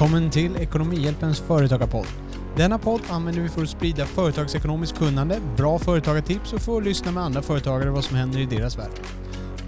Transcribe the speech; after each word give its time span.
Välkommen 0.00 0.30
till 0.30 0.56
Ekonomihjälpens 0.56 1.40
företagarpodd. 1.40 2.06
Denna 2.56 2.78
podd 2.78 3.00
använder 3.10 3.42
vi 3.42 3.48
för 3.48 3.62
att 3.62 3.68
sprida 3.68 4.06
företagsekonomiskt 4.06 4.98
kunnande, 4.98 5.40
bra 5.56 5.78
företagartips 5.78 6.52
och 6.52 6.60
för 6.60 6.78
att 6.78 6.84
lyssna 6.84 7.12
med 7.12 7.22
andra 7.22 7.42
företagare 7.42 7.90
vad 7.90 8.04
som 8.04 8.16
händer 8.16 8.38
i 8.40 8.46
deras 8.46 8.78
värld. 8.78 8.90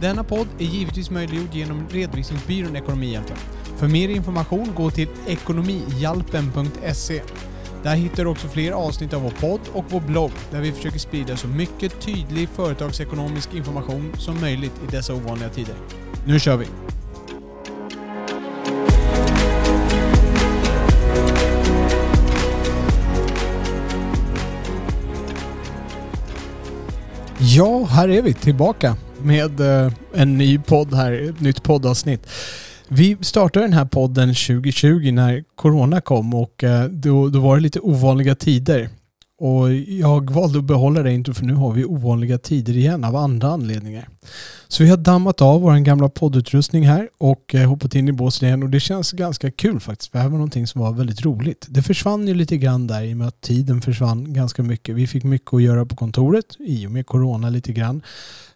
Denna 0.00 0.24
podd 0.24 0.46
är 0.58 0.64
givetvis 0.64 1.10
möjliggjord 1.10 1.54
genom 1.54 1.88
redovisningsbyrån 1.88 2.76
Ekonomihjälpen. 2.76 3.36
För 3.76 3.88
mer 3.88 4.08
information 4.08 4.72
gå 4.76 4.90
till 4.90 5.08
ekonomihjälpen.se. 5.26 7.22
Där 7.82 7.94
hittar 7.94 8.24
du 8.24 8.30
också 8.30 8.48
fler 8.48 8.72
avsnitt 8.72 9.14
av 9.14 9.22
vår 9.22 9.30
podd 9.30 9.60
och 9.72 9.84
vår 9.88 10.00
blogg 10.00 10.32
där 10.50 10.60
vi 10.60 10.72
försöker 10.72 10.98
sprida 10.98 11.36
så 11.36 11.48
mycket 11.48 12.00
tydlig 12.00 12.48
företagsekonomisk 12.48 13.54
information 13.54 14.12
som 14.18 14.40
möjligt 14.40 14.80
i 14.88 14.90
dessa 14.90 15.14
ovanliga 15.14 15.48
tider. 15.48 15.74
Nu 16.26 16.40
kör 16.40 16.56
vi! 16.56 16.91
Ja, 27.56 27.84
här 27.84 28.08
är 28.08 28.22
vi 28.22 28.34
tillbaka 28.34 28.96
med 29.22 29.60
eh, 29.60 29.92
en 30.14 30.38
ny 30.38 30.58
podd 30.58 30.94
här, 30.94 31.12
ett 31.12 31.40
nytt 31.40 31.62
poddavsnitt. 31.62 32.26
Vi 32.88 33.16
startade 33.20 33.66
den 33.66 33.72
här 33.72 33.84
podden 33.84 34.28
2020 34.28 35.10
när 35.12 35.44
Corona 35.54 36.00
kom 36.00 36.34
och 36.34 36.64
eh, 36.64 36.84
då, 36.84 37.28
då 37.28 37.40
var 37.40 37.56
det 37.56 37.62
lite 37.62 37.80
ovanliga 37.80 38.34
tider. 38.34 38.88
Och 39.44 39.74
jag 39.74 40.30
valde 40.30 40.58
att 40.58 40.64
behålla 40.64 41.02
det 41.02 41.12
inte 41.12 41.34
för 41.34 41.44
nu 41.44 41.54
har 41.54 41.72
vi 41.72 41.84
ovanliga 41.84 42.38
tider 42.38 42.76
igen 42.76 43.04
av 43.04 43.16
andra 43.16 43.48
anledningar. 43.48 44.08
Så 44.68 44.82
vi 44.82 44.90
har 44.90 44.96
dammat 44.96 45.42
av 45.42 45.60
vår 45.60 45.76
gamla 45.76 46.08
poddutrustning 46.08 46.86
här 46.86 47.08
och 47.18 47.54
eh, 47.54 47.68
hoppat 47.68 47.94
in 47.94 48.08
i 48.08 48.12
båset 48.12 48.42
igen 48.42 48.62
och 48.62 48.70
det 48.70 48.80
känns 48.80 49.12
ganska 49.12 49.50
kul 49.50 49.80
faktiskt. 49.80 50.12
Det 50.12 50.18
här 50.18 50.28
var 50.28 50.38
någonting 50.38 50.66
som 50.66 50.80
var 50.80 50.92
väldigt 50.92 51.24
roligt. 51.24 51.66
Det 51.68 51.82
försvann 51.82 52.28
ju 52.28 52.34
lite 52.34 52.56
grann 52.56 52.86
där 52.86 53.02
i 53.02 53.12
och 53.12 53.16
med 53.16 53.28
att 53.28 53.40
tiden 53.40 53.82
försvann 53.82 54.32
ganska 54.32 54.62
mycket. 54.62 54.94
Vi 54.94 55.06
fick 55.06 55.24
mycket 55.24 55.54
att 55.54 55.62
göra 55.62 55.86
på 55.86 55.96
kontoret 55.96 56.56
i 56.58 56.86
och 56.86 56.90
med 56.90 57.06
corona 57.06 57.50
lite 57.50 57.72
grann. 57.72 58.02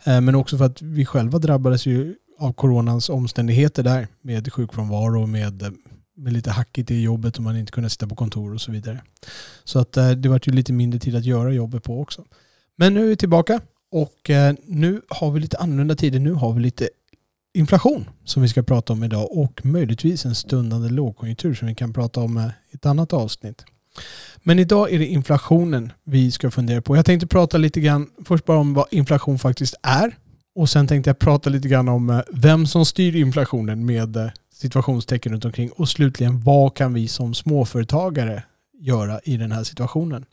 Eh, 0.05 0.21
men 0.21 0.35
också 0.35 0.59
för 0.59 0.65
att 0.65 0.83
vi 0.83 1.07
själva 1.07 1.39
drabbades 1.39 1.87
ju 1.87 2.15
av 2.39 2.53
coronans 2.53 3.09
omständigheter 3.09 3.83
där 3.83 4.09
med 4.23 4.53
sjukfrånvaro 4.53 5.23
och 5.23 5.29
med 5.29 5.63
eh, 5.63 5.69
med 6.17 6.33
lite 6.33 6.51
hackigt 6.51 6.91
i 6.91 7.03
jobbet 7.03 7.37
och 7.37 7.43
man 7.43 7.57
inte 7.57 7.73
kunde 7.73 7.91
sitta 7.91 8.07
på 8.07 8.15
kontor 8.15 8.55
och 8.55 8.61
så 8.61 8.73
vidare. 8.73 9.03
Så 9.65 9.79
att 9.79 9.97
eh, 9.97 10.11
det 10.11 10.29
var 10.29 10.41
ju 10.45 10.53
lite 10.53 10.73
mindre 10.73 11.01
tid 11.01 11.17
att 11.17 11.25
göra 11.25 11.53
jobbet 11.53 11.83
på 11.83 12.01
också. 12.01 12.25
Men 12.77 12.95
nu 12.95 13.05
är 13.05 13.09
vi 13.09 13.17
tillbaka 13.17 13.61
och 13.91 14.31
eh, 14.31 14.55
nu 14.67 15.03
har 15.09 15.31
vi 15.31 15.41
lite 15.41 15.59
annorlunda 15.59 15.97
tider. 15.97 16.19
Nu 16.19 16.33
har 16.33 16.53
vi 16.53 16.61
lite 16.61 16.89
inflation 17.55 18.09
som 18.25 18.43
vi 18.43 18.49
ska 18.49 18.63
prata 18.63 18.93
om 18.93 19.05
idag 19.05 19.33
och 19.33 19.61
möjligtvis 19.65 20.25
en 20.25 20.35
stundande 20.35 20.89
lågkonjunktur 20.89 21.55
som 21.55 21.69
vi 21.69 21.75
kan 21.75 21.93
prata 21.93 22.21
om 22.21 22.37
eh, 22.37 22.47
i 22.47 22.75
ett 22.75 22.87
annat 22.87 23.13
avsnitt. 23.13 23.65
Men 24.43 24.59
idag 24.59 24.93
är 24.93 24.99
det 24.99 25.07
inflationen 25.07 25.93
vi 26.05 26.31
ska 26.31 26.51
fundera 26.51 26.83
på. 26.83 26.97
Jag 26.97 27.07
tänkte 27.07 27.27
prata 27.27 27.59
lite 27.59 27.81
grann 27.81 28.11
först 28.25 28.45
bara 28.45 28.59
om 28.59 28.75
vad 28.75 28.87
inflation 28.91 29.39
faktiskt 29.39 29.75
är 29.83 30.17
och 30.55 30.71
sen 30.71 30.87
tänkte 30.87 31.11
jag 31.11 31.19
prata 31.19 31.51
lite 31.51 31.69
grann 31.69 31.89
om 31.89 32.23
vem 32.33 32.67
som 32.67 32.87
styr 32.87 33.17
inflationen 33.17 33.87
med 33.87 34.31
situationstecken 34.57 35.33
runt 35.33 35.45
omkring. 35.45 35.71
Och 35.71 35.89
slutligen, 35.89 36.41
vad 36.41 36.75
kan 36.75 36.95
vi 36.95 37.09
som 37.09 37.35
småföretagare 37.35 38.43
göra 38.81 39.21
i 39.25 39.37
den 39.37 39.53
här 39.53 39.65
situationen? 39.65 40.25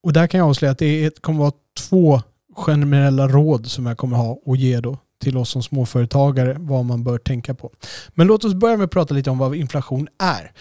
Och 0.00 0.12
där 0.12 0.26
kan 0.26 0.38
jag 0.38 0.48
avslöja 0.48 0.72
att 0.72 0.78
det 0.78 1.22
kommer 1.22 1.38
vara 1.38 1.52
två 1.78 2.22
generella 2.56 3.28
råd 3.28 3.66
som 3.66 3.86
jag 3.86 3.98
kommer 3.98 4.16
ha 4.16 4.38
och 4.44 4.56
ge 4.56 4.80
då 4.80 4.98
till 5.20 5.36
oss 5.36 5.50
som 5.50 5.62
småföretagare 5.62 6.56
vad 6.58 6.84
man 6.84 7.04
bör 7.04 7.18
tänka 7.18 7.54
på. 7.54 7.72
Men 8.14 8.26
låt 8.26 8.44
oss 8.44 8.54
börja 8.54 8.76
med 8.76 8.84
att 8.84 8.90
prata 8.90 9.14
lite 9.14 9.30
om 9.30 9.38
vad 9.38 9.54
inflation 9.54 10.08
är. 10.18 10.52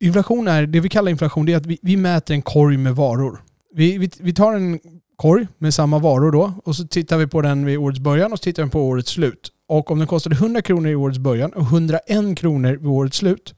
Inflation 0.00 0.48
är, 0.48 0.66
det 0.66 0.80
vi 0.80 0.88
kallar 0.88 1.10
inflation, 1.10 1.46
det 1.46 1.52
är 1.52 1.56
att 1.56 1.66
vi, 1.66 1.78
vi 1.82 1.96
mäter 1.96 2.34
en 2.34 2.42
korg 2.42 2.76
med 2.76 2.96
varor. 2.96 3.42
Vi, 3.74 3.98
vi, 3.98 4.10
vi 4.20 4.34
tar 4.34 4.52
en 4.54 4.80
korg 5.16 5.46
med 5.58 5.74
samma 5.74 5.98
varor 5.98 6.32
då 6.32 6.52
och 6.64 6.76
så 6.76 6.86
tittar 6.86 7.16
vi 7.16 7.26
på 7.26 7.42
den 7.42 7.64
vid 7.64 7.78
årets 7.78 8.00
början 8.00 8.32
och 8.32 8.38
så 8.38 8.42
tittar 8.42 8.64
vi 8.64 8.70
på 8.70 8.80
årets 8.80 9.10
slut. 9.10 9.52
Och 9.68 9.90
om 9.90 9.98
den 9.98 10.08
kostade 10.08 10.36
100 10.36 10.62
kronor 10.62 10.90
i 10.90 10.94
årets 10.94 11.18
början 11.18 11.52
och 11.52 11.62
101 11.62 12.38
kronor 12.38 12.70
vid 12.70 12.86
årets 12.86 13.16
slut, 13.16 13.54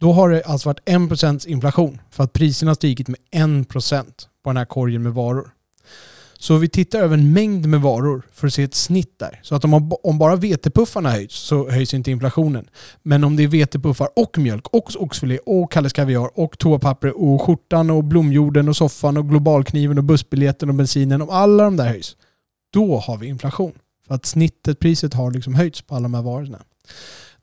då 0.00 0.12
har 0.12 0.30
det 0.30 0.42
alltså 0.42 0.68
varit 0.68 0.88
1% 0.88 1.48
inflation 1.48 2.00
för 2.10 2.24
att 2.24 2.32
priserna 2.32 2.70
har 2.70 2.74
stigit 2.74 3.08
med 3.08 3.20
1% 3.32 4.04
på 4.44 4.50
den 4.50 4.56
här 4.56 4.64
korgen 4.64 5.02
med 5.02 5.14
varor. 5.14 5.50
Så 6.38 6.56
vi 6.56 6.68
tittar 6.68 6.98
över 6.98 7.16
en 7.16 7.32
mängd 7.32 7.66
med 7.66 7.80
varor 7.80 8.22
för 8.32 8.46
att 8.46 8.54
se 8.54 8.62
ett 8.62 8.74
snitt 8.74 9.18
där. 9.18 9.40
Så 9.42 9.54
att 9.54 9.64
om, 9.64 9.92
om 10.02 10.18
bara 10.18 10.36
vetepuffarna 10.36 11.10
höjs 11.10 11.32
så 11.32 11.70
höjs 11.70 11.94
inte 11.94 12.10
inflationen. 12.10 12.68
Men 13.02 13.24
om 13.24 13.36
det 13.36 13.42
är 13.42 13.48
vetepuffar 13.48 14.08
och 14.16 14.38
mjölk 14.38 14.68
och 14.68 14.90
oxfilé 14.96 15.38
och 15.38 15.72
Kalles 15.72 15.92
Kaviar 15.92 16.30
och 16.34 16.58
toapapper 16.58 17.22
och 17.22 17.42
skjortan 17.42 17.90
och 17.90 18.04
blomjorden 18.04 18.68
och 18.68 18.76
soffan 18.76 19.16
och 19.16 19.28
globalkniven 19.28 19.98
och 19.98 20.04
bussbiljetten 20.04 20.68
och 20.68 20.74
bensinen. 20.74 21.22
Om 21.22 21.30
alla 21.30 21.64
de 21.64 21.76
där 21.76 21.88
höjs, 21.88 22.16
då 22.72 22.98
har 22.98 23.16
vi 23.16 23.26
inflation. 23.26 23.72
För 24.10 24.14
att 24.14 24.26
snittet, 24.26 24.78
priset 24.78 25.14
har 25.14 25.30
liksom 25.30 25.54
höjts 25.54 25.82
på 25.82 25.94
alla 25.94 26.02
de 26.02 26.14
här 26.14 26.22
varorna. 26.22 26.62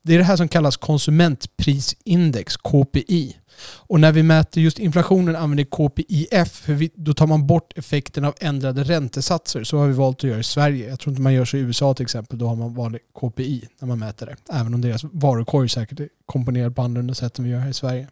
Det 0.02 0.14
är 0.14 0.18
det 0.18 0.24
här 0.24 0.36
som 0.36 0.48
kallas 0.48 0.76
konsumentprisindex, 0.76 2.56
KPI. 2.56 3.36
Och 3.60 4.00
när 4.00 4.12
vi 4.12 4.22
mäter 4.22 4.62
just 4.62 4.78
inflationen 4.78 5.36
använder 5.36 5.64
KPIF, 5.64 6.48
för 6.48 6.72
vi, 6.72 6.90
då 6.94 7.14
tar 7.14 7.26
man 7.26 7.46
bort 7.46 7.78
effekten 7.78 8.24
av 8.24 8.34
ändrade 8.40 8.84
räntesatser. 8.84 9.64
Så 9.64 9.78
har 9.78 9.86
vi 9.86 9.92
valt 9.92 10.16
att 10.16 10.30
göra 10.30 10.38
i 10.38 10.44
Sverige. 10.44 10.88
Jag 10.88 11.00
tror 11.00 11.12
inte 11.12 11.22
man 11.22 11.34
gör 11.34 11.44
så 11.44 11.56
i 11.56 11.60
USA 11.60 11.94
till 11.94 12.04
exempel. 12.04 12.38
Då 12.38 12.46
har 12.46 12.56
man 12.56 12.74
vanlig 12.74 13.00
KPI 13.20 13.68
när 13.80 13.88
man 13.88 13.98
mäter 13.98 14.26
det. 14.26 14.36
Även 14.52 14.74
om 14.74 14.80
deras 14.80 15.04
varukorg 15.04 15.68
säkert 15.68 16.00
är 16.00 16.08
komponerad 16.26 16.76
på 16.76 16.82
annorlunda 16.82 17.14
sätt 17.14 17.38
än 17.38 17.44
vi 17.44 17.50
gör 17.50 17.58
här 17.58 17.70
i 17.70 17.74
Sverige. 17.74 18.08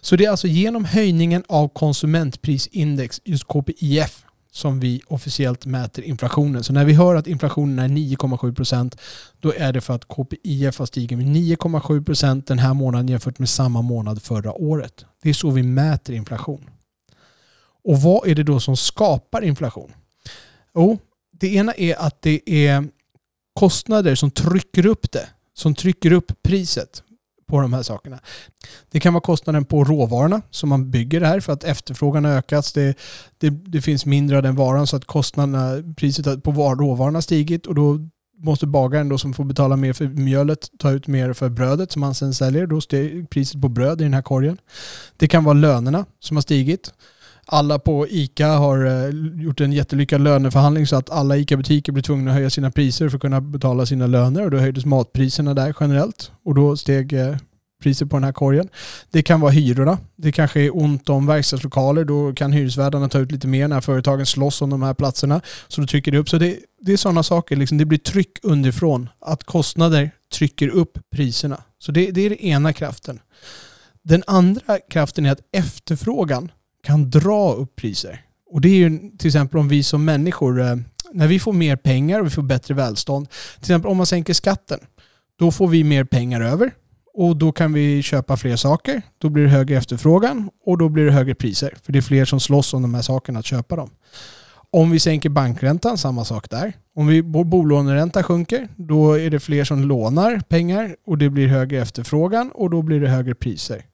Så 0.00 0.16
det 0.16 0.24
är 0.24 0.30
alltså 0.30 0.46
genom 0.46 0.84
höjningen 0.84 1.44
av 1.48 1.68
konsumentprisindex, 1.68 3.20
just 3.24 3.44
KPIF, 3.44 4.24
som 4.50 4.80
vi 4.80 5.00
officiellt 5.06 5.66
mäter 5.66 6.04
inflationen. 6.04 6.64
Så 6.64 6.72
när 6.72 6.84
vi 6.84 6.92
hör 6.92 7.14
att 7.14 7.26
inflationen 7.26 7.78
är 7.78 7.88
9,7 7.88 8.54
procent 8.54 8.96
då 9.40 9.52
är 9.56 9.72
det 9.72 9.80
för 9.80 9.94
att 9.94 10.08
KPIF 10.08 10.78
har 10.78 10.86
stigit 10.86 11.18
med 11.18 11.26
9,7 11.26 12.04
procent 12.04 12.46
den 12.46 12.58
här 12.58 12.74
månaden 12.74 13.08
jämfört 13.08 13.38
med 13.38 13.48
samma 13.48 13.82
månad 13.82 14.22
förra 14.22 14.52
året. 14.52 15.04
Det 15.22 15.28
är 15.28 15.34
så 15.34 15.50
vi 15.50 15.62
mäter 15.62 16.14
inflation. 16.14 16.70
Och 17.84 18.02
vad 18.02 18.28
är 18.28 18.34
det 18.34 18.42
då 18.42 18.60
som 18.60 18.76
skapar 18.76 19.44
inflation? 19.44 19.92
Jo, 20.74 20.98
det 21.32 21.54
ena 21.54 21.72
är 21.72 21.94
att 21.94 22.22
det 22.22 22.66
är 22.66 22.88
kostnader 23.54 24.14
som 24.14 24.30
trycker 24.30 24.86
upp 24.86 25.12
det, 25.12 25.28
som 25.54 25.74
trycker 25.74 26.12
upp 26.12 26.42
priset 26.42 27.02
på 27.50 27.60
de 27.60 27.72
här 27.72 27.82
sakerna. 27.82 28.18
Det 28.90 29.00
kan 29.00 29.14
vara 29.14 29.20
kostnaden 29.20 29.64
på 29.64 29.84
råvarorna 29.84 30.42
som 30.50 30.68
man 30.68 30.90
bygger 30.90 31.20
det 31.20 31.26
här 31.26 31.40
för 31.40 31.52
att 31.52 31.64
efterfrågan 31.64 32.24
har 32.24 32.32
ökat. 32.32 32.74
Det, 32.74 32.98
det, 33.38 33.50
det 33.50 33.80
finns 33.80 34.06
mindre 34.06 34.36
av 34.36 34.42
den 34.42 34.56
varan 34.56 34.86
så 34.86 34.96
att 34.96 35.04
kostnaderna, 35.04 35.94
priset 35.96 36.42
på 36.42 36.52
råvarorna 36.52 37.16
har 37.16 37.22
stigit 37.22 37.66
och 37.66 37.74
då 37.74 37.98
måste 38.42 38.66
bagaren 38.66 39.08
då 39.08 39.18
som 39.18 39.34
får 39.34 39.44
betala 39.44 39.76
mer 39.76 39.92
för 39.92 40.08
mjölet 40.08 40.68
ta 40.78 40.90
ut 40.90 41.06
mer 41.06 41.32
för 41.32 41.48
brödet 41.48 41.92
som 41.92 42.02
han 42.02 42.14
sen 42.14 42.34
säljer. 42.34 42.66
Då 42.66 42.80
steg 42.80 43.30
priset 43.30 43.62
på 43.62 43.68
bröd 43.68 44.00
i 44.00 44.04
den 44.04 44.14
här 44.14 44.22
korgen. 44.22 44.58
Det 45.16 45.28
kan 45.28 45.44
vara 45.44 45.54
lönerna 45.54 46.06
som 46.20 46.36
har 46.36 46.42
stigit 46.42 46.92
alla 47.52 47.78
på 47.78 48.08
ICA 48.08 48.48
har 48.48 48.86
eh, 48.86 49.42
gjort 49.42 49.60
en 49.60 49.72
jättelyckad 49.72 50.20
löneförhandling 50.20 50.86
så 50.86 50.96
att 50.96 51.10
alla 51.10 51.36
ICA-butiker 51.36 51.92
blir 51.92 52.02
tvungna 52.02 52.30
att 52.30 52.36
höja 52.36 52.50
sina 52.50 52.70
priser 52.70 53.08
för 53.08 53.16
att 53.16 53.22
kunna 53.22 53.40
betala 53.40 53.86
sina 53.86 54.06
löner 54.06 54.44
och 54.44 54.50
då 54.50 54.58
höjdes 54.58 54.84
matpriserna 54.84 55.54
där 55.54 55.74
generellt 55.80 56.32
och 56.44 56.54
då 56.54 56.76
steg 56.76 57.12
eh, 57.12 57.36
priset 57.82 58.10
på 58.10 58.16
den 58.16 58.24
här 58.24 58.32
korgen. 58.32 58.68
Det 59.10 59.22
kan 59.22 59.40
vara 59.40 59.50
hyrorna. 59.50 59.98
Det 60.16 60.32
kanske 60.32 60.60
är 60.60 60.76
ont 60.76 61.08
om 61.08 61.26
verkstadslokaler. 61.26 62.04
Då 62.04 62.34
kan 62.34 62.52
hyresvärdarna 62.52 63.08
ta 63.08 63.18
ut 63.18 63.32
lite 63.32 63.46
mer 63.46 63.68
när 63.68 63.80
företagen 63.80 64.26
slåss 64.26 64.62
om 64.62 64.70
de 64.70 64.82
här 64.82 64.94
platserna. 64.94 65.40
Så 65.68 65.80
då 65.80 65.86
trycker 65.86 66.12
det 66.12 66.18
upp. 66.18 66.28
Så 66.28 66.38
det, 66.38 66.58
det 66.80 66.92
är 66.92 66.96
sådana 66.96 67.22
saker. 67.22 67.56
Liksom 67.56 67.78
det 67.78 67.84
blir 67.84 67.98
tryck 67.98 68.38
underifrån. 68.42 69.08
Att 69.20 69.44
kostnader 69.44 70.10
trycker 70.32 70.68
upp 70.68 70.98
priserna. 71.12 71.62
Så 71.78 71.92
det, 71.92 72.10
det 72.10 72.20
är 72.20 72.30
den 72.30 72.38
ena 72.38 72.72
kraften. 72.72 73.20
Den 74.02 74.22
andra 74.26 74.78
kraften 74.90 75.26
är 75.26 75.32
att 75.32 75.40
efterfrågan 75.52 76.50
kan 76.82 77.10
dra 77.10 77.52
upp 77.52 77.76
priser. 77.76 78.24
Och 78.50 78.60
det 78.60 78.68
är 78.68 78.76
ju 78.76 78.98
till 79.18 79.26
exempel 79.26 79.58
om 79.58 79.68
vi 79.68 79.82
som 79.82 80.04
människor, 80.04 80.60
eh, 80.60 80.76
när 81.12 81.26
vi 81.26 81.38
får 81.38 81.52
mer 81.52 81.76
pengar 81.76 82.20
och 82.20 82.26
vi 82.26 82.30
får 82.30 82.42
bättre 82.42 82.74
välstånd, 82.74 83.30
till 83.30 83.62
exempel 83.62 83.90
om 83.90 83.96
man 83.96 84.06
sänker 84.06 84.34
skatten, 84.34 84.80
då 85.38 85.50
får 85.50 85.68
vi 85.68 85.84
mer 85.84 86.04
pengar 86.04 86.40
över 86.40 86.70
och 87.14 87.36
då 87.36 87.52
kan 87.52 87.72
vi 87.72 88.02
köpa 88.02 88.36
fler 88.36 88.56
saker. 88.56 89.02
Då 89.18 89.28
blir 89.28 89.44
det 89.44 89.50
högre 89.50 89.76
efterfrågan 89.76 90.50
och 90.64 90.78
då 90.78 90.88
blir 90.88 91.04
det 91.04 91.12
högre 91.12 91.34
priser. 91.34 91.74
För 91.82 91.92
det 91.92 91.98
är 91.98 92.02
fler 92.02 92.24
som 92.24 92.40
slåss 92.40 92.74
om 92.74 92.82
de 92.82 92.94
här 92.94 93.02
sakerna 93.02 93.38
att 93.38 93.46
köpa 93.46 93.76
dem. 93.76 93.90
Om 94.72 94.90
vi 94.90 95.00
sänker 95.00 95.28
bankräntan, 95.28 95.98
samma 95.98 96.24
sak 96.24 96.50
där. 96.50 96.72
Om 96.96 97.06
vi, 97.06 97.20
vår 97.20 97.44
bolåneränta 97.44 98.22
sjunker, 98.22 98.68
då 98.76 99.18
är 99.18 99.30
det 99.30 99.40
fler 99.40 99.64
som 99.64 99.84
lånar 99.84 100.40
pengar 100.40 100.96
och 101.06 101.18
det 101.18 101.30
blir 101.30 101.48
högre 101.48 101.82
efterfrågan 101.82 102.50
och 102.50 102.70
då 102.70 102.82
blir 102.82 103.00
det 103.00 103.08
högre 103.08 103.34
priser. 103.34 103.84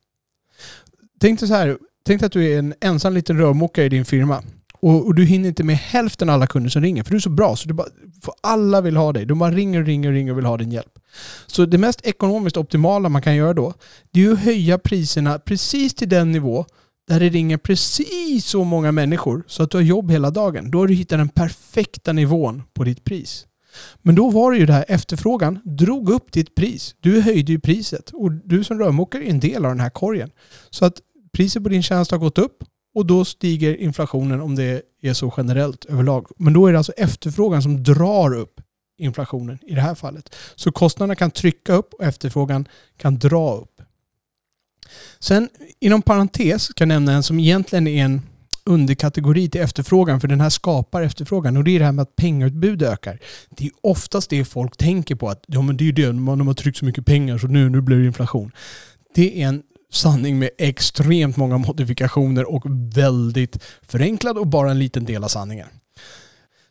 Tänk 1.20 1.40
dig 1.40 1.48
så 1.48 1.54
här, 1.54 1.78
Tänk 2.06 2.22
att 2.22 2.32
du 2.32 2.52
är 2.52 2.58
en 2.58 2.74
ensam 2.80 3.14
liten 3.14 3.38
rörmokare 3.38 3.86
i 3.86 3.88
din 3.88 4.04
firma 4.04 4.42
Och, 4.80 5.06
och, 5.06 5.14
du 5.14 5.24
hinner 5.24 5.48
inte 5.48 5.64
med 5.64 5.76
hälften 5.76 6.28
av 6.28 6.34
alla 6.34 6.46
kunder 6.46 6.70
som 6.70 6.82
ringer, 6.82 7.02
för 7.02 7.10
du 7.10 7.16
är 7.16 7.20
så 7.20 7.30
bra 7.30 7.56
så 7.56 7.68
du 7.68 7.74
bara, 7.74 7.88
för 8.22 8.34
alla 8.40 8.80
vill 8.80 8.96
ha 8.96 9.12
dig. 9.12 9.26
De 9.26 9.38
bara 9.38 9.50
ringer 9.50 9.80
och 9.80 9.86
ringer 9.86 10.08
och 10.08 10.14
ringer 10.14 10.32
och 10.32 10.38
vill 10.38 10.44
ha 10.44 10.56
din 10.56 10.72
hjälp. 10.72 10.98
Så 11.46 11.66
det 11.66 11.78
mest 11.78 12.06
ekonomiskt 12.06 12.56
optimala 12.56 13.08
man 13.08 13.22
kan 13.22 13.36
göra 13.36 13.54
då, 13.54 13.74
det 14.10 14.24
är 14.24 14.32
att 14.32 14.38
höja 14.38 14.78
priserna 14.78 15.38
precis 15.38 15.94
till 15.94 16.08
den 16.08 16.32
nivå 16.32 16.66
där 17.08 17.20
det 17.20 17.28
ringer 17.28 17.56
precis 17.56 18.46
så 18.46 18.64
många 18.64 18.92
människor 18.92 19.44
så 19.46 19.62
att 19.62 19.70
du 19.70 19.76
har 19.76 19.82
jobb 19.82 20.10
hela 20.10 20.30
dagen. 20.30 20.70
Då 20.70 20.78
har 20.78 20.86
du 20.86 20.94
hittat 20.94 21.18
den 21.18 21.28
perfekta 21.28 22.12
nivån 22.12 22.62
på 22.74 22.84
ditt 22.84 23.04
pris. 23.04 23.46
Men 24.02 24.14
då 24.14 24.30
var 24.30 24.52
det 24.52 24.58
ju 24.58 24.66
det 24.66 24.72
här 24.72 24.84
efterfrågan 24.88 25.58
drog 25.64 26.10
upp 26.10 26.32
ditt 26.32 26.54
pris. 26.54 26.94
Du 27.00 27.20
höjde 27.20 27.52
ju 27.52 27.60
priset 27.60 28.10
och 28.10 28.32
du 28.32 28.64
som 28.64 28.78
rörmokare 28.78 29.24
är 29.26 29.30
en 29.30 29.40
del 29.40 29.64
av 29.64 29.70
den 29.70 29.80
här 29.80 29.90
korgen. 29.90 30.30
Så 30.70 30.84
att 30.84 31.00
priset 31.36 31.62
på 31.62 31.68
din 31.68 31.82
tjänst 31.82 32.10
har 32.10 32.18
gått 32.18 32.38
upp 32.38 32.64
och 32.94 33.06
då 33.06 33.24
stiger 33.24 33.76
inflationen 33.76 34.40
om 34.40 34.54
det 34.54 34.82
är 35.02 35.12
så 35.12 35.34
generellt 35.36 35.84
överlag. 35.84 36.26
Men 36.36 36.52
då 36.52 36.66
är 36.66 36.72
det 36.72 36.78
alltså 36.78 36.92
efterfrågan 36.92 37.62
som 37.62 37.82
drar 37.82 38.34
upp 38.34 38.60
inflationen 38.98 39.58
i 39.62 39.74
det 39.74 39.80
här 39.80 39.94
fallet. 39.94 40.34
Så 40.54 40.72
kostnaderna 40.72 41.14
kan 41.14 41.30
trycka 41.30 41.72
upp 41.72 41.94
och 41.94 42.04
efterfrågan 42.04 42.68
kan 42.96 43.18
dra 43.18 43.54
upp. 43.56 43.80
Sen 45.18 45.48
inom 45.80 46.02
parentes 46.02 46.68
kan 46.68 46.90
jag 46.90 46.94
nämna 46.96 47.12
en 47.12 47.22
som 47.22 47.40
egentligen 47.40 47.86
är 47.86 48.04
en 48.04 48.22
underkategori 48.64 49.48
till 49.50 49.60
efterfrågan 49.60 50.20
för 50.20 50.28
den 50.28 50.40
här 50.40 50.50
skapar 50.50 51.02
efterfrågan 51.02 51.56
och 51.56 51.64
det 51.64 51.70
är 51.70 51.78
det 51.78 51.84
här 51.84 51.92
med 51.92 52.02
att 52.02 52.16
pengautbud 52.16 52.82
ökar. 52.82 53.18
Det 53.50 53.64
är 53.64 53.70
oftast 53.80 54.30
det 54.30 54.44
folk 54.44 54.76
tänker 54.76 55.14
på 55.14 55.28
att 55.28 55.44
ja 55.46 55.62
men 55.62 55.76
det 55.76 55.84
är 55.84 55.86
ju 55.86 55.92
det, 55.92 56.12
man 56.12 56.46
har 56.46 56.54
tryckt 56.54 56.78
så 56.78 56.84
mycket 56.84 57.06
pengar 57.06 57.38
så 57.38 57.46
nu, 57.46 57.68
nu 57.68 57.80
blir 57.80 57.98
det 57.98 58.06
inflation. 58.06 58.52
Det 59.14 59.42
är 59.42 59.48
en 59.48 59.62
sanning 59.96 60.38
med 60.38 60.50
extremt 60.58 61.36
många 61.36 61.58
modifikationer 61.58 62.54
och 62.54 62.62
väldigt 62.94 63.62
förenklad 63.82 64.38
och 64.38 64.46
bara 64.46 64.70
en 64.70 64.78
liten 64.78 65.04
del 65.04 65.24
av 65.24 65.28
sanningen. 65.28 65.68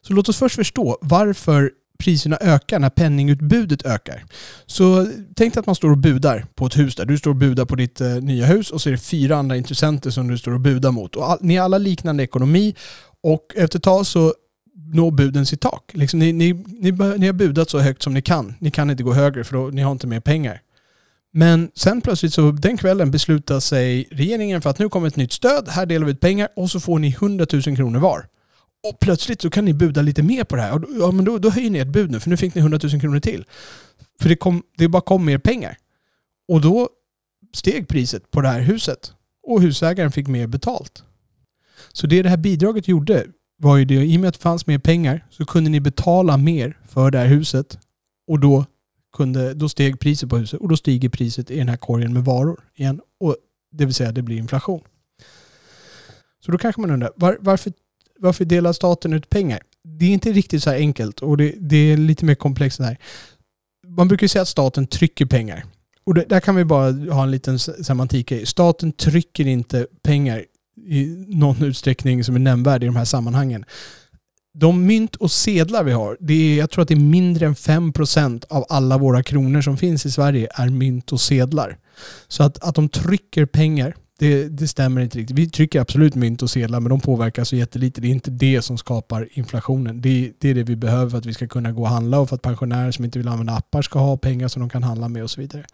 Så 0.07 0.13
låt 0.13 0.29
oss 0.29 0.37
först 0.37 0.55
förstå 0.55 0.97
varför 1.01 1.71
priserna 1.97 2.37
ökar 2.41 2.79
när 2.79 2.89
penningutbudet 2.89 3.85
ökar. 3.85 4.25
Så 4.65 5.07
tänk 5.35 5.53
dig 5.53 5.59
att 5.59 5.65
man 5.65 5.75
står 5.75 5.91
och 5.91 5.97
budar 5.97 6.45
på 6.55 6.65
ett 6.65 6.77
hus 6.77 6.95
där. 6.95 7.05
Du 7.05 7.17
står 7.17 7.31
och 7.31 7.37
budar 7.37 7.65
på 7.65 7.75
ditt 7.75 8.01
eh, 8.01 8.15
nya 8.15 8.45
hus 8.45 8.71
och 8.71 8.81
så 8.81 8.89
är 8.89 8.91
det 8.91 8.97
fyra 8.97 9.35
andra 9.35 9.57
intressenter 9.57 10.09
som 10.09 10.27
du 10.27 10.37
står 10.37 10.51
och 10.51 10.59
budar 10.59 10.91
mot. 10.91 11.15
Och 11.15 11.31
all, 11.31 11.37
ni 11.41 11.55
har 11.55 11.65
alla 11.65 11.77
liknande 11.77 12.23
ekonomi 12.23 12.75
och 13.21 13.45
efter 13.55 13.79
ett 13.79 13.83
tag 13.83 14.05
så 14.05 14.33
når 14.93 15.11
buden 15.11 15.45
sitt 15.45 15.61
tak. 15.61 15.91
Liksom 15.93 16.19
ni, 16.19 16.33
ni, 16.33 16.53
ni, 16.53 16.91
ni 16.91 17.25
har 17.25 17.33
budat 17.33 17.69
så 17.69 17.79
högt 17.79 18.01
som 18.01 18.13
ni 18.13 18.21
kan. 18.21 18.55
Ni 18.59 18.71
kan 18.71 18.89
inte 18.89 19.03
gå 19.03 19.13
högre 19.13 19.43
för 19.43 19.53
då, 19.53 19.67
ni 19.67 19.81
har 19.81 19.91
inte 19.91 20.07
mer 20.07 20.19
pengar. 20.19 20.61
Men 21.37 21.71
sen 21.75 22.01
plötsligt 22.01 22.33
så 22.33 22.51
den 22.51 22.77
kvällen 22.77 23.11
beslutar 23.11 23.59
sig 23.59 24.07
regeringen 24.11 24.61
för 24.61 24.69
att 24.69 24.79
nu 24.79 24.89
kommer 24.89 25.07
ett 25.07 25.15
nytt 25.15 25.31
stöd, 25.31 25.67
här 25.69 25.85
delar 25.85 26.05
vi 26.05 26.11
ut 26.11 26.19
pengar 26.19 26.49
och 26.55 26.71
så 26.71 26.79
får 26.79 26.99
ni 26.99 27.09
100 27.09 27.45
000 27.53 27.61
kronor 27.61 27.99
var. 27.99 28.27
Och 28.87 28.99
plötsligt 28.99 29.41
så 29.41 29.49
kan 29.49 29.65
ni 29.65 29.73
buda 29.73 30.01
lite 30.01 30.23
mer 30.23 30.43
på 30.43 30.55
det 30.55 30.61
här. 30.61 30.73
Och 30.73 30.81
då, 30.81 30.87
ja, 30.99 31.11
men 31.11 31.25
då, 31.25 31.37
då 31.37 31.49
höjer 31.49 31.69
ni 31.69 31.79
ert 31.79 31.87
bud 31.87 32.11
nu 32.11 32.19
för 32.19 32.29
nu 32.29 32.37
fick 32.37 32.55
ni 32.55 32.59
100 32.61 32.79
000 32.83 33.01
kronor 33.01 33.19
till. 33.19 33.45
För 34.21 34.29
det, 34.29 34.35
kom, 34.35 34.63
det 34.77 34.87
bara 34.87 35.01
kom 35.01 35.25
mer 35.25 35.37
pengar. 35.37 35.77
Och 36.47 36.61
då 36.61 36.89
steg 37.53 37.87
priset 37.87 38.31
på 38.31 38.41
det 38.41 38.47
här 38.47 38.61
huset. 38.61 39.13
Och 39.47 39.61
husägaren 39.61 40.11
fick 40.11 40.27
mer 40.27 40.47
betalt. 40.47 41.03
Så 41.91 42.07
det 42.07 42.21
det 42.21 42.29
här 42.29 42.37
bidraget 42.37 42.87
gjorde 42.87 43.25
var 43.57 43.77
ju 43.77 43.85
det, 43.85 44.05
i 44.05 44.17
och 44.17 44.21
med 44.21 44.27
att 44.27 44.33
det 44.33 44.41
fanns 44.41 44.67
mer 44.67 44.79
pengar 44.79 45.25
så 45.29 45.45
kunde 45.45 45.69
ni 45.69 45.79
betala 45.79 46.37
mer 46.37 46.77
för 46.89 47.11
det 47.11 47.17
här 47.17 47.27
huset. 47.27 47.79
Och 48.27 48.39
då, 48.39 48.65
kunde, 49.15 49.53
då 49.53 49.69
steg 49.69 49.99
priset 49.99 50.29
på 50.29 50.37
huset 50.37 50.59
och 50.59 50.69
då 50.69 50.77
stiger 50.77 51.09
priset 51.09 51.51
i 51.51 51.57
den 51.57 51.69
här 51.69 51.77
korgen 51.77 52.13
med 52.13 52.25
varor 52.25 52.63
igen. 52.75 53.01
Och 53.19 53.35
det 53.71 53.85
vill 53.85 53.93
säga 53.93 54.11
det 54.11 54.21
blir 54.21 54.37
inflation. 54.37 54.81
Så 56.45 56.51
då 56.51 56.57
kanske 56.57 56.81
man 56.81 56.91
undrar, 56.91 57.11
var, 57.15 57.37
varför 57.39 57.73
varför 58.19 58.45
delar 58.45 58.73
staten 58.73 59.13
ut 59.13 59.29
pengar? 59.29 59.59
Det 59.83 60.05
är 60.05 60.09
inte 60.09 60.31
riktigt 60.31 60.63
så 60.63 60.69
här 60.69 60.77
enkelt 60.77 61.19
och 61.19 61.37
det, 61.37 61.55
det 61.59 61.77
är 61.77 61.97
lite 61.97 62.25
mer 62.25 62.35
komplext 62.35 62.79
än 62.79 62.85
här. 62.85 62.97
Man 63.87 64.07
brukar 64.07 64.27
säga 64.27 64.41
att 64.41 64.47
staten 64.47 64.87
trycker 64.87 65.25
pengar. 65.25 65.65
Och 66.03 66.13
det, 66.13 66.25
där 66.29 66.39
kan 66.39 66.55
vi 66.55 66.65
bara 66.65 66.91
ha 66.91 67.23
en 67.23 67.31
liten 67.31 67.59
semantik 67.59 68.31
i. 68.31 68.45
Staten 68.45 68.91
trycker 68.91 69.47
inte 69.47 69.87
pengar 70.03 70.45
i 70.87 71.25
någon 71.27 71.63
utsträckning 71.63 72.23
som 72.23 72.35
är 72.35 72.39
nämnvärd 72.39 72.83
i 72.83 72.85
de 72.85 72.95
här 72.95 73.05
sammanhangen. 73.05 73.65
De 74.57 74.85
mynt 74.85 75.15
och 75.15 75.31
sedlar 75.31 75.83
vi 75.83 75.91
har, 75.91 76.17
det 76.19 76.33
är, 76.33 76.57
jag 76.57 76.69
tror 76.69 76.81
att 76.81 76.87
det 76.87 76.93
är 76.93 76.99
mindre 76.99 77.45
än 77.45 77.55
5% 77.55 78.43
av 78.49 78.65
alla 78.69 78.97
våra 78.97 79.23
kronor 79.23 79.61
som 79.61 79.77
finns 79.77 80.05
i 80.05 80.11
Sverige 80.11 80.47
är 80.53 80.69
mynt 80.69 81.11
och 81.11 81.21
sedlar. 81.21 81.77
Så 82.27 82.43
att, 82.43 82.63
att 82.63 82.75
de 82.75 82.89
trycker 82.89 83.45
pengar 83.45 83.95
det, 84.19 84.49
det, 84.49 84.67
stämmer 84.67 85.01
inte 85.01 85.17
riktigt. 85.17 85.37
Vi 85.37 85.49
trycker 85.49 85.81
absolut 85.81 86.15
mynt 86.15 86.41
och 86.41 86.49
sedlar 86.49 86.79
men 86.79 86.89
de 86.89 86.99
påverkar 86.99 87.43
så 87.43 87.55
jättelite. 87.55 88.01
Det 88.01 88.07
är 88.07 88.11
inte 88.11 88.31
det 88.31 88.61
som 88.61 88.77
skapar 88.77 89.27
inflationen. 89.31 90.01
Det, 90.01 90.33
det, 90.39 90.49
är 90.49 90.55
det 90.55 90.63
vi 90.63 90.75
behöver 90.75 91.09
för 91.09 91.17
att 91.17 91.25
vi 91.25 91.33
ska 91.33 91.47
kunna 91.47 91.71
gå 91.71 91.81
och 91.81 91.89
handla 91.89 92.19
och 92.19 92.29
för 92.29 92.35
att 92.35 92.41
pensionärer 92.41 92.91
som 92.91 93.05
inte 93.05 93.19
vill 93.19 93.27
använda 93.27 93.53
appar 93.53 93.81
ska 93.81 93.99
ha 93.99 94.17
pengar 94.17 94.47
som 94.47 94.59
de 94.59 94.69
kan 94.69 94.83
handla 94.83 95.09
med 95.09 95.23
och 95.23 95.31
så 95.31 95.41
vidare. 95.41 95.65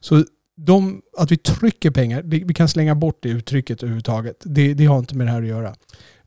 Så 0.00 0.24
de, 0.56 1.02
att 1.18 1.30
vi 1.30 1.36
trycker 1.36 1.90
pengar, 1.90 2.22
det, 2.22 2.44
vi 2.44 2.54
kan 2.54 2.68
slänga 2.68 2.94
bort 2.94 3.18
det 3.22 3.28
uttrycket 3.28 3.82
överhuvudtaget. 3.82 4.36
Det, 4.44 4.74
det 4.74 4.86
har 4.86 4.98
inte 4.98 5.14
med 5.14 5.26
det 5.26 5.30
här 5.30 5.42
att 5.42 5.48
göra. 5.48 5.74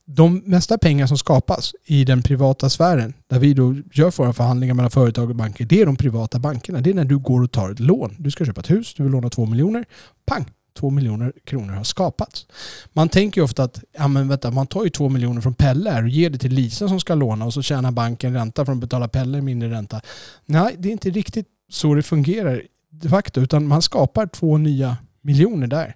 De 0.07 0.41
mesta 0.45 0.77
pengar 0.77 1.07
som 1.07 1.17
skapas 1.17 1.71
i 1.85 2.05
den 2.05 2.21
privata 2.21 2.69
sfären, 2.69 3.13
där 3.27 3.39
vi 3.39 3.53
då 3.53 3.75
gör 3.93 4.17
våra 4.17 4.33
förhandlingar 4.33 4.73
mellan 4.73 4.91
företag 4.91 5.29
och 5.29 5.35
banker, 5.35 5.65
det 5.65 5.81
är 5.81 5.85
de 5.85 5.95
privata 5.95 6.39
bankerna. 6.39 6.81
Det 6.81 6.89
är 6.89 6.93
när 6.93 7.05
du 7.05 7.17
går 7.17 7.43
och 7.43 7.51
tar 7.51 7.71
ett 7.71 7.79
lån. 7.79 8.15
Du 8.19 8.31
ska 8.31 8.45
köpa 8.45 8.61
ett 8.61 8.69
hus, 8.69 8.93
du 8.93 9.03
vill 9.03 9.11
låna 9.11 9.29
två 9.29 9.45
miljoner. 9.45 9.85
Pang! 10.25 10.45
två 10.79 10.89
miljoner 10.89 11.33
kronor 11.43 11.73
har 11.73 11.83
skapats. 11.83 12.47
Man 12.93 13.09
tänker 13.09 13.41
ju 13.41 13.45
ofta 13.45 13.63
att 13.63 13.83
ja, 13.97 14.07
men 14.07 14.27
vänta, 14.27 14.51
man 14.51 14.67
tar 14.67 14.83
ju 14.83 14.89
två 14.89 15.09
miljoner 15.09 15.41
från 15.41 15.53
Pelle 15.53 16.01
och 16.01 16.09
ger 16.09 16.29
det 16.29 16.37
till 16.37 16.53
Lisa 16.53 16.87
som 16.87 16.99
ska 16.99 17.15
låna 17.15 17.45
och 17.45 17.53
så 17.53 17.61
tjänar 17.61 17.91
banken 17.91 18.33
ränta 18.33 18.65
för 18.65 18.71
att 18.71 18.77
betala 18.77 19.07
Pelle 19.07 19.41
mindre 19.41 19.69
ränta. 19.69 20.01
Nej, 20.45 20.75
det 20.77 20.89
är 20.89 20.91
inte 20.91 21.09
riktigt 21.09 21.47
så 21.69 21.93
det 21.93 22.03
fungerar 22.03 22.61
de 22.89 23.09
facto 23.09 23.41
utan 23.41 23.67
man 23.67 23.81
skapar 23.81 24.27
två 24.27 24.57
nya 24.57 24.97
miljoner 25.21 25.67
där. 25.67 25.95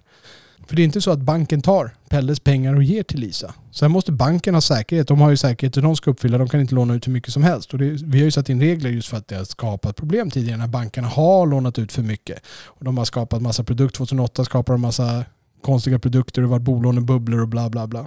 För 0.66 0.76
det 0.76 0.82
är 0.82 0.84
inte 0.84 1.00
så 1.00 1.10
att 1.10 1.18
banken 1.18 1.62
tar 1.62 1.90
Pelles 2.08 2.40
pengar 2.40 2.74
och 2.74 2.82
ger 2.82 3.02
till 3.02 3.20
Lisa. 3.20 3.54
Sen 3.70 3.90
måste 3.90 4.12
banken 4.12 4.54
ha 4.54 4.60
säkerhet. 4.60 5.08
De 5.08 5.20
har 5.20 5.30
ju 5.30 5.36
säkerhet 5.36 5.74
de 5.74 5.96
ska 5.96 6.10
uppfylla. 6.10 6.38
De 6.38 6.48
kan 6.48 6.60
inte 6.60 6.74
låna 6.74 6.94
ut 6.94 7.06
hur 7.06 7.12
mycket 7.12 7.32
som 7.32 7.42
helst. 7.42 7.72
Och 7.72 7.78
det, 7.78 7.84
vi 7.84 8.18
har 8.18 8.24
ju 8.24 8.30
satt 8.30 8.48
in 8.48 8.60
regler 8.60 8.90
just 8.90 9.08
för 9.08 9.16
att 9.16 9.28
det 9.28 9.36
har 9.36 9.44
skapat 9.44 9.96
problem 9.96 10.30
tidigare 10.30 10.58
när 10.58 10.66
bankerna 10.66 11.08
har 11.08 11.46
lånat 11.46 11.78
ut 11.78 11.92
för 11.92 12.02
mycket. 12.02 12.38
Och 12.66 12.84
de 12.84 12.98
har 12.98 13.04
skapat 13.04 13.42
massa 13.42 13.64
produkter. 13.64 13.96
2008 13.96 14.44
skapade 14.44 14.74
de 14.74 14.80
massa 14.80 15.24
konstiga 15.62 15.98
produkter 15.98 16.42
och 16.42 16.50
var 16.50 16.58
bolånebubblor 16.58 17.40
och 17.40 17.48
bla 17.48 17.70
bla 17.70 17.86
bla. 17.86 18.06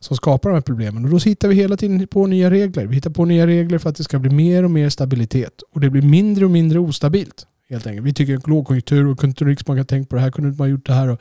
Som 0.00 0.16
skapar 0.16 0.50
de 0.50 0.54
här 0.54 0.62
problemen. 0.62 1.04
Och 1.04 1.10
då 1.10 1.18
hittar 1.18 1.48
vi 1.48 1.54
hela 1.54 1.76
tiden 1.76 2.06
på 2.06 2.26
nya 2.26 2.50
regler. 2.50 2.86
Vi 2.86 2.94
hittar 2.94 3.10
på 3.10 3.24
nya 3.24 3.46
regler 3.46 3.78
för 3.78 3.90
att 3.90 3.96
det 3.96 4.04
ska 4.04 4.18
bli 4.18 4.30
mer 4.30 4.62
och 4.62 4.70
mer 4.70 4.88
stabilitet. 4.88 5.62
Och 5.72 5.80
det 5.80 5.90
blir 5.90 6.02
mindre 6.02 6.44
och 6.44 6.50
mindre 6.50 6.78
ostabilt. 6.78 7.46
Helt 7.70 7.86
enkelt. 7.86 8.06
Vi 8.06 8.14
tycker 8.14 8.36
att 8.36 8.46
lågkonjunktur 8.46 9.06
och 9.06 9.18
kunde 9.18 9.44
Riksbanken 9.44 9.80
ha 9.80 9.86
tänkt 9.86 10.08
på 10.08 10.16
det 10.16 10.22
här, 10.22 10.30
kunde 10.30 10.50
man 10.50 10.58
ha 10.58 10.66
gjort 10.66 10.86
det 10.86 10.92
här. 10.92 11.08
Och 11.08 11.20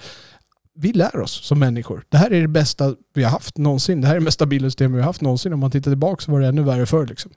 vi 0.75 0.94
lär 0.94 1.20
oss 1.20 1.32
som 1.32 1.60
människor. 1.60 2.03
Det 2.10 2.17
här 2.17 2.34
är 2.34 2.41
det 2.41 2.48
bästa 2.48 2.96
vi 3.13 3.24
har 3.24 3.32
haft 3.32 3.58
någonsin. 3.58 4.01
Det 4.01 4.08
här 4.08 4.15
är 4.15 4.20
det 4.20 4.24
mest 4.24 4.36
stabila 4.36 4.67
system 4.67 4.94
vi 4.94 5.00
har 5.00 5.05
haft 5.05 5.22
någonsin. 5.22 5.53
Om 5.53 5.60
man 5.60 5.72
tittar 5.72 5.91
tillbaka 5.91 6.22
så 6.22 6.32
var 6.32 6.39
det 6.39 6.48
ännu 6.48 6.63
värre 6.63 6.86
förr. 6.86 7.05
Liksom. 7.05 7.32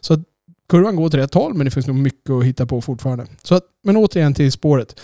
Så 0.00 0.22
kurvan 0.68 0.96
går 0.96 1.04
åt 1.04 1.14
rätt 1.14 1.34
håll 1.34 1.54
men 1.54 1.64
det 1.64 1.70
finns 1.70 1.86
nog 1.86 1.96
mycket 1.96 2.30
att 2.30 2.44
hitta 2.44 2.66
på 2.66 2.80
fortfarande. 2.80 3.26
Så 3.42 3.54
att, 3.54 3.64
men 3.82 3.96
återigen 3.96 4.34
till 4.34 4.52
spåret. 4.52 5.00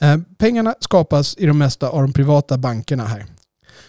Eh, 0.00 0.16
pengarna 0.38 0.74
skapas 0.80 1.36
i 1.38 1.46
de 1.46 1.58
mesta 1.58 1.88
av 1.88 2.02
de 2.02 2.12
privata 2.12 2.58
bankerna 2.58 3.04
här. 3.04 3.26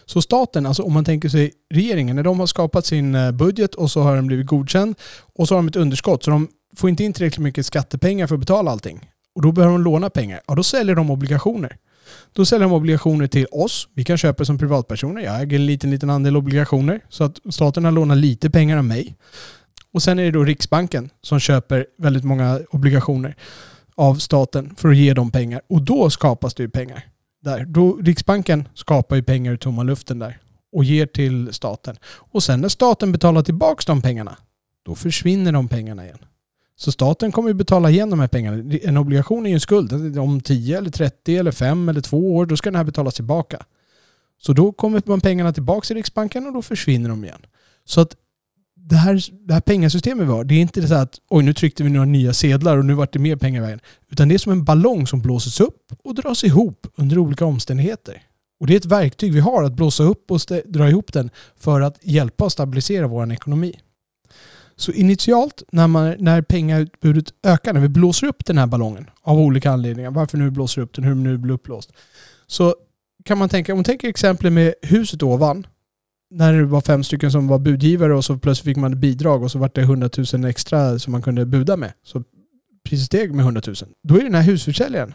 Så 0.06 0.22
staten, 0.22 0.66
alltså 0.66 0.84
om 0.84 0.94
man 0.94 1.06
tänker 1.06 1.30
sig 1.30 1.52
regeringen, 1.74 2.16
när 2.16 2.24
de 2.24 2.40
har 2.40 2.48
skapat 2.48 2.86
sin 2.86 3.16
eh, 3.16 3.32
budget 3.32 3.76
och 3.76 3.92
så 3.92 4.02
har 4.02 4.16
den 4.16 4.28
blivit 4.28 4.48
godkänd 4.48 4.96
och 5.36 5.48
så 5.48 5.56
har 5.56 5.60
de 5.60 5.68
ett 5.68 5.76
underskott 5.76 6.24
så 6.24 6.32
de 6.32 6.48
får 6.76 6.90
inte 6.90 7.04
in 7.04 7.14
tillräckligt 7.14 7.44
mycket 7.44 7.66
skattepengar 7.66 8.28
för 8.28 8.36
att 8.36 8.40
betala 8.40 8.72
allting. 8.72 9.10
Och 9.36 9.42
då 9.42 9.52
behöver 9.52 9.74
de 9.74 9.84
låna 9.84 10.10
pengar. 10.10 10.42
Ja, 10.48 10.56
då 10.56 10.64
säljer 10.64 10.96
de 10.96 11.12
obligationer. 11.12 11.78
Då 12.34 12.46
säljer 12.46 12.68
de 12.68 12.74
obligationer 12.74 13.28
till 13.28 13.46
oss. 13.52 13.88
Vi 13.94 14.04
kan 14.04 14.18
köpa 14.18 14.46
som 14.46 14.58
privatpersoner. 14.58 15.22
Jag 15.22 15.42
äger 15.42 15.60
en 15.60 15.66
liten, 15.66 15.92
liten 15.92 16.10
andel 16.10 16.38
obligationer. 16.38 17.00
Så 17.10 17.24
att 17.24 17.40
staten 17.50 17.86
har 17.86 17.92
lånat 17.92 18.18
lite 18.18 18.50
pengar 18.50 18.78
av 18.78 18.86
mig. 18.86 19.16
Och 19.92 20.04
sen 20.04 20.20
är 20.20 20.24
det 20.24 20.32
då 20.32 20.44
Riksbanken 20.44 21.10
som 21.22 21.40
köper 21.40 21.86
väldigt 21.98 22.24
många 22.24 22.60
obligationer 22.70 23.36
av 23.96 24.16
staten 24.16 24.76
för 24.78 24.90
att 24.90 24.98
ge 24.98 25.14
dem 25.14 25.32
pengar. 25.32 25.62
Och 25.70 25.82
då 25.82 26.10
skapas 26.10 26.54
det 26.54 26.64
ju 26.64 26.70
pengar. 26.70 27.06
Där. 27.42 27.66
Då, 27.66 27.98
Riksbanken 28.02 28.68
skapar 28.74 29.16
ju 29.16 29.24
pengar 29.24 29.52
ur 29.52 29.58
tomma 29.58 29.84
luften 29.84 30.20
där 30.20 30.40
och 30.72 30.84
ger 30.84 31.06
till 31.06 31.54
staten. 31.54 31.96
Och 32.06 32.44
sen 32.44 32.62
när 32.62 32.70
staten 32.70 33.12
betalar 33.12 33.42
tillbaka 33.42 33.84
de 33.88 34.02
pengarna, 34.02 34.38
då 34.86 34.96
försvinner 34.96 35.52
de 35.52 35.68
pengarna 35.68 36.04
igen. 36.04 36.18
Så 36.84 36.92
staten 36.92 37.32
kommer 37.32 37.50
ju 37.50 37.54
betala 37.54 37.90
igen 37.90 38.10
de 38.10 38.20
här 38.20 38.28
pengarna. 38.28 38.78
En 38.84 38.98
obligation 38.98 39.46
är 39.46 39.50
ju 39.50 39.54
en 39.54 39.60
skuld. 39.60 40.18
Om 40.18 40.42
10 40.42 40.78
eller 40.78 40.90
30 40.90 41.38
eller 41.38 41.52
5 41.52 41.90
eller 41.90 42.02
2 42.02 42.36
år, 42.36 42.46
då 42.46 42.58
ska 42.58 42.70
den 42.70 42.76
här 42.76 42.84
betalas 42.84 43.14
tillbaka. 43.14 43.66
Så 44.42 44.54
då 44.54 44.72
kommer 44.72 45.02
man 45.06 45.22
pengarna 45.22 45.54
tillbaka 45.54 45.86
till 45.86 45.96
Riksbanken 45.96 46.48
och 46.48 46.54
då 46.54 46.62
försvinner 46.62 47.10
de 47.10 47.24
igen. 47.24 47.42
Så 47.86 48.02
att 48.02 48.16
det 48.76 48.96
här, 48.96 49.24
det 49.48 49.54
här 49.54 49.62
pengasystemet 49.62 50.28
vi 50.28 50.32
har, 50.32 50.44
det 50.44 50.56
är 50.56 50.62
inte 50.62 50.88
så 50.88 50.94
att 50.94 51.20
oj 51.30 51.44
nu 51.44 51.54
tryckte 51.54 51.84
vi 51.84 51.90
några 51.90 52.06
nya 52.06 52.34
sedlar 52.34 52.78
och 52.78 52.86
nu 52.86 52.94
vart 52.94 53.14
det 53.14 53.20
mer 53.20 53.36
pengar 53.36 53.62
i 53.62 53.66
vägen. 53.66 53.80
Utan 54.10 54.28
det 54.28 54.34
är 54.34 54.40
som 54.40 54.52
en 54.52 54.64
ballong 54.64 55.08
som 55.08 55.22
blåses 55.22 55.60
upp 55.60 55.92
och 56.04 56.16
dras 56.16 56.44
ihop 56.44 56.88
under 56.96 57.18
olika 57.18 57.46
omständigheter. 57.46 58.22
Och 58.60 58.68
det 58.68 58.74
är 58.74 58.78
ett 58.78 58.86
verktyg 58.86 59.34
vi 59.34 59.40
har 59.40 59.64
att 59.64 59.74
blåsa 59.74 60.04
upp 60.04 60.32
och 60.32 60.40
dra 60.66 60.90
ihop 60.90 61.14
den 61.14 61.30
för 61.58 61.82
att 61.82 62.00
hjälpa 62.02 62.46
och 62.46 62.52
stabilisera 62.52 63.08
vår 63.08 63.32
ekonomi. 63.32 63.80
Så 64.84 64.92
initialt 64.92 65.64
när, 65.72 65.88
man, 65.88 66.16
när 66.20 66.42
pengautbudet 66.42 67.26
ökar, 67.44 67.74
när 67.74 67.82
vi 67.82 67.90
blåser 67.90 68.28
upp 68.28 68.46
den 68.46 68.58
här 68.58 68.68
ballongen 68.68 69.10
av 69.22 69.40
olika 69.40 69.72
anledningar, 69.72 70.12
varför 70.12 70.38
nu 70.38 70.52
blåser 70.52 70.82
upp 70.82 70.94
den, 70.94 71.04
hur 71.04 71.12
den 71.12 71.24
nu 71.24 71.38
blir 71.38 71.54
uppblåst. 71.54 71.94
Så 72.48 72.76
kan 73.26 73.38
man 73.38 73.50
tänka, 73.50 73.74
om 73.74 73.78
man 73.78 73.84
tänker 73.84 74.08
exempel 74.08 74.52
med 74.52 74.74
huset 74.82 75.24
ovan, 75.24 75.68
när 76.32 76.54
det 76.54 76.66
var 76.66 76.82
fem 76.82 77.04
stycken 77.04 77.32
som 77.32 77.48
var 77.48 77.60
budgivare 77.60 78.16
och 78.16 78.26
så 78.26 78.38
plötsligt 78.38 78.66
fick 78.66 78.78
man 78.78 79.00
bidrag 79.00 79.44
och 79.44 79.52
så 79.52 79.60
var 79.60 79.72
det 79.74 79.82
100 79.82 80.10
000 80.34 80.46
extra 80.46 81.00
som 81.00 81.12
man 81.12 81.22
kunde 81.22 81.46
buda 81.46 81.78
med. 81.78 81.94
Så 82.04 82.24
priset 82.86 83.06
steg 83.06 83.34
med 83.34 83.44
100 83.44 83.62
000. 83.68 83.76
Då 84.04 84.16
är 84.16 84.24
den 84.24 84.36
här 84.36 84.44
husförsäljaren, 84.44 85.14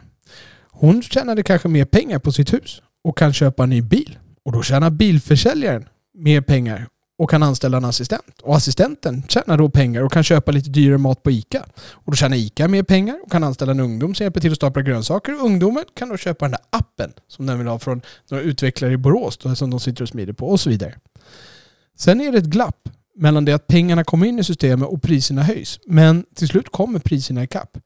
hon 0.70 1.02
tjänade 1.02 1.42
kanske 1.42 1.68
mer 1.68 1.84
pengar 1.84 2.18
på 2.18 2.32
sitt 2.32 2.52
hus 2.52 2.82
och 3.04 3.18
kan 3.18 3.32
köpa 3.32 3.62
en 3.62 3.70
ny 3.70 3.82
bil. 3.82 4.18
Och 4.44 4.52
då 4.52 4.62
tjänar 4.62 4.90
bilförsäljaren 4.90 5.88
mer 6.14 6.40
pengar 6.40 6.88
och 7.18 7.30
kan 7.30 7.42
anställa 7.42 7.76
en 7.76 7.84
assistent. 7.84 8.40
Och 8.42 8.56
assistenten 8.56 9.22
tjänar 9.28 9.58
då 9.58 9.68
pengar 9.68 10.02
och 10.02 10.12
kan 10.12 10.24
köpa 10.24 10.52
lite 10.52 10.70
dyrare 10.70 10.98
mat 10.98 11.22
på 11.22 11.30
ICA. 11.30 11.64
Och 11.90 12.12
då 12.12 12.16
tjänar 12.16 12.36
ICA 12.36 12.68
mer 12.68 12.82
pengar 12.82 13.20
och 13.24 13.32
kan 13.32 13.44
anställa 13.44 13.72
en 13.72 13.80
ungdom 13.80 14.14
som 14.14 14.24
hjälper 14.24 14.40
till 14.40 14.50
att 14.50 14.56
stapla 14.56 14.82
grönsaker. 14.82 15.34
Och 15.34 15.46
ungdomen 15.46 15.84
kan 15.94 16.08
då 16.08 16.16
köpa 16.16 16.44
den 16.44 16.50
där 16.50 16.60
appen 16.70 17.12
som 17.28 17.46
den 17.46 17.58
vill 17.58 17.66
ha 17.66 17.78
från 17.78 18.02
några 18.30 18.44
utvecklare 18.44 18.92
i 18.92 18.96
Borås 18.96 19.36
då, 19.36 19.54
som 19.54 19.70
de 19.70 19.80
sitter 19.80 20.02
och 20.02 20.08
smider 20.08 20.32
på 20.32 20.48
och 20.48 20.60
så 20.60 20.70
vidare. 20.70 20.94
Sen 21.96 22.20
är 22.20 22.32
det 22.32 22.38
ett 22.38 22.44
glapp 22.44 22.88
mellan 23.16 23.44
det 23.44 23.52
att 23.52 23.66
pengarna 23.66 24.04
kommer 24.04 24.26
in 24.26 24.38
i 24.38 24.44
systemet 24.44 24.88
och 24.88 25.02
priserna 25.02 25.42
höjs. 25.42 25.80
Men 25.86 26.24
till 26.34 26.48
slut 26.48 26.68
kommer 26.72 26.98
priserna 26.98 27.42
ikapp. 27.42 27.78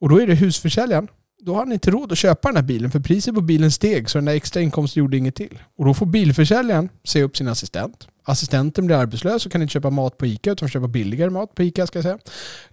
Och 0.00 0.08
då 0.08 0.20
är 0.20 0.26
det 0.26 0.34
husförsäljaren 0.34 1.08
då 1.42 1.52
har 1.52 1.58
han 1.58 1.72
inte 1.72 1.90
råd 1.90 2.12
att 2.12 2.18
köpa 2.18 2.48
den 2.48 2.56
här 2.56 2.62
bilen 2.62 2.90
för 2.90 3.00
priset 3.00 3.34
på 3.34 3.40
bilen 3.40 3.70
steg 3.70 4.10
så 4.10 4.18
den 4.18 4.24
där 4.24 4.32
extra 4.32 4.62
inkomsten 4.62 5.00
gjorde 5.00 5.16
inget 5.16 5.34
till. 5.34 5.58
Och 5.78 5.84
då 5.84 5.94
får 5.94 6.06
bilförsäljaren 6.06 6.88
se 7.04 7.22
upp 7.22 7.36
sin 7.36 7.48
assistent. 7.48 8.08
Assistenten 8.22 8.86
blir 8.86 8.96
arbetslös 8.96 9.46
och 9.46 9.52
kan 9.52 9.62
inte 9.62 9.72
köpa 9.72 9.90
mat 9.90 10.18
på 10.18 10.26
ICA 10.26 10.52
utan 10.52 10.68
får 10.68 10.72
köpa 10.72 10.88
billigare 10.88 11.30
mat 11.30 11.54
på 11.54 11.62
ICA 11.62 11.86
ska 11.86 11.98
jag 11.98 12.04
säga. 12.04 12.18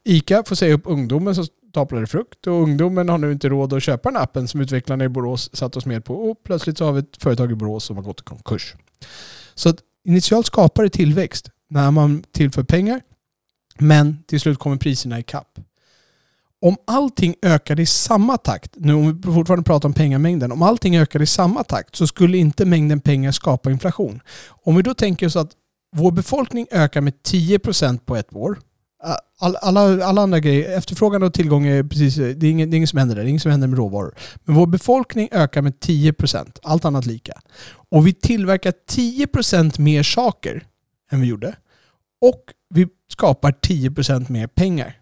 ICA 0.04 0.44
får 0.44 0.56
säga 0.56 0.74
upp 0.74 0.82
ungdomen 0.86 1.36
som 1.36 1.46
staplade 1.70 2.08
frukt 2.08 2.48
och 2.48 2.54
ungdomen 2.54 3.10
har 3.10 3.18
nu 3.18 3.32
inte 3.32 3.50
råd 3.50 3.74
att 3.74 3.84
köpa 3.84 4.12
den 4.12 4.22
appen 4.22 4.48
som 4.48 4.62
utvecklarna 4.62 5.04
i 5.04 5.10
Borås 5.10 5.50
satt 5.56 5.78
oss 5.78 5.86
med 5.86 6.06
på 6.06 6.16
och 6.16 6.44
plötsligt 6.44 6.78
så 6.78 6.86
har 6.86 6.94
vi 6.94 7.00
ett 7.00 7.24
företag 7.24 7.52
i 7.52 7.56
Borås 7.56 7.84
som 7.84 7.96
har 7.96 8.04
gått 8.04 8.22
i 8.22 8.24
konkurs. 8.24 8.76
Så 9.56 9.70
att 9.70 9.78
initialt 10.06 10.46
skapar 10.46 10.84
det 10.84 10.90
tillväxt 10.90 11.50
när 11.70 11.92
man 11.92 12.24
tillför 12.32 12.64
pengar 12.64 13.02
men 13.80 14.24
till 14.24 14.40
slut 14.40 14.60
kommer 14.60 14.78
priserna 14.78 15.20
i 15.20 15.24
kapp 15.24 15.60
om 16.62 16.76
allting 16.88 17.36
ökade 17.42 17.82
i 17.82 17.86
samma 17.86 18.38
takt, 18.38 18.72
nu 18.76 18.94
om 18.94 19.22
vi 19.22 19.34
fortfarande 19.34 19.64
pratar 19.64 19.90
om 19.90 19.94
pengamängden, 19.94 20.52
om 20.52 20.62
allting 20.62 20.98
ökade 20.98 21.24
i 21.24 21.28
samma 21.28 21.64
takt 21.64 21.96
så 21.96 22.08
skulle 22.08 22.38
inte 22.38 22.66
mängden 22.66 23.00
pengar 23.00 23.32
skapa 23.32 23.72
inflation. 23.72 24.22
Om 24.48 24.76
vi 24.76 24.82
då 24.82 24.94
tänker 24.94 25.28
oss 25.28 25.36
att 25.36 25.52
vår 25.96 26.12
befolkning 26.12 26.68
ökar 26.72 27.02
med 27.02 27.14
10% 27.28 28.00
på 28.06 28.16
ett 28.16 28.36
år. 28.36 28.60
Alla, 29.40 29.60
alla, 29.60 30.06
alla 30.06 30.22
andra 30.22 30.40
grejer, 30.40 30.78
efterfrågan 30.78 31.24
och 31.24 31.34
tillgång 31.34 31.66
är 31.66 31.84
precis, 31.84 32.16
det 32.16 32.24
är, 32.24 32.52
inget, 32.52 32.72
det 32.72 32.76
är 32.76 32.78
inget 32.78 32.90
som 32.90 33.00
händer 33.00 33.16
där, 33.16 33.24
det 33.24 33.28
är 33.28 33.30
inget 33.30 33.42
som 33.42 33.52
händer 33.52 33.68
med 33.68 33.78
råvaror. 33.78 34.16
Men 34.44 34.56
vår 34.56 34.68
befolkning 34.68 35.30
ökar 35.32 35.62
med 35.62 35.74
10%, 35.74 36.58
allt 36.64 36.86
annat 36.86 37.06
lika. 37.06 37.42
Och 37.90 38.08
vi 38.08 38.14
tillverkar 38.14 38.74
10% 38.92 39.82
mer 39.82 40.04
saker 40.04 40.64
än 41.12 41.22
vi 41.22 41.28
gjorde. 41.28 41.56
Och 42.22 42.42
vi 42.70 42.88
skapar 43.12 43.52
10% 43.52 44.32
mer 44.32 44.48
pengar 44.48 44.97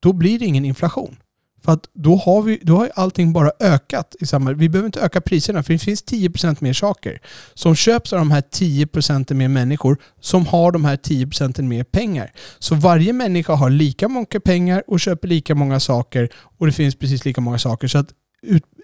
då 0.00 0.12
blir 0.12 0.38
det 0.38 0.44
ingen 0.44 0.64
inflation. 0.64 1.16
För 1.64 1.72
att 1.72 1.88
då 1.92 2.16
har, 2.16 2.42
vi, 2.42 2.58
då 2.62 2.76
har 2.76 2.90
allting 2.94 3.32
bara 3.32 3.52
ökat 3.60 4.16
i 4.20 4.26
samma... 4.26 4.52
Vi 4.52 4.68
behöver 4.68 4.86
inte 4.86 5.00
öka 5.00 5.20
priserna 5.20 5.62
för 5.62 5.72
det 5.72 5.78
finns 5.78 6.04
10% 6.04 6.56
mer 6.60 6.72
saker 6.72 7.20
som 7.54 7.74
köps 7.74 8.12
av 8.12 8.18
de 8.18 8.30
här 8.30 8.40
10% 8.40 9.34
mer 9.34 9.48
människor 9.48 9.96
som 10.20 10.46
har 10.46 10.72
de 10.72 10.84
här 10.84 10.96
10% 10.96 11.62
mer 11.62 11.84
pengar. 11.84 12.32
Så 12.58 12.74
varje 12.74 13.12
människa 13.12 13.54
har 13.54 13.70
lika 13.70 14.08
mycket 14.08 14.44
pengar 14.44 14.82
och 14.86 15.00
köper 15.00 15.28
lika 15.28 15.54
många 15.54 15.80
saker 15.80 16.28
och 16.58 16.66
det 16.66 16.72
finns 16.72 16.94
precis 16.94 17.24
lika 17.24 17.40
många 17.40 17.58
saker. 17.58 17.88
Så 17.88 17.98
att 17.98 18.08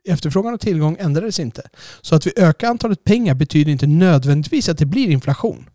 efterfrågan 0.04 0.54
och 0.54 0.60
tillgång 0.60 0.96
ändrades 1.00 1.40
inte. 1.40 1.62
Så 2.00 2.14
att 2.14 2.26
vi 2.26 2.32
ökar 2.36 2.68
antalet 2.68 3.04
pengar 3.04 3.34
betyder 3.34 3.72
inte 3.72 3.86
nödvändigtvis 3.86 4.68
att 4.68 4.78
det 4.78 4.86
blir 4.86 5.10
inflation. 5.10 5.70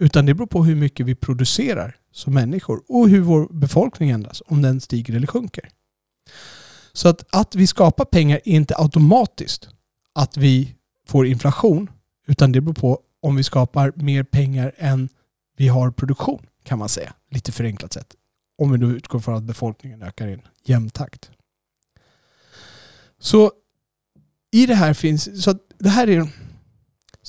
Utan 0.00 0.26
det 0.26 0.34
beror 0.34 0.46
på 0.46 0.64
hur 0.64 0.76
mycket 0.76 1.06
vi 1.06 1.14
producerar 1.14 1.96
som 2.12 2.34
människor 2.34 2.82
och 2.88 3.08
hur 3.08 3.20
vår 3.20 3.48
befolkning 3.50 4.10
ändras, 4.10 4.42
om 4.46 4.62
den 4.62 4.80
stiger 4.80 5.16
eller 5.16 5.26
sjunker. 5.26 5.68
Så 6.92 7.08
att, 7.08 7.34
att 7.36 7.54
vi 7.54 7.66
skapar 7.66 8.04
pengar 8.04 8.40
är 8.44 8.52
inte 8.52 8.74
automatiskt 8.76 9.68
att 10.14 10.36
vi 10.36 10.74
får 11.08 11.26
inflation, 11.26 11.90
utan 12.26 12.52
det 12.52 12.60
beror 12.60 12.74
på 12.74 13.00
om 13.22 13.36
vi 13.36 13.42
skapar 13.42 13.92
mer 13.96 14.22
pengar 14.22 14.72
än 14.76 15.08
vi 15.56 15.68
har 15.68 15.90
produktion, 15.90 16.46
kan 16.62 16.78
man 16.78 16.88
säga. 16.88 17.14
Lite 17.30 17.52
förenklat 17.52 17.92
sett. 17.92 18.14
Om 18.58 18.72
vi 18.72 18.78
då 18.78 18.86
utgår 18.86 19.20
från 19.20 19.34
att 19.34 19.42
befolkningen 19.42 20.02
ökar 20.02 20.28
i 20.28 20.32
en 20.32 20.42
jämn 20.64 20.90
takt. 20.90 21.30
Så 23.18 23.52
i 24.52 24.66
det 24.66 24.74
här 24.74 24.94
finns, 24.94 25.42
så 25.44 25.54
det 25.78 25.88
här 25.88 26.08
är 26.08 26.28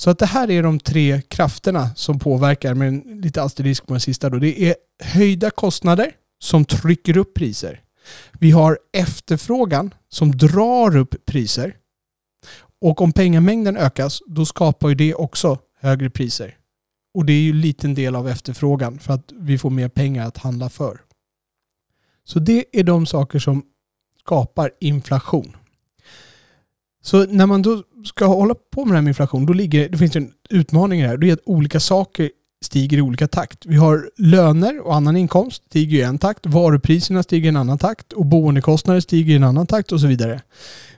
så 0.01 0.09
att 0.09 0.19
det 0.19 0.25
här 0.25 0.51
är 0.51 0.63
de 0.63 0.79
tre 0.79 1.21
krafterna 1.21 1.95
som 1.95 2.19
påverkar, 2.19 2.73
med 2.73 3.03
lite 3.23 3.43
asterisk 3.43 3.87
på 3.87 3.93
den 3.93 4.01
sista 4.01 4.29
då. 4.29 4.37
Det 4.37 4.61
är 4.61 4.75
höjda 5.03 5.49
kostnader 5.49 6.11
som 6.39 6.65
trycker 6.65 7.17
upp 7.17 7.33
priser. 7.33 7.81
Vi 8.31 8.51
har 8.51 8.79
efterfrågan 8.93 9.93
som 10.09 10.37
drar 10.37 10.97
upp 10.97 11.25
priser. 11.25 11.75
Och 12.81 13.01
om 13.01 13.13
pengamängden 13.13 13.77
ökas, 13.77 14.21
då 14.27 14.45
skapar 14.45 14.89
ju 14.89 14.95
det 14.95 15.15
också 15.15 15.59
högre 15.79 16.09
priser. 16.09 16.57
Och 17.13 17.25
det 17.25 17.33
är 17.33 17.41
ju 17.41 17.51
en 17.51 17.61
liten 17.61 17.93
del 17.93 18.15
av 18.15 18.29
efterfrågan 18.29 18.99
för 18.99 19.13
att 19.13 19.31
vi 19.35 19.57
får 19.57 19.69
mer 19.69 19.89
pengar 19.89 20.27
att 20.27 20.37
handla 20.37 20.69
för. 20.69 21.01
Så 22.23 22.39
det 22.39 22.65
är 22.71 22.83
de 22.83 23.05
saker 23.05 23.39
som 23.39 23.63
skapar 24.19 24.71
inflation. 24.79 25.55
Så 27.01 27.25
när 27.25 27.45
man 27.45 27.61
då 27.61 27.83
ska 28.05 28.25
hålla 28.25 28.55
på 28.75 28.85
med 28.85 28.93
det 28.93 28.97
här 28.97 29.01
med 29.01 29.09
inflation, 29.09 29.45
då, 29.45 29.53
ligger, 29.53 29.89
då 29.89 29.97
finns 29.97 30.11
det 30.11 30.19
en 30.19 30.31
utmaning 30.49 30.99
i 30.99 31.03
det 31.03 31.09
här. 31.09 31.17
Det 31.17 31.29
är 31.29 31.33
att 31.33 31.39
olika 31.45 31.79
saker 31.79 32.29
stiger 32.65 32.97
i 32.97 33.01
olika 33.01 33.27
takt. 33.27 33.65
Vi 33.65 33.75
har 33.75 34.09
löner 34.17 34.87
och 34.87 34.95
annan 34.95 35.17
inkomst 35.17 35.63
stiger 35.65 35.97
i 35.97 36.01
en 36.01 36.17
takt, 36.17 36.45
varupriserna 36.45 37.23
stiger 37.23 37.45
i 37.45 37.49
en 37.49 37.55
annan 37.55 37.77
takt 37.77 38.13
och 38.13 38.25
boendekostnader 38.25 38.99
stiger 38.99 39.33
i 39.33 39.35
en 39.35 39.43
annan 39.43 39.67
takt 39.67 39.91
och 39.91 40.01
så 40.01 40.07
vidare. 40.07 40.41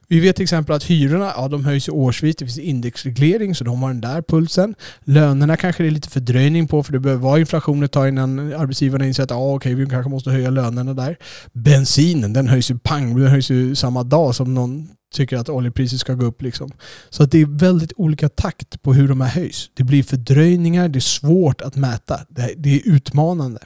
Vi 0.07 0.19
vet 0.19 0.36
till 0.36 0.43
exempel 0.43 0.75
att 0.75 0.83
hyrorna 0.83 1.31
ja, 1.36 1.48
de 1.48 1.65
höjs 1.65 1.89
årsvis. 1.89 2.36
Det 2.36 2.45
finns 2.45 2.57
indexreglering 2.57 3.55
så 3.55 3.63
de 3.63 3.83
har 3.83 3.89
den 3.89 4.01
där 4.01 4.22
pulsen. 4.22 4.75
Lönerna 5.03 5.57
kanske 5.57 5.83
det 5.83 5.89
är 5.89 5.91
lite 5.91 6.10
fördröjning 6.10 6.67
på 6.67 6.83
för 6.83 6.93
det 6.93 7.00
behöver 7.00 7.24
vara 7.24 7.39
inflation 7.39 7.83
ett 7.83 7.91
tag 7.91 8.07
innan 8.07 8.53
arbetsgivarna 8.53 9.05
inser 9.05 9.24
att 9.24 9.31
ah, 9.31 9.53
okay, 9.53 9.75
vi 9.75 9.86
kanske 9.86 10.10
måste 10.10 10.31
höja 10.31 10.50
lönerna 10.50 10.93
där. 10.93 11.17
Bensinen 11.53 12.33
den 12.33 12.48
höjs 12.48 12.72
ju 12.72 12.77
pang, 12.77 13.19
den 13.19 13.27
höjs 13.27 13.50
ju 13.50 13.75
samma 13.75 14.03
dag 14.03 14.36
som 14.36 14.53
någon 14.53 14.89
tycker 15.13 15.38
att 15.38 15.50
oljepriset 15.50 16.00
ska 16.00 16.13
gå 16.13 16.25
upp. 16.25 16.41
Liksom. 16.41 16.72
Så 17.10 17.24
att 17.24 17.32
det 17.32 17.41
är 17.41 17.46
väldigt 17.46 17.93
olika 17.96 18.29
takt 18.29 18.82
på 18.82 18.93
hur 18.93 19.08
de 19.08 19.22
här 19.22 19.29
höjs. 19.29 19.70
Det 19.74 19.84
blir 19.84 20.03
fördröjningar, 20.03 20.88
det 20.88 21.00
är 21.00 21.01
svårt 21.01 21.62
att 21.62 21.75
mäta. 21.75 22.20
Det, 22.29 22.53
det 22.58 22.75
är 22.75 22.82
utmanande. 22.86 23.60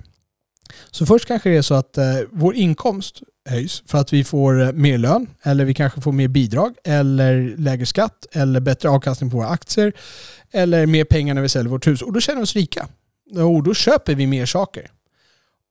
Så 0.92 1.06
först 1.06 1.28
kanske 1.28 1.50
det 1.50 1.58
är 1.58 1.62
så 1.62 1.74
att 1.74 1.98
eh, 1.98 2.06
vår 2.32 2.56
inkomst 2.56 3.22
höjs 3.50 3.84
för 3.86 3.98
att 3.98 4.14
vi 4.14 4.24
får 4.24 4.62
eh, 4.62 4.72
mer 4.72 4.98
lön 4.98 5.28
eller 5.44 5.66
vi 5.66 5.74
kanske 5.74 6.02
får 6.02 6.12
mer 6.12 6.28
bidrag 6.28 6.74
eller 6.84 7.58
lägre 7.58 7.86
skatt 7.86 8.26
eller 8.32 8.60
bättre 8.60 8.90
avkastning 8.90 9.30
på 9.32 9.38
våra 9.38 9.48
aktier 9.48 9.94
eller 10.52 10.86
mer 10.86 11.06
pengar 11.06 11.34
när 11.34 11.42
vi 11.42 11.50
säljer 11.50 11.70
vårt 11.70 11.88
hus 11.88 12.02
och 12.02 12.14
då 12.14 12.20
känner 12.20 12.38
vi 12.38 12.44
oss 12.44 12.56
rika. 12.56 12.88
Och 13.36 13.64
då 13.64 13.74
köper 13.74 14.16
vi 14.16 14.28
mer 14.28 14.46
saker. 14.46 14.92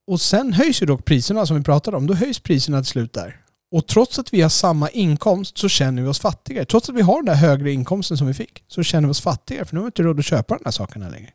Och 0.06 0.20
sen 0.20 0.52
höjs 0.52 0.82
ju 0.82 0.86
dock 0.86 1.04
priserna 1.04 1.46
som 1.46 1.56
vi 1.56 1.62
pratade 1.62 1.96
om. 1.96 2.06
Då 2.06 2.14
höjs 2.14 2.40
priserna 2.40 2.82
till 2.82 2.90
slut 2.90 3.12
där. 3.12 3.40
Och 3.76 3.86
trots 3.86 4.18
att 4.18 4.34
vi 4.34 4.40
har 4.40 4.48
samma 4.48 4.88
inkomst 4.88 5.58
så 5.58 5.68
känner 5.68 6.02
vi 6.02 6.08
oss 6.08 6.20
fattigare. 6.20 6.64
Trots 6.64 6.88
att 6.88 6.94
vi 6.94 7.02
har 7.02 7.16
den 7.16 7.24
där 7.24 7.34
högre 7.34 7.72
inkomsten 7.72 8.16
som 8.16 8.26
vi 8.26 8.34
fick 8.34 8.64
så 8.68 8.82
känner 8.82 9.08
vi 9.08 9.12
oss 9.12 9.20
fattigare 9.20 9.64
för 9.64 9.74
nu 9.74 9.80
har 9.80 9.84
vi 9.84 9.88
inte 9.88 10.02
råd 10.02 10.18
att 10.18 10.24
köpa 10.24 10.56
de 10.56 10.64
här 10.64 10.72
sakerna 10.72 11.08
längre. 11.08 11.30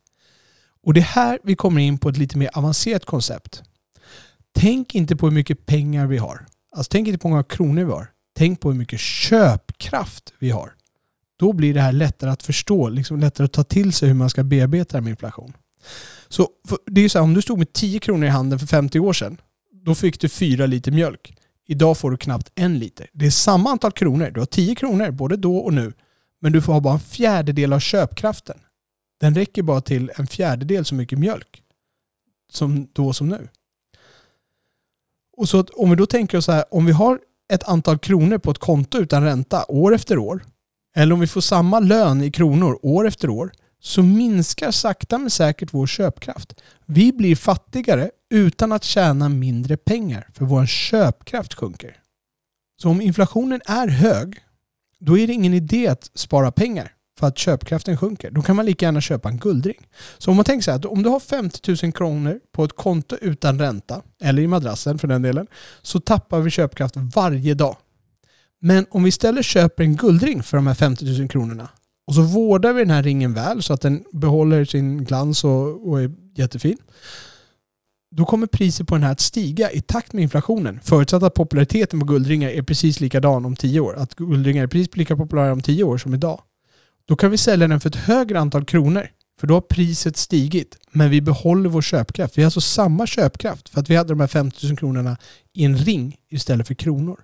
Och 0.84 0.94
det 0.94 1.00
är 1.00 1.04
här 1.04 1.40
vi 1.44 1.56
kommer 1.56 1.82
in 1.82 1.98
på 1.98 2.10
ett 2.10 2.18
lite 2.18 2.38
mer 2.38 2.50
avancerat 2.54 3.06
koncept. 3.06 3.64
Tänk 4.56 4.96
inte 4.96 5.16
på 5.16 5.26
hur 5.26 5.34
mycket 5.34 5.66
pengar 5.66 6.08
vi 6.08 6.18
har. 6.18 6.46
Alltså 6.76 6.90
tänk 6.92 7.08
inte 7.08 7.20
på 7.20 7.28
hur 7.28 7.34
många 7.34 7.44
kronor 7.44 7.84
vi 7.84 7.92
har. 7.92 8.08
Tänk 8.38 8.60
på 8.60 8.72
hur 8.72 8.78
mycket 8.78 9.00
köpkraft 9.00 10.34
vi 10.40 10.50
har. 10.50 10.74
Då 11.40 11.54
blir 11.54 11.74
det 11.74 11.82
här 11.82 11.94
lättare 11.94 12.30
att 12.30 12.44
förstå, 12.44 12.90
liksom 12.90 13.20
lättare 13.20 13.46
att 13.46 13.54
ta 13.54 13.64
till 13.64 13.94
sig 13.94 14.08
hur 14.08 14.16
man 14.16 14.30
ska 14.30 14.44
bearbeta 14.44 14.98
det 14.98 15.02
med 15.02 15.12
inflation. 15.12 15.54
Så 16.28 16.48
det 16.86 17.02
är 17.02 17.10
så 17.10 17.18
här, 17.18 17.24
om 17.24 17.34
du 17.34 17.42
stod 17.42 17.58
med 17.58 17.74
10 17.74 18.00
kronor 18.00 18.28
i 18.28 18.30
handen 18.30 18.60
för 18.60 18.68
50 18.68 19.00
år 19.00 19.14
sedan, 19.14 19.38
då 19.86 19.96
fick 19.96 20.20
du 20.20 20.30
4 20.30 20.66
liter 20.66 20.92
mjölk. 20.92 21.38
Idag 21.72 21.98
får 21.98 22.12
du 22.12 22.18
knappt 22.18 22.52
en 22.56 22.80
liter. 22.80 23.10
Det 23.14 23.26
är 23.26 23.32
samma 23.32 23.70
antal 23.70 23.92
kronor. 23.92 24.32
Du 24.34 24.40
har 24.40 24.46
10 24.46 24.76
kronor 24.76 25.12
både 25.12 25.38
då 25.38 25.58
och 25.58 25.74
nu. 25.74 25.94
Men 26.42 26.52
du 26.52 26.62
får 26.62 26.74
ha 26.74 26.80
bara 26.80 26.94
en 26.94 27.00
fjärdedel 27.00 27.74
av 27.74 27.80
köpkraften. 27.80 28.60
Den 29.20 29.36
räcker 29.36 29.64
bara 29.64 29.82
till 29.82 30.12
en 30.16 30.28
fjärdedel 30.28 30.86
så 30.86 30.96
mycket 30.96 31.20
mjölk. 31.20 31.64
Som 32.52 32.88
då 32.94 33.14
som 33.14 33.30
nu. 33.30 33.48
Och 35.38 35.50
så 35.50 35.64
om 35.74 35.90
vi 35.90 35.96
då 35.96 36.06
tänker 36.06 36.38
oss 36.38 36.46
så 36.46 36.52
här, 36.52 36.66
om 36.72 36.86
vi 36.86 36.92
har 36.92 37.20
ett 37.54 37.64
antal 37.64 38.00
kronor 38.00 38.38
på 38.38 38.52
ett 38.52 38.58
konto 38.58 38.98
utan 38.98 39.24
ränta 39.24 39.66
år 39.68 39.96
efter 39.96 40.18
år 40.18 40.44
eller 40.96 41.14
om 41.14 41.20
vi 41.20 41.28
får 41.28 41.42
samma 41.42 41.80
lön 41.80 42.22
i 42.22 42.32
kronor 42.32 42.80
år 42.82 43.08
efter 43.08 43.30
år, 43.30 43.52
så 43.80 44.04
minskar 44.04 44.72
sakta 44.72 45.18
men 45.18 45.30
säkert 45.30 45.74
vår 45.74 45.88
köpkraft. 45.88 46.54
Vi 46.86 47.14
blir 47.14 47.36
fattigare 47.36 48.12
utan 48.32 48.72
att 48.72 48.84
tjäna 48.84 49.30
mindre 49.30 49.78
pengar, 49.78 50.30
för 50.34 50.46
vår 50.46 50.66
köpkraft 50.66 51.54
sjunker. 51.54 51.98
Så 52.82 52.90
om 52.90 53.02
inflationen 53.02 53.62
är 53.66 53.88
hög, 53.88 54.36
då 55.00 55.18
är 55.18 55.28
det 55.28 55.34
ingen 55.34 55.54
idé 55.54 55.88
att 55.88 56.12
spara 56.14 56.52
pengar 56.52 56.94
för 57.20 57.28
att 57.28 57.38
köpkraften 57.38 57.98
sjunker. 57.98 58.32
Då 58.32 58.42
kan 58.42 58.56
man 58.56 58.66
lika 58.66 58.86
gärna 58.86 59.02
köpa 59.02 59.30
en 59.30 59.38
guldring. 59.38 59.88
Så 60.18 60.32
om 60.32 60.38
man 60.38 60.46
tänker 60.46 60.64
så 60.64 60.72
här, 60.72 60.78
att 60.78 60.86
om 60.86 61.04
du 61.04 61.10
har 61.10 61.20
50 61.20 61.86
000 61.86 61.94
kronor 61.94 62.40
på 62.52 62.64
ett 62.64 62.76
konto 62.76 63.16
utan 63.22 63.60
ränta, 63.60 64.02
eller 64.22 64.44
i 64.44 64.48
madrassen 64.48 65.00
för 65.00 65.08
den 65.08 65.22
delen, 65.22 65.48
så 65.82 66.00
tappar 66.00 66.40
vi 66.40 66.50
köpkraft 66.50 66.96
varje 66.98 67.54
dag. 67.54 67.78
Men 68.60 68.86
om 68.90 69.04
vi 69.04 69.10
istället 69.10 69.46
köper 69.46 69.84
en 69.84 69.96
guldring 69.96 70.44
för 70.44 70.58
de 70.58 70.68
här 70.68 70.74
50 70.74 71.20
000 71.20 71.30
kronorna 71.30 71.70
och 72.08 72.16
så 72.16 72.22
vårdar 72.22 72.74
vi 72.74 72.82
den 72.82 72.90
här 72.90 73.04
ringen 73.04 73.34
väl 73.34 73.64
så 73.64 73.74
att 73.74 73.82
den 73.82 74.04
behåller 74.12 74.66
sin 74.66 75.04
glans 75.04 75.44
och, 75.44 75.90
och 75.90 76.02
är 76.02 76.12
jättefin. 76.36 76.78
Då 78.16 78.26
kommer 78.26 78.48
priset 78.48 78.88
på 78.88 78.96
den 78.96 79.04
här 79.04 79.12
att 79.12 79.20
stiga 79.20 79.72
i 79.72 79.82
takt 79.82 80.14
med 80.14 80.24
inflationen. 80.24 80.80
Förutsatt 80.84 81.24
att 81.24 81.34
populariteten 81.34 82.00
på 82.00 82.06
guldringar 82.06 82.50
är 82.50 82.62
precis 82.62 83.00
likadan 83.00 83.46
om 83.46 83.56
tio 83.56 83.80
år. 83.80 83.96
Att 83.98 84.16
guldringar 84.16 84.64
är 84.64 84.68
precis 84.68 84.98
lika 84.98 85.16
populära 85.16 85.52
om 85.52 85.62
tio 85.62 85.84
år 85.84 85.98
som 85.98 86.14
idag. 86.14 86.42
Då 87.06 87.16
kan 87.16 87.32
vi 87.32 87.38
sälja 87.38 87.68
den 87.68 87.80
för 87.80 87.90
ett 87.90 87.96
högre 87.96 88.40
antal 88.40 88.66
kronor. 88.66 89.08
För 89.40 89.48
då 89.48 89.54
har 89.54 89.62
priset 89.62 90.18
stigit. 90.18 90.78
Men 90.92 91.10
vi 91.10 91.22
behåller 91.22 91.70
vår 91.70 91.82
köpkraft. 91.82 92.38
Vi 92.38 92.42
har 92.42 92.48
alltså 92.48 92.62
samma 92.62 93.08
köpkraft 93.08 93.70
för 93.70 93.80
att 93.80 93.90
vi 93.90 93.96
hade 93.96 94.10
de 94.10 94.20
här 94.20 94.28
50 94.28 94.68
000 94.68 94.78
kronorna 94.78 95.18
i 95.54 95.66
en 95.66 95.78
ring 95.78 96.18
istället 96.30 96.68
för 96.68 96.74
kronor. 96.74 97.20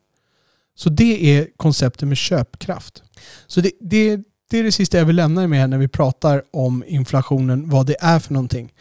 Så 0.76 0.90
det 0.90 1.38
är 1.38 1.48
konceptet 1.58 2.08
med 2.08 2.18
köpkraft. 2.18 3.04
Så 3.48 3.62
det, 3.62 3.72
det, 3.80 4.20
det 4.50 4.60
är 4.60 4.64
det 4.64 4.72
sista 4.72 4.98
jag 4.98 5.06
vill 5.06 5.16
lämna 5.16 5.44
er 5.44 5.48
med 5.48 5.70
när 5.70 5.78
vi 5.78 5.88
pratar 5.88 6.44
om 6.54 6.84
inflationen, 6.88 7.70
vad 7.70 7.86
det 7.86 7.96
är 8.00 8.20
för 8.20 8.34
någonting. 8.34 8.74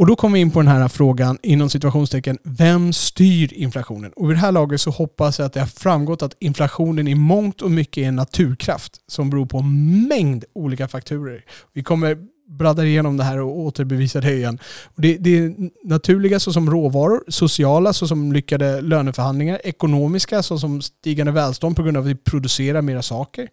Och 0.00 0.06
då 0.06 0.16
kommer 0.16 0.34
vi 0.34 0.40
in 0.40 0.50
på 0.50 0.58
den 0.60 0.68
här 0.68 0.88
frågan 0.88 1.38
inom 1.42 1.70
situationstecken, 1.70 2.38
vem 2.44 2.92
styr 2.92 3.52
inflationen? 3.52 4.12
Och 4.16 4.30
vid 4.30 4.36
det 4.36 4.40
här 4.40 4.52
laget 4.52 4.80
så 4.80 4.90
hoppas 4.90 5.38
jag 5.38 5.46
att 5.46 5.52
det 5.52 5.60
har 5.60 5.66
framgått 5.66 6.22
att 6.22 6.36
inflationen 6.38 7.08
i 7.08 7.14
mångt 7.14 7.62
och 7.62 7.70
mycket 7.70 8.02
är 8.02 8.08
en 8.08 8.16
naturkraft 8.16 8.92
som 9.06 9.30
beror 9.30 9.46
på 9.46 9.58
en 9.58 10.08
mängd 10.08 10.44
olika 10.54 10.88
faktorer. 10.88 11.44
Vi 11.72 11.82
kommer 11.82 12.18
bladda 12.48 12.84
igenom 12.84 13.16
det 13.16 13.24
här 13.24 13.40
och 13.40 13.58
återbevisa 13.58 14.20
det 14.20 14.32
igen. 14.32 14.58
Det, 14.96 15.16
det 15.16 15.38
är 15.38 15.54
naturliga 15.84 16.40
såsom 16.40 16.70
råvaror, 16.70 17.24
sociala 17.28 17.92
såsom 17.92 18.32
lyckade 18.32 18.80
löneförhandlingar, 18.80 19.60
ekonomiska 19.64 20.42
såsom 20.42 20.82
stigande 20.82 21.32
välstånd 21.32 21.76
på 21.76 21.82
grund 21.82 21.96
av 21.96 22.02
att 22.02 22.10
vi 22.10 22.14
producerar 22.14 22.82
mera 22.82 23.02
saker. 23.02 23.48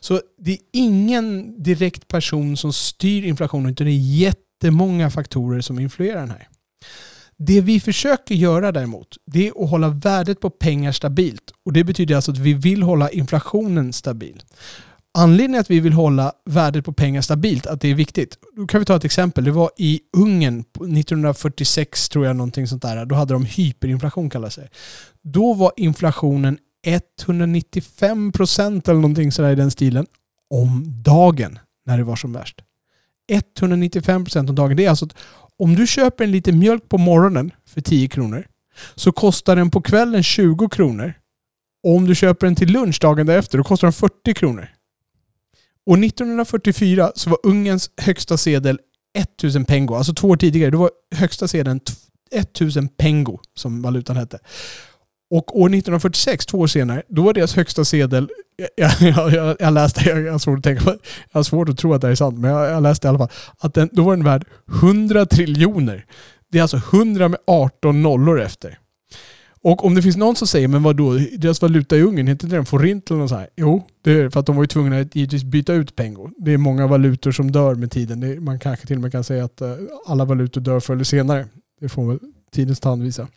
Så 0.00 0.20
det 0.38 0.52
är 0.52 0.58
ingen 0.72 1.62
direkt 1.62 2.08
person 2.08 2.56
som 2.56 2.72
styr 2.72 3.24
inflationen 3.24 3.70
utan 3.70 3.86
det 3.86 3.92
är 3.92 4.26
jättemånga 4.56 5.10
faktorer 5.10 5.60
som 5.60 5.78
influerar 5.78 6.20
den 6.20 6.30
här. 6.30 6.48
Det 7.38 7.60
vi 7.60 7.80
försöker 7.80 8.34
göra 8.34 8.72
däremot, 8.72 9.16
det 9.26 9.48
är 9.48 9.64
att 9.64 9.70
hålla 9.70 9.88
värdet 9.88 10.40
på 10.40 10.50
pengar 10.50 10.92
stabilt. 10.92 11.52
Och 11.64 11.72
Det 11.72 11.84
betyder 11.84 12.16
alltså 12.16 12.32
att 12.32 12.38
vi 12.38 12.54
vill 12.54 12.82
hålla 12.82 13.10
inflationen 13.10 13.92
stabil. 13.92 14.42
Anledningen 15.18 15.60
att 15.60 15.70
vi 15.70 15.80
vill 15.80 15.92
hålla 15.92 16.32
värdet 16.44 16.84
på 16.84 16.92
pengar 16.92 17.22
stabilt, 17.22 17.66
att 17.66 17.80
det 17.80 17.88
är 17.88 17.94
viktigt. 17.94 18.38
Då 18.56 18.66
kan 18.66 18.80
vi 18.80 18.84
ta 18.84 18.96
ett 18.96 19.04
exempel. 19.04 19.44
Det 19.44 19.50
var 19.50 19.70
i 19.76 20.00
Ungern 20.16 20.60
1946 20.60 22.08
tror 22.08 22.26
jag, 22.26 22.36
någonting 22.36 22.66
sånt 22.66 22.82
där. 22.82 23.04
Då 23.04 23.14
hade 23.14 23.34
de 23.34 23.44
hyperinflation 23.44 24.30
kallas 24.30 24.56
det. 24.56 24.68
Då 25.22 25.54
var 25.54 25.72
inflationen 25.76 26.58
195 26.86 28.32
procent 28.32 28.88
eller 28.88 29.00
någonting 29.00 29.32
sådär 29.32 29.50
i 29.50 29.54
den 29.54 29.70
stilen 29.70 30.06
om 30.50 30.84
dagen 31.02 31.58
när 31.86 31.98
det 31.98 32.04
var 32.04 32.16
som 32.16 32.32
värst. 32.32 32.65
195 33.28 34.24
procent 34.24 34.48
om 34.48 34.56
dagen. 34.56 34.76
Det 34.76 34.84
är 34.84 34.90
alltså 34.90 35.04
att 35.04 35.16
om 35.58 35.74
du 35.74 35.86
köper 35.86 36.24
en 36.24 36.30
liter 36.30 36.52
mjölk 36.52 36.88
på 36.88 36.98
morgonen 36.98 37.50
för 37.68 37.80
10 37.80 38.08
kronor 38.08 38.46
så 38.94 39.12
kostar 39.12 39.56
den 39.56 39.70
på 39.70 39.82
kvällen 39.82 40.22
20 40.22 40.68
kronor. 40.68 41.14
Och 41.84 41.96
om 41.96 42.06
du 42.06 42.14
köper 42.14 42.46
den 42.46 42.56
till 42.56 42.72
lunch 42.72 42.98
dagen 43.00 43.26
därefter 43.26 43.58
då 43.58 43.64
kostar 43.64 43.86
den 43.86 43.92
40 43.92 44.34
kronor. 44.34 44.68
Och 45.86 45.98
1944 45.98 47.12
så 47.14 47.30
var 47.30 47.38
Ungerns 47.42 47.90
högsta 47.96 48.36
sedel 48.36 48.78
1000 49.18 49.64
pengo. 49.64 49.94
Alltså 49.94 50.14
två 50.14 50.28
år 50.28 50.36
tidigare. 50.36 50.70
Då 50.70 50.78
var 50.78 50.90
högsta 51.14 51.48
sedeln 51.48 51.80
1000 52.30 52.88
pengo 52.88 53.38
som 53.54 53.82
valutan 53.82 54.16
hette. 54.16 54.38
Och 55.30 55.60
år 55.60 55.66
1946, 55.66 56.46
två 56.46 56.58
år 56.58 56.66
senare, 56.66 57.02
då 57.08 57.22
var 57.22 57.32
deras 57.32 57.56
högsta 57.56 57.84
sedel, 57.84 58.28
jag, 58.76 58.90
jag, 59.00 59.32
jag, 59.32 59.56
jag 59.60 59.74
läste, 59.74 60.10
jag 60.10 60.32
har, 60.32 60.38
svårt 60.38 60.58
att 60.58 60.64
tänka, 60.64 60.82
jag 61.32 61.38
har 61.38 61.42
svårt 61.42 61.68
att 61.68 61.78
tro 61.78 61.94
att 61.94 62.00
det 62.00 62.08
är 62.08 62.14
sant, 62.14 62.38
men 62.38 62.50
jag, 62.50 62.70
jag 62.70 62.82
läste 62.82 63.06
i 63.06 63.08
alla 63.08 63.18
fall, 63.18 63.30
att 63.58 63.74
den, 63.74 63.88
då 63.92 64.02
var 64.02 64.16
den 64.16 64.24
värd 64.24 64.44
100 64.82 65.26
triljoner. 65.26 66.04
Det 66.50 66.58
är 66.58 66.62
alltså 66.62 66.76
100 66.76 67.28
med 67.28 67.38
18 67.46 68.02
nollor 68.02 68.40
efter. 68.40 68.78
Och 69.62 69.84
om 69.84 69.94
det 69.94 70.02
finns 70.02 70.16
någon 70.16 70.36
som 70.36 70.46
säger, 70.46 70.68
men 70.68 70.82
vad 70.82 70.96
då 70.96 71.12
deras 71.38 71.62
valuta 71.62 71.96
i 71.96 72.02
Ungern, 72.02 72.26
heter 72.26 72.44
inte 72.44 72.56
den 72.56 72.66
forint 72.66 73.10
eller 73.10 73.20
något 73.20 73.28
sånt 73.28 73.40
här? 73.40 73.48
Jo, 73.56 73.86
det 74.02 74.12
är 74.12 74.30
för 74.30 74.40
att 74.40 74.46
de 74.46 74.56
var 74.56 74.62
ju 74.62 74.66
tvungna 74.66 75.00
att 75.00 75.16
givetvis 75.16 75.44
byta 75.44 75.72
ut 75.72 75.96
pengar. 75.96 76.30
Det 76.38 76.52
är 76.52 76.58
många 76.58 76.86
valutor 76.86 77.32
som 77.32 77.52
dör 77.52 77.74
med 77.74 77.90
tiden. 77.90 78.20
Det, 78.20 78.40
man 78.40 78.58
kanske 78.58 78.86
till 78.86 78.96
och 78.96 79.02
med 79.02 79.12
kan 79.12 79.24
säga 79.24 79.44
att 79.44 79.60
eh, 79.60 79.72
alla 80.06 80.24
valutor 80.24 80.60
dör 80.60 80.80
förr 80.80 80.94
eller 80.94 81.04
senare. 81.04 81.46
Det 81.80 81.88
får 81.88 82.08
väl 82.08 82.18
tidens 82.52 82.80
tand 82.80 83.02
visa. 83.02 83.28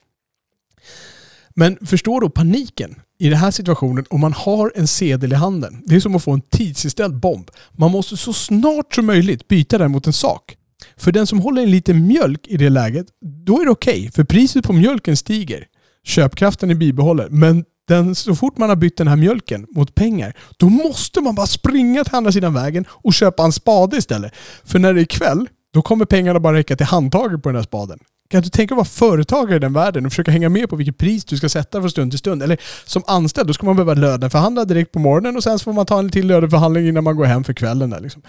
Men 1.59 1.77
förstå 1.85 2.19
då 2.19 2.29
paniken 2.29 2.95
i 3.19 3.29
den 3.29 3.37
här 3.37 3.51
situationen 3.51 4.05
om 4.09 4.21
man 4.21 4.33
har 4.33 4.71
en 4.75 4.87
sedel 4.87 5.31
i 5.31 5.35
handen. 5.35 5.81
Det 5.85 5.95
är 5.95 5.99
som 5.99 6.15
att 6.15 6.23
få 6.23 6.31
en 6.31 6.41
tidsinställd 6.41 7.19
bomb. 7.19 7.49
Man 7.71 7.91
måste 7.91 8.17
så 8.17 8.33
snart 8.33 8.95
som 8.95 9.05
möjligt 9.05 9.47
byta 9.47 9.77
den 9.77 9.91
mot 9.91 10.07
en 10.07 10.13
sak. 10.13 10.55
För 10.97 11.11
den 11.11 11.27
som 11.27 11.39
håller 11.39 11.61
en 11.61 11.71
liten 11.71 12.07
mjölk 12.07 12.47
i 12.47 12.57
det 12.57 12.69
läget, 12.69 13.07
då 13.45 13.61
är 13.61 13.65
det 13.65 13.71
okej. 13.71 13.99
Okay, 13.99 14.11
för 14.11 14.23
priset 14.23 14.65
på 14.65 14.73
mjölken 14.73 15.17
stiger 15.17 15.65
köpkraften 16.03 16.69
är 16.69 16.75
bibehållen. 16.75 17.27
Men 17.31 17.65
den, 17.87 18.15
så 18.15 18.35
fort 18.35 18.57
man 18.57 18.69
har 18.69 18.75
bytt 18.75 18.97
den 18.97 19.07
här 19.07 19.15
mjölken 19.15 19.67
mot 19.69 19.95
pengar, 19.95 20.33
då 20.57 20.69
måste 20.69 21.21
man 21.21 21.35
bara 21.35 21.47
springa 21.47 22.03
till 22.03 22.15
andra 22.15 22.31
sidan 22.31 22.53
vägen 22.53 22.85
och 22.89 23.13
köpa 23.13 23.43
en 23.43 23.51
spade 23.51 23.97
istället. 23.97 24.33
För 24.63 24.79
när 24.79 24.93
det 24.93 25.01
är 25.01 25.05
kväll, 25.05 25.47
då 25.73 25.81
kommer 25.81 26.05
pengarna 26.05 26.39
bara 26.39 26.57
räcka 26.57 26.75
till 26.75 26.85
handtaget 26.85 27.43
på 27.43 27.49
den 27.49 27.55
här 27.55 27.63
spaden. 27.63 27.99
Kan 28.29 28.41
du 28.41 28.49
tänka 28.49 28.75
dig 28.75 28.81
att 28.81 28.99
vara 29.01 29.11
företagare 29.11 29.55
i 29.55 29.59
den 29.59 29.73
världen 29.73 30.05
och 30.05 30.11
försöka 30.11 30.31
hänga 30.31 30.49
med 30.49 30.69
på 30.69 30.75
vilket 30.75 30.97
pris 30.97 31.25
du 31.25 31.37
ska 31.37 31.49
sätta 31.49 31.79
från 31.79 31.91
stund 31.91 32.11
till 32.11 32.19
stund? 32.19 32.43
Eller 32.43 32.57
som 32.85 33.03
anställd, 33.07 33.47
då 33.47 33.53
ska 33.53 33.65
man 33.65 33.75
behöva 33.75 33.93
löneförhandla 33.93 34.65
direkt 34.65 34.91
på 34.91 34.99
morgonen 34.99 35.35
och 35.37 35.43
sen 35.43 35.59
så 35.59 35.63
får 35.63 35.73
man 35.73 35.85
ta 35.85 35.99
en 35.99 36.09
till 36.09 36.27
löneförhandling 36.27 36.87
innan 36.87 37.03
man 37.03 37.15
går 37.15 37.25
hem 37.25 37.43
för 37.43 37.53
kvällen. 37.53 37.89
Där 37.89 37.99
liksom. 37.99 38.21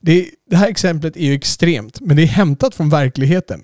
det, 0.00 0.30
det 0.50 0.56
här 0.56 0.68
exemplet 0.68 1.16
är 1.16 1.24
ju 1.24 1.34
extremt, 1.34 2.00
men 2.00 2.16
det 2.16 2.22
är 2.22 2.26
hämtat 2.26 2.74
från 2.74 2.90
verkligheten. 2.90 3.62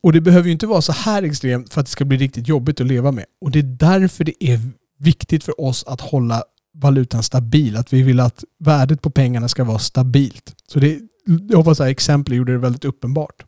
Och 0.00 0.12
det 0.12 0.20
behöver 0.20 0.46
ju 0.46 0.52
inte 0.52 0.66
vara 0.66 0.82
så 0.82 0.92
här 0.92 1.22
extremt 1.22 1.72
för 1.72 1.80
att 1.80 1.86
det 1.86 1.92
ska 1.92 2.04
bli 2.04 2.16
riktigt 2.16 2.48
jobbigt 2.48 2.80
att 2.80 2.86
leva 2.86 3.12
med. 3.12 3.24
Och 3.40 3.50
det 3.50 3.58
är 3.58 3.62
därför 3.62 4.24
det 4.24 4.44
är 4.44 4.60
viktigt 4.98 5.44
för 5.44 5.60
oss 5.60 5.84
att 5.86 6.00
hålla 6.00 6.42
valutan 6.74 7.22
stabil. 7.22 7.76
Att 7.76 7.92
vi 7.92 8.02
vill 8.02 8.20
att 8.20 8.44
värdet 8.58 9.02
på 9.02 9.10
pengarna 9.10 9.48
ska 9.48 9.64
vara 9.64 9.78
stabilt. 9.78 10.54
Så 10.66 10.78
det, 10.78 10.98
jag 11.48 11.58
hoppas 11.58 11.80
att 11.80 11.88
exemplet 11.88 12.36
gjorde 12.36 12.52
det 12.52 12.58
väldigt 12.58 12.84
uppenbart. 12.84 13.44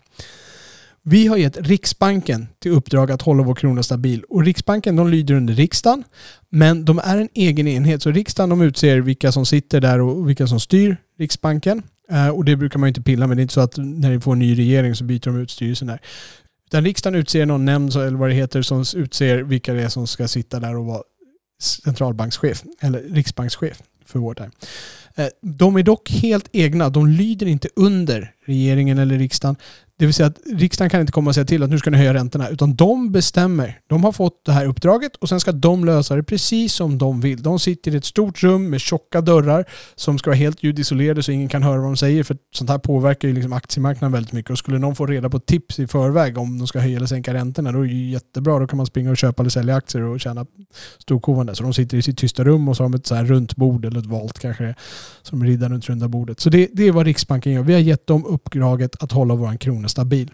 Vi 1.03 1.27
har 1.27 1.37
gett 1.37 1.57
Riksbanken 1.57 2.49
till 2.59 2.71
uppdrag 2.71 3.11
att 3.11 3.23
hålla 3.23 3.43
vår 3.43 3.55
krona 3.55 3.83
stabil. 3.83 4.23
Och 4.29 4.45
Riksbanken 4.45 4.97
de 4.97 5.09
lyder 5.09 5.35
under 5.35 5.55
riksdagen. 5.55 6.05
Men 6.49 6.85
de 6.85 6.99
är 7.05 7.19
en 7.19 7.29
egen 7.35 7.69
enhet. 7.69 8.03
Så 8.03 8.11
riksdagen 8.11 8.51
de 8.51 8.61
utser 8.63 9.01
vilka 9.01 9.33
som 9.33 9.47
sitter 9.47 9.81
där 9.81 10.01
och 10.01 10.29
vilka 10.29 10.47
som 10.47 10.61
styr 10.61 10.97
Riksbanken. 11.19 11.83
Eh, 12.11 12.29
och 12.29 12.45
det 12.45 12.57
brukar 12.57 12.79
man 12.79 12.89
inte 12.89 13.03
pilla 13.03 13.27
med. 13.27 13.37
Det 13.37 13.41
är 13.41 13.43
inte 13.43 13.55
så 13.55 13.61
att 13.61 13.77
när 13.77 14.11
vi 14.11 14.21
får 14.21 14.33
en 14.33 14.39
ny 14.39 14.59
regering 14.59 14.95
så 14.95 15.05
byter 15.05 15.25
de 15.25 15.41
ut 15.41 15.51
styrelsen 15.51 15.89
där. 15.89 16.01
Utan 16.67 16.85
riksdagen 16.85 17.21
utser 17.21 17.47
någon 17.47 17.65
nämnd 17.65 17.97
eller 17.97 18.19
vad 18.19 18.31
det 18.31 18.35
heter 18.35 18.63
som 18.63 18.85
utser 18.97 19.43
vilka 19.43 19.73
det 19.73 19.83
är 19.83 19.89
som 19.89 20.07
ska 20.07 20.29
sitta 20.29 20.61
där 20.61 20.77
och 20.77 20.87
vara 20.87 21.03
centralbankschef 21.61 22.65
eller 22.81 23.03
riksbankschef 23.03 23.83
för 24.07 24.19
vår 24.19 24.35
time. 24.35 24.51
Eh, 25.15 25.29
de 25.43 25.77
är 25.77 25.83
dock 25.83 26.11
helt 26.11 26.49
egna. 26.53 26.89
De 26.89 27.07
lyder 27.07 27.47
inte 27.47 27.69
under 27.77 28.33
regeringen 28.51 28.99
eller 28.99 29.19
riksdagen. 29.19 29.57
Det 30.01 30.07
vill 30.07 30.15
säga 30.15 30.27
att 30.27 30.39
riksdagen 30.53 30.91
kan 30.91 31.01
inte 31.01 31.13
komma 31.13 31.31
och 31.31 31.35
säga 31.35 31.45
till 31.45 31.63
att 31.63 31.71
nu 31.71 31.79
ska 31.79 31.91
ni 31.91 31.97
höja 31.97 32.15
räntorna. 32.15 32.49
Utan 32.49 32.77
de 32.77 33.13
bestämmer. 33.13 33.79
De 33.87 34.05
har 34.05 34.13
fått 34.13 34.45
det 34.45 34.53
här 34.53 34.67
uppdraget 34.67 35.17
och 35.17 35.29
sen 35.29 35.41
ska 35.41 35.53
de 35.53 35.85
lösa 35.85 36.17
det 36.17 36.23
precis 36.23 36.75
som 36.75 36.99
de 36.99 37.21
vill. 37.21 37.43
De 37.43 37.59
sitter 37.59 37.95
i 37.95 37.97
ett 37.97 38.05
stort 38.05 38.43
rum 38.43 38.71
med 38.71 38.81
tjocka 38.81 39.21
dörrar 39.21 39.65
som 39.95 40.19
ska 40.19 40.31
vara 40.31 40.37
helt 40.37 40.63
ljudisolerade 40.63 41.23
så 41.23 41.33
ingen 41.33 41.49
kan 41.49 41.63
höra 41.63 41.77
vad 41.77 41.87
de 41.87 41.97
säger. 41.97 42.23
För 42.23 42.37
sånt 42.55 42.71
här 42.71 42.79
påverkar 42.79 43.29
ju 43.29 43.35
liksom 43.35 43.53
aktiemarknaden 43.53 44.13
väldigt 44.13 44.33
mycket. 44.33 44.51
Och 44.51 44.59
skulle 44.59 44.79
någon 44.79 44.97
få 44.97 45.07
reda 45.07 45.31
på 45.31 45.39
tips 45.39 45.79
i 45.79 45.87
förväg 45.87 46.39
om 46.39 46.59
de 46.59 46.67
ska 46.67 46.79
höja 46.79 46.97
eller 46.97 47.07
sänka 47.07 47.35
räntorna 47.35 47.73
då 47.73 47.79
är 47.79 47.89
det 47.89 47.95
ju 47.95 48.11
jättebra. 48.11 48.59
Då 48.59 48.67
kan 48.67 48.77
man 48.77 48.87
springa 48.87 49.11
och 49.11 49.17
köpa 49.17 49.43
eller 49.43 49.51
sälja 49.51 49.77
aktier 49.77 50.03
och 50.03 50.21
tjäna 50.21 50.47
storkovan 50.99 51.57
Så 51.57 51.63
de 51.63 51.75
sitter 51.75 51.97
i 51.97 52.03
sitt 52.03 52.19
tysta 52.19 52.45
rum 52.45 52.69
och 52.69 52.77
så 52.77 52.83
har 52.83 52.89
de 52.89 52.99
ett 52.99 53.07
så 53.07 53.15
här 53.15 53.25
runt 53.25 53.57
bord 53.57 53.85
eller 53.85 54.01
ett 54.01 54.07
valt 54.07 54.39
kanske 54.39 54.75
som 55.23 55.45
riddar 55.45 55.69
runt 55.69 55.89
runda 55.89 56.09
bordet. 56.09 56.41
Så 56.41 56.51
det, 56.51 56.69
det 56.73 56.89
är 56.89 56.93
vad 56.93 57.07
Riksbanken 57.07 57.53
gör. 57.53 57.63
Vi 57.63 57.73
har 57.73 57.81
gett 57.81 58.07
dem 58.07 58.27
uppdraget 58.45 59.03
att 59.03 59.13
hålla 59.13 59.35
vår 59.35 59.57
krona 59.57 59.89
stabil. 59.89 60.31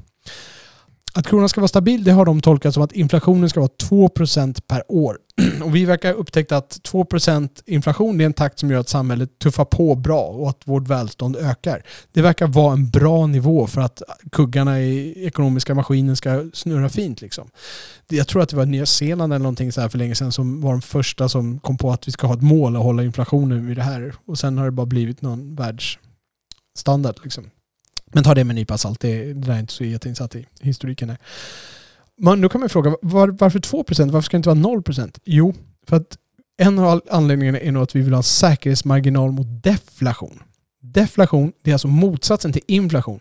Att 1.16 1.27
kronan 1.27 1.49
ska 1.49 1.61
vara 1.61 1.69
stabil, 1.69 2.05
det 2.05 2.12
har 2.12 2.25
de 2.25 2.40
tolkat 2.40 2.75
som 2.75 2.83
att 2.83 2.92
inflationen 2.92 3.51
ska 3.51 3.61
vara 3.61 3.71
2% 3.83 4.61
per 4.66 4.83
år. 4.88 5.19
Och 5.62 5.77
vi 5.77 5.85
verkar 5.85 6.12
ha 6.12 6.16
upptäckt 6.16 6.53
att 6.53 6.81
2% 6.92 7.49
inflation 7.66 8.21
är 8.21 8.25
en 8.27 8.33
takt 8.33 8.59
som 8.59 8.71
gör 8.71 8.81
att 8.81 8.88
samhället 8.88 9.38
tuffar 9.38 9.64
på 9.64 9.95
bra 9.95 10.23
och 10.23 10.51
att 10.51 10.61
vårt 10.64 10.88
välstånd 10.88 11.37
ökar. 11.37 11.83
Det 12.12 12.23
verkar 12.23 12.47
vara 12.47 12.73
en 12.73 12.90
bra 12.90 13.27
nivå 13.27 13.66
för 13.66 13.81
att 13.81 14.03
kuggarna 14.33 14.81
i 14.81 15.27
ekonomiska 15.27 15.75
maskinen 15.75 16.16
ska 16.16 16.45
snurra 16.53 16.88
fint. 16.88 17.21
Liksom. 17.21 17.49
Jag 18.09 18.29
tror 18.29 18.42
att 18.42 18.49
det 18.49 18.57
var 18.57 18.66
Nya 18.66 18.87
Zeeland 18.87 19.33
eller 19.33 19.42
någonting 19.42 19.73
så 19.73 19.81
här 19.81 19.88
för 19.88 19.99
länge 19.99 20.14
sedan 20.14 20.33
som 20.33 20.61
var 20.61 20.71
de 20.71 20.83
första 20.83 21.29
som 21.29 21.59
kom 21.59 21.77
på 21.77 21.90
att 21.90 22.09
vi 22.09 22.12
ska 22.12 22.27
ha 22.27 22.35
ett 22.35 22.42
mål 22.42 22.77
att 22.77 22.83
hålla 22.83 23.05
inflationen 23.05 23.66
vid 23.66 23.77
det 23.77 23.83
här. 23.83 24.14
Och 24.27 24.38
sen 24.38 24.59
har 24.59 24.64
det 24.64 24.71
bara 24.71 24.87
blivit 24.87 25.23
någon 25.23 25.55
världsstandard. 25.55 27.16
Liksom. 27.23 27.51
Men 28.12 28.25
ta 28.25 28.35
det 28.35 28.45
med 28.45 28.55
en 28.55 28.57
nypa 28.57 28.79
salt, 28.79 29.01
det, 29.01 29.33
det 29.33 29.47
där 29.47 29.55
är 29.55 29.59
inte 29.59 29.73
så 29.73 29.85
jätteinsatt 29.85 30.35
i 30.35 30.47
historiken. 30.61 31.09
Här. 31.09 31.19
Men 32.19 32.40
då 32.40 32.49
kan 32.49 32.61
man 32.61 32.69
fråga, 32.69 32.97
var, 33.03 33.29
varför 33.29 33.59
2%? 33.59 34.11
Varför 34.11 34.25
ska 34.25 34.37
det 34.37 34.38
inte 34.38 34.49
vara 34.49 34.81
0%? 34.81 35.19
Jo, 35.25 35.55
för 35.87 35.97
att 35.97 36.19
en 36.59 36.79
av 36.79 37.01
anledningarna 37.11 37.59
är 37.59 37.73
nog 37.73 37.83
att 37.83 37.97
vi 37.97 38.01
vill 38.01 38.12
ha 38.12 38.19
en 38.19 38.23
säkerhetsmarginal 38.23 39.33
mot 39.33 39.62
deflation. 39.62 40.42
Deflation, 40.81 41.53
det 41.62 41.71
är 41.71 41.75
alltså 41.75 41.88
motsatsen 41.88 42.53
till 42.53 42.62
inflation. 42.66 43.21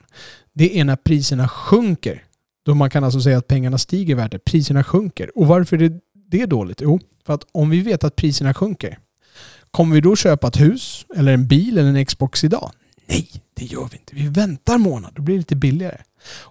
Det 0.53 0.79
är 0.79 0.83
när 0.83 0.95
priserna 0.95 1.47
sjunker. 1.47 2.23
Då 2.65 2.75
man 2.75 2.89
kan 2.89 3.03
alltså 3.03 3.21
säga 3.21 3.37
att 3.37 3.47
pengarna 3.47 3.77
stiger 3.77 4.11
i 4.11 4.15
värde. 4.15 4.39
Priserna 4.39 4.83
sjunker. 4.83 5.37
Och 5.37 5.47
varför 5.47 5.81
är 5.81 5.99
det 6.27 6.45
dåligt? 6.45 6.81
Jo, 6.81 6.99
för 7.25 7.33
att 7.33 7.45
om 7.51 7.69
vi 7.69 7.81
vet 7.81 8.03
att 8.03 8.15
priserna 8.15 8.53
sjunker, 8.53 8.99
kommer 9.71 9.95
vi 9.95 10.01
då 10.01 10.15
köpa 10.15 10.47
ett 10.47 10.59
hus 10.59 11.05
eller 11.15 11.33
en 11.33 11.47
bil 11.47 11.77
eller 11.77 11.89
en 11.89 12.05
Xbox 12.05 12.43
idag? 12.43 12.71
Nej, 13.05 13.29
det 13.55 13.65
gör 13.65 13.89
vi 13.91 13.97
inte. 13.97 14.15
Vi 14.15 14.27
väntar 14.27 14.77
månad, 14.77 15.11
då 15.15 15.21
blir 15.21 15.35
det 15.35 15.39
lite 15.39 15.55
billigare. 15.55 15.97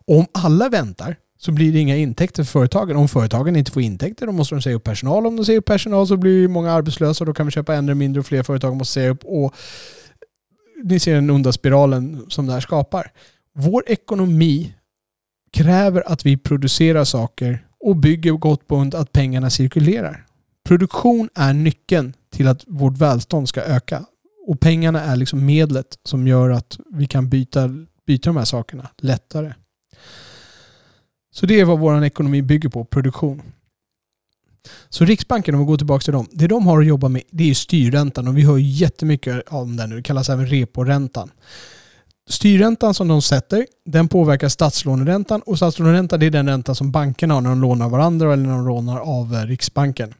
Och 0.06 0.18
om 0.18 0.26
alla 0.32 0.68
väntar 0.68 1.16
så 1.38 1.52
blir 1.52 1.72
det 1.72 1.78
inga 1.78 1.96
intäkter 1.96 2.44
för 2.44 2.50
företagen. 2.50 2.96
Om 2.96 3.08
företagen 3.08 3.56
inte 3.56 3.70
får 3.70 3.82
intäkter 3.82 4.26
då 4.26 4.32
måste 4.32 4.54
de 4.54 4.62
säga 4.62 4.76
upp 4.76 4.84
personal. 4.84 5.26
Om 5.26 5.36
de 5.36 5.44
säger 5.44 5.58
upp 5.58 5.64
personal 5.64 6.06
så 6.06 6.16
blir 6.16 6.42
det 6.42 6.48
många 6.48 6.72
arbetslösa 6.72 7.24
och 7.24 7.26
då 7.26 7.34
kan 7.34 7.46
vi 7.46 7.52
köpa 7.52 7.74
ännu 7.74 7.94
mindre 7.94 8.20
och 8.20 8.26
fler 8.26 8.42
företag 8.42 8.76
måste 8.76 8.92
säga 8.92 9.10
upp. 9.10 9.24
Och 9.24 9.54
ni 10.84 10.98
ser 10.98 11.14
den 11.14 11.30
onda 11.30 11.52
spiralen 11.52 12.24
som 12.28 12.46
det 12.46 12.52
här 12.52 12.60
skapar. 12.60 13.12
Vår 13.54 13.84
ekonomi 13.86 14.74
kräver 15.52 16.12
att 16.12 16.26
vi 16.26 16.36
producerar 16.36 17.04
saker 17.04 17.66
och 17.80 17.96
bygger 17.96 18.32
gott 18.32 18.66
på 18.66 18.90
att 18.94 19.12
pengarna 19.12 19.50
cirkulerar. 19.50 20.26
Produktion 20.64 21.28
är 21.34 21.52
nyckeln 21.52 22.14
till 22.30 22.48
att 22.48 22.64
vårt 22.66 22.98
välstånd 22.98 23.48
ska 23.48 23.62
öka. 23.62 24.04
Och 24.46 24.60
pengarna 24.60 25.00
är 25.00 25.16
liksom 25.16 25.46
medlet 25.46 25.98
som 26.04 26.26
gör 26.26 26.50
att 26.50 26.78
vi 26.90 27.06
kan 27.06 27.28
byta, 27.28 27.70
byta 28.06 28.30
de 28.30 28.36
här 28.36 28.44
sakerna 28.44 28.88
lättare. 28.98 29.52
Så 31.34 31.46
det 31.46 31.60
är 31.60 31.64
vad 31.64 31.78
vår 31.78 32.04
ekonomi 32.04 32.42
bygger 32.42 32.68
på, 32.68 32.84
produktion. 32.84 33.42
Så 34.88 35.04
Riksbanken, 35.04 35.54
om 35.54 35.60
vi 35.60 35.66
går 35.66 35.76
tillbaka 35.76 36.02
till 36.02 36.12
dem, 36.12 36.28
det 36.32 36.46
de 36.46 36.66
har 36.66 36.80
att 36.80 36.86
jobba 36.86 37.08
med 37.08 37.22
det 37.30 37.50
är 37.50 37.54
styrräntan 37.54 38.28
och 38.28 38.38
vi 38.38 38.42
hör 38.42 38.58
jättemycket 38.58 39.48
om 39.48 39.76
den 39.76 39.90
nu. 39.90 39.96
Det 39.96 40.02
kallas 40.02 40.28
även 40.28 40.46
reporäntan. 40.46 41.30
Styrräntan 42.28 42.94
som 42.94 43.08
de 43.08 43.22
sätter, 43.22 43.66
den 43.84 44.08
påverkar 44.08 44.48
statslåneräntan 44.48 45.40
och 45.40 45.56
statslåneräntan 45.56 46.20
det 46.20 46.26
är 46.26 46.30
den 46.30 46.48
ränta 46.48 46.74
som 46.74 46.92
bankerna 46.92 47.34
har 47.34 47.40
när 47.40 47.50
de 47.50 47.60
lånar 47.60 47.88
varandra 47.88 48.32
eller 48.32 48.42
när 48.42 48.56
de 48.56 48.66
lånar 48.66 48.98
av 49.00 49.34
eh, 49.34 49.46
Riksbanken. 49.46 50.14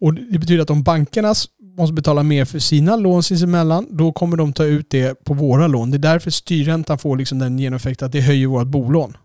Och 0.00 0.14
Det 0.14 0.38
betyder 0.38 0.62
att 0.62 0.70
om 0.70 0.82
bankernas 0.82 1.48
måste 1.80 1.94
betala 1.94 2.22
mer 2.22 2.44
för 2.44 2.58
sina 2.58 2.96
lån 2.96 3.22
sinsemellan, 3.22 3.86
då 3.90 4.12
kommer 4.12 4.36
de 4.36 4.52
ta 4.52 4.64
ut 4.64 4.90
det 4.90 5.24
på 5.24 5.34
våra 5.34 5.66
lån. 5.66 5.90
Det 5.90 5.96
är 5.96 5.98
därför 5.98 6.30
styrräntan 6.30 6.98
får 6.98 7.16
liksom 7.16 7.38
den 7.38 7.58
genomeffekt 7.58 8.02
att 8.02 8.12
det 8.12 8.20
höjer 8.20 8.46
vårt 8.46 8.66
bolån. 8.66 9.16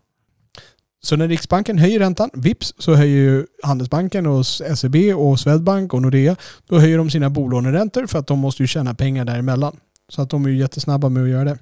Så 1.03 1.15
när 1.15 1.27
Riksbanken 1.27 1.77
höjer 1.77 1.99
räntan, 1.99 2.29
vips, 2.33 2.73
så 2.77 2.95
höjer 2.95 3.17
ju 3.17 3.45
Handelsbanken 3.63 4.27
och 4.27 4.45
SEB 4.45 4.95
och 5.15 5.39
Swedbank 5.39 5.93
och 5.93 6.01
Nordea, 6.01 6.35
då 6.67 6.79
höjer 6.79 6.97
de 6.97 7.09
sina 7.09 7.29
bolåneräntor 7.29 8.07
för 8.07 8.19
att 8.19 8.27
de 8.27 8.39
måste 8.39 8.63
ju 8.63 8.67
tjäna 8.67 8.93
pengar 8.93 9.25
däremellan. 9.25 9.77
Så 10.09 10.21
att 10.21 10.29
de 10.29 10.45
är 10.45 10.49
ju 10.49 10.57
jättesnabba 10.57 11.09
med 11.09 11.23
att 11.23 11.29
göra 11.29 11.43
det. 11.43 11.57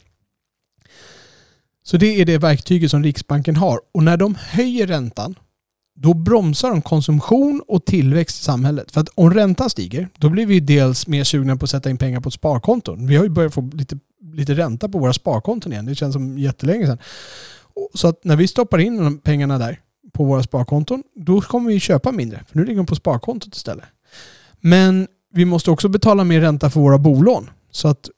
Så 1.84 1.97
det 1.97 2.21
är 2.21 2.25
det 2.25 2.38
verktyget 2.38 2.91
som 2.91 3.03
Riksbanken 3.03 3.56
har. 3.56 3.79
Och 3.91 4.03
när 4.03 4.17
de 4.17 4.36
höjer 4.36 4.88
räntan, 4.88 5.36
då 5.95 6.13
bromsar 6.13 6.69
de 6.69 6.82
konsumtion 6.82 7.62
och 7.67 7.86
tillväxt 7.86 8.41
i 8.41 8.43
samhället. 8.43 8.91
För 8.91 9.01
att 9.01 9.10
om 9.15 9.34
räntan 9.34 9.69
stiger, 9.69 10.10
då 10.17 10.29
blir 10.29 10.45
vi 10.45 10.60
dels 10.60 11.08
mer 11.08 11.23
sugna 11.23 11.58
på 11.58 11.63
att 11.63 11.69
sätta 11.69 11.89
in 11.89 11.97
pengar 11.97 12.21
på 12.21 12.29
ett 12.29 12.34
sparkonto. 12.34 12.95
Vi 12.95 13.15
har 13.15 13.23
ju 13.23 13.29
börjat 13.29 13.53
få 13.53 13.69
lite, 13.73 13.99
lite 14.34 14.53
ränta 14.53 14.89
på 14.89 14.99
våra 14.99 15.13
sparkonton 15.13 15.71
igen. 15.71 15.86
Det 15.86 15.95
känns 15.95 16.13
som 16.13 16.38
jättelänge 16.38 16.86
sedan. 16.86 16.97
Så 17.93 18.08
att 18.08 18.23
när 18.23 18.36
vi 18.36 18.47
stoppar 18.47 18.79
in 18.79 19.19
pengarna 19.19 19.58
där 19.58 19.79
på 20.13 20.23
våra 20.23 20.43
sparkonton, 20.43 21.03
då 21.15 21.41
kommer 21.41 21.71
vi 21.71 21.79
köpa 21.79 22.12
mindre. 22.12 22.43
För 22.49 22.58
nu 22.58 22.65
ligger 22.65 22.77
de 22.77 22.86
på 22.86 22.95
sparkontot 22.95 23.56
istället. 23.56 23.86
Men 24.60 25.08
vi 25.34 25.45
måste 25.45 25.71
också 25.71 25.89
betala 25.89 26.23
mer 26.23 26.41
ränta 26.41 26.69
för 26.69 26.79
våra 26.79 26.97
bolån. 26.97 27.49
Så 27.71 27.88
att 27.88 28.10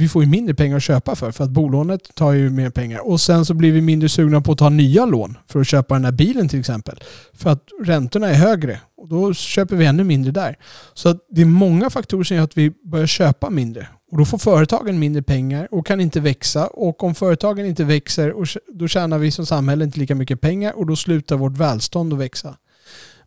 vi 0.00 0.08
får 0.08 0.22
ju 0.22 0.28
mindre 0.28 0.54
pengar 0.54 0.76
att 0.76 0.82
köpa 0.82 1.16
för. 1.16 1.30
För 1.30 1.44
att 1.44 1.50
bolånet 1.50 2.14
tar 2.14 2.32
ju 2.32 2.50
mer 2.50 2.70
pengar. 2.70 3.08
Och 3.08 3.20
sen 3.20 3.44
så 3.44 3.54
blir 3.54 3.72
vi 3.72 3.80
mindre 3.80 4.08
sugna 4.08 4.40
på 4.40 4.52
att 4.52 4.58
ta 4.58 4.68
nya 4.68 5.06
lån 5.06 5.38
för 5.46 5.60
att 5.60 5.66
köpa 5.66 5.94
den 5.94 6.04
här 6.04 6.12
bilen 6.12 6.48
till 6.48 6.60
exempel. 6.60 7.00
För 7.34 7.50
att 7.50 7.68
räntorna 7.84 8.28
är 8.28 8.34
högre. 8.34 8.80
Och 8.96 9.08
då 9.08 9.34
köper 9.34 9.76
vi 9.76 9.86
ännu 9.86 10.04
mindre 10.04 10.32
där. 10.32 10.56
Så 10.94 11.08
att 11.08 11.16
det 11.30 11.40
är 11.40 11.46
många 11.46 11.90
faktorer 11.90 12.24
som 12.24 12.36
gör 12.36 12.44
att 12.44 12.58
vi 12.58 12.70
börjar 12.70 13.06
köpa 13.06 13.50
mindre. 13.50 13.88
Och 14.12 14.18
då 14.18 14.24
får 14.24 14.38
företagen 14.38 14.98
mindre 14.98 15.22
pengar 15.22 15.68
och 15.70 15.86
kan 15.86 16.00
inte 16.00 16.20
växa. 16.20 16.66
Och 16.66 17.04
om 17.04 17.14
företagen 17.14 17.66
inte 17.66 17.84
växer, 17.84 18.34
då 18.78 18.88
tjänar 18.88 19.18
vi 19.18 19.30
som 19.30 19.46
samhälle 19.46 19.84
inte 19.84 19.98
lika 19.98 20.14
mycket 20.14 20.40
pengar 20.40 20.72
och 20.72 20.86
då 20.86 20.96
slutar 20.96 21.36
vårt 21.36 21.56
välstånd 21.58 22.12
att 22.12 22.18
växa. 22.18 22.56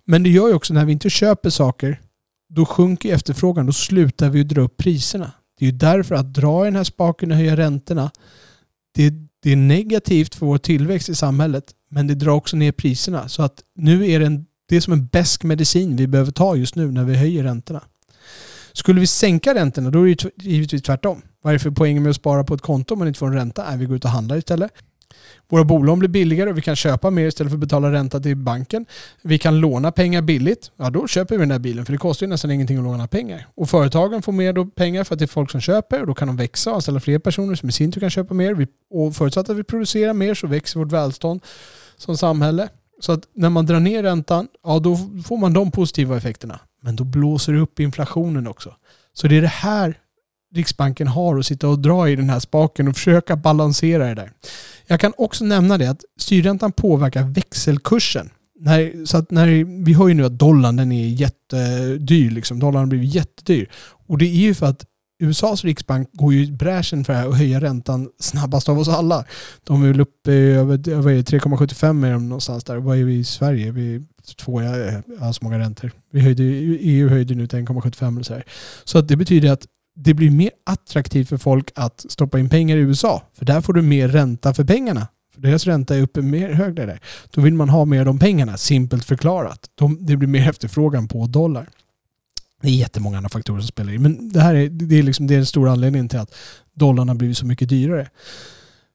Men 0.06 0.24
det 0.24 0.30
gör 0.30 0.48
ju 0.48 0.54
också 0.54 0.74
när 0.74 0.86
vi 0.86 0.92
inte 0.92 1.10
köper 1.10 1.50
saker, 1.50 2.02
då 2.50 2.66
sjunker 2.66 3.14
efterfrågan. 3.14 3.66
Då 3.66 3.74
slutar 3.74 4.30
vi 4.30 4.44
dra 4.44 4.62
upp 4.62 4.78
priserna. 4.78 5.32
Det 5.64 5.68
är 5.68 5.72
ju 5.72 5.78
därför 5.78 6.16
att 6.16 6.34
dra 6.34 6.64
i 6.64 6.68
den 6.68 6.76
här 6.76 6.84
spaken 6.84 7.32
och 7.32 7.38
höja 7.38 7.58
räntorna, 7.58 8.12
det, 8.96 9.14
det 9.44 9.52
är 9.52 9.56
negativt 9.56 10.36
för 10.36 10.46
vår 10.46 10.58
tillväxt 10.58 11.10
i 11.10 11.16
samhället. 11.16 11.64
Men 11.90 12.08
det 12.08 12.16
drar 12.16 12.32
också 12.32 12.58
ner 12.58 12.72
priserna. 12.72 13.30
Så 13.30 13.44
att 13.44 13.64
nu 13.76 14.10
är 14.10 14.20
det, 14.20 14.26
en, 14.26 14.46
det 14.70 14.76
är 14.76 14.82
som 14.82 14.94
en 14.94 15.08
besk 15.08 15.44
medicin 15.44 15.96
vi 15.96 16.08
behöver 16.08 16.32
ta 16.32 16.56
just 16.56 16.76
nu 16.76 16.92
när 16.92 17.04
vi 17.04 17.16
höjer 17.16 17.44
räntorna. 17.44 17.84
Skulle 18.74 19.00
vi 19.00 19.08
sänka 19.08 19.54
räntorna 19.54 19.92
då 19.92 20.08
är 20.08 20.16
det 20.16 20.44
givetvis 20.44 20.82
tvärtom. 20.82 21.22
Vad 21.42 21.54
är 21.54 21.58
det 21.58 21.64
för 21.64 21.72
poäng 21.72 22.04
med 22.04 22.10
att 22.10 22.16
spara 22.16 22.44
på 22.44 22.54
ett 22.54 22.62
konto 22.62 22.94
om 22.94 23.00
man 23.00 23.08
inte 23.08 23.20
får 23.20 23.28
en 23.28 23.34
ränta? 23.34 23.66
Nej, 23.70 23.78
vi 23.78 23.86
går 23.86 23.96
ut 23.96 24.06
och 24.06 24.12
handlar 24.12 24.38
istället. 24.38 24.72
Våra 25.50 25.64
bolån 25.64 26.00
blir 26.00 26.10
billigare 26.10 26.50
och 26.50 26.58
vi 26.58 26.62
kan 26.62 26.76
köpa 26.76 27.10
mer 27.10 27.28
istället 27.28 27.52
för 27.52 27.56
att 27.56 27.62
betala 27.62 27.92
ränta 27.92 28.20
till 28.20 28.38
banken. 28.38 28.86
Vi 29.22 29.40
kan 29.40 29.60
låna 29.60 29.92
pengar 29.92 30.22
billigt. 30.22 30.72
Ja, 30.78 30.90
då 30.90 31.08
köper 31.08 31.36
vi 31.36 31.40
den 31.40 31.50
där 31.50 31.60
bilen 31.60 31.86
för 31.86 31.92
det 31.92 31.98
kostar 31.98 32.26
ju 32.26 32.30
nästan 32.30 32.52
ingenting 32.52 32.78
att 32.78 32.84
låna 32.84 33.08
pengar. 33.08 33.48
Och 33.56 33.70
företagen 33.70 34.22
får 34.22 34.32
mer 34.32 34.54
då 34.54 34.66
pengar 34.66 35.04
för 35.04 35.16
att 35.16 35.20
det 35.20 35.26
är 35.26 35.28
folk 35.28 35.52
som 35.52 35.62
köper 35.62 36.02
och 36.02 36.08
då 36.08 36.14
kan 36.14 36.28
de 36.28 36.38
växa 36.38 36.70
och 36.70 36.76
anställa 36.76 37.00
fler 37.00 37.20
personer 37.20 37.56
som 37.56 37.70
i 37.70 37.72
sin 37.72 37.92
tur 37.92 38.02
kan 38.02 38.10
köpa 38.10 38.34
mer. 38.34 38.68
Och 38.90 39.16
förutsatt 39.16 39.50
att 39.50 39.58
vi 39.58 39.64
producerar 39.64 40.14
mer 40.14 40.34
så 40.34 40.48
växer 40.48 40.80
vårt 40.80 40.92
välstånd 40.92 41.42
som 41.98 42.18
samhälle. 42.18 42.70
Så 43.00 43.12
att 43.12 43.22
när 43.36 43.50
man 43.50 43.66
drar 43.66 43.80
ner 43.80 44.04
räntan, 44.04 44.48
ja 44.64 44.80
då 44.80 44.98
får 45.26 45.38
man 45.38 45.54
de 45.54 45.72
positiva 45.72 46.18
effekterna. 46.18 46.60
Men 46.82 46.96
då 46.96 47.04
blåser 47.04 47.54
det 47.54 47.60
upp 47.60 47.80
inflationen 47.80 48.48
också. 48.48 48.76
Så 49.14 49.28
det 49.28 49.38
är 49.38 49.42
det 49.42 49.48
här 49.48 49.98
Riksbanken 50.56 51.08
har 51.08 51.40
att 51.40 51.46
sitta 51.46 51.68
och 51.68 51.80
dra 51.80 52.10
i 52.10 52.16
den 52.16 52.30
här 52.30 52.40
spaken 52.40 52.88
och 52.88 52.96
försöka 52.96 53.36
balansera 53.36 54.08
det 54.08 54.14
där. 54.14 54.32
Jag 54.88 55.00
kan 55.00 55.14
också 55.18 55.46
nämna 55.46 55.78
det 55.78 55.90
att 55.90 56.02
styrräntan 56.20 56.72
påverkar 56.72 57.24
växelkursen. 57.24 58.30
När, 58.60 59.06
så 59.06 59.18
att 59.18 59.32
när, 59.32 59.84
vi 59.86 59.94
hör 59.94 60.08
ju 60.08 60.14
nu 60.14 60.26
att 60.26 60.40
dollarn 60.40 60.76
den 60.76 60.92
är 60.92 61.08
jättedyr. 61.08 62.32
Liksom. 62.32 62.60
Dollarn 62.60 62.80
har 62.80 62.86
blivit 62.86 63.16
jättedyr. 63.16 63.70
Och 64.08 64.18
det 64.18 64.26
är 64.26 64.42
ju 64.42 64.54
för 64.54 64.66
att 64.66 64.86
USAs 65.20 65.64
riksbank 65.64 66.10
går 66.14 66.34
ju 66.34 66.46
i 66.46 66.52
bräschen 66.52 67.04
för 67.04 67.14
att 67.14 67.38
höja 67.38 67.62
räntan 67.62 68.10
snabbast 68.20 68.70
av 68.70 68.80
oss 68.80 68.88
alla. 68.88 69.26
De 69.64 69.84
är 69.84 69.88
väl 69.88 70.02
uppe 70.02 70.32
i 70.32 70.52
över 70.52 70.78
3,75 70.78 72.08
är 72.08 72.12
de 72.12 72.30
någonstans 72.30 72.64
där. 72.64 72.78
Vad 72.78 72.98
är 72.98 73.04
vi 73.04 73.16
i 73.16 73.24
Sverige? 73.24 73.72
Vi 73.72 74.02
två, 74.38 74.62
jag 74.62 75.04
har 75.20 75.34
så 75.34 75.44
många 75.44 75.60
räntor. 75.60 75.92
Vi 76.12 76.22
höjde, 76.22 76.44
EU 76.44 77.10
höjde 77.10 77.36
nu 77.36 77.48
till 77.48 77.60
1,75 77.60 78.14
eller 78.14 78.24
så 78.24 78.34
här. 78.34 78.44
Så 78.84 78.98
att 78.98 79.08
det 79.08 79.16
betyder 79.16 79.52
att 79.52 79.68
det 79.96 80.14
blir 80.14 80.32
mer 80.32 80.52
attraktivt 80.66 81.30
för 81.30 81.38
folk 81.38 81.72
att 81.76 82.06
stoppa 82.10 82.40
in 82.40 82.50
pengar 82.50 82.78
i 82.78 82.80
USA. 82.80 83.24
För 83.34 83.46
där 83.46 83.62
får 83.62 83.74
du 83.74 83.82
mer 83.82 84.08
ränta 84.08 84.54
för 84.54 84.64
pengarna. 84.64 85.08
För 85.34 85.42
deras 85.42 85.66
ränta 85.66 85.96
är 85.96 86.02
uppe 86.02 86.22
mer 86.22 86.54
högre 86.54 86.86
där. 86.86 87.00
Då 87.34 87.42
vill 87.42 87.54
man 87.54 87.70
ha 87.70 87.86
mer 87.86 88.00
av 88.00 88.06
de 88.06 88.20
pengarna, 88.20 88.58
simpelt 88.58 89.06
förklarat. 89.06 89.70
det 90.00 90.18
blir 90.18 90.28
mer 90.28 90.50
efterfrågan 90.50 91.08
på 91.08 91.28
dollar. 91.28 91.70
Det 92.62 92.70
är 92.70 92.72
jättemånga 92.72 93.18
andra 93.18 93.30
faktorer 93.30 93.60
som 93.60 93.68
spelar 93.68 93.94
in. 93.94 94.02
Men 94.02 94.30
det 94.30 94.42
här 94.42 94.56
är, 94.56 94.70
det 94.70 95.00
är, 95.00 95.04
liksom, 95.04 95.28
det 95.28 95.34
är 95.34 95.38
den 95.38 95.46
stora 95.46 95.72
anledningen 95.72 96.10
till 96.10 96.20
att 96.20 96.36
dollarn 96.74 97.08
har 97.08 97.16
blivit 97.16 97.38
så 97.38 97.46
mycket 97.46 97.70
dyrare. 97.70 98.10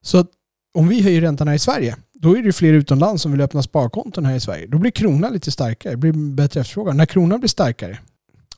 Så 0.02 0.18
att 0.18 0.30
om 0.74 0.88
vi 0.88 1.02
höjer 1.02 1.20
räntorna 1.20 1.54
i 1.54 1.58
Sverige, 1.58 1.96
då 2.14 2.36
är 2.36 2.42
det 2.42 2.52
fler 2.52 2.72
utomlands 2.72 3.22
som 3.22 3.32
vill 3.32 3.40
öppna 3.40 3.62
sparkonton 3.62 4.24
här 4.24 4.34
i 4.34 4.40
Sverige. 4.40 4.66
Då 4.66 4.78
blir 4.78 4.90
kronan 4.90 5.32
lite 5.32 5.50
starkare, 5.50 5.92
det 5.92 5.96
blir 5.96 6.12
bättre 6.12 6.60
efterfrågan. 6.60 6.96
När 6.96 7.06
kronan 7.06 7.40
blir 7.40 7.48
starkare, 7.48 7.98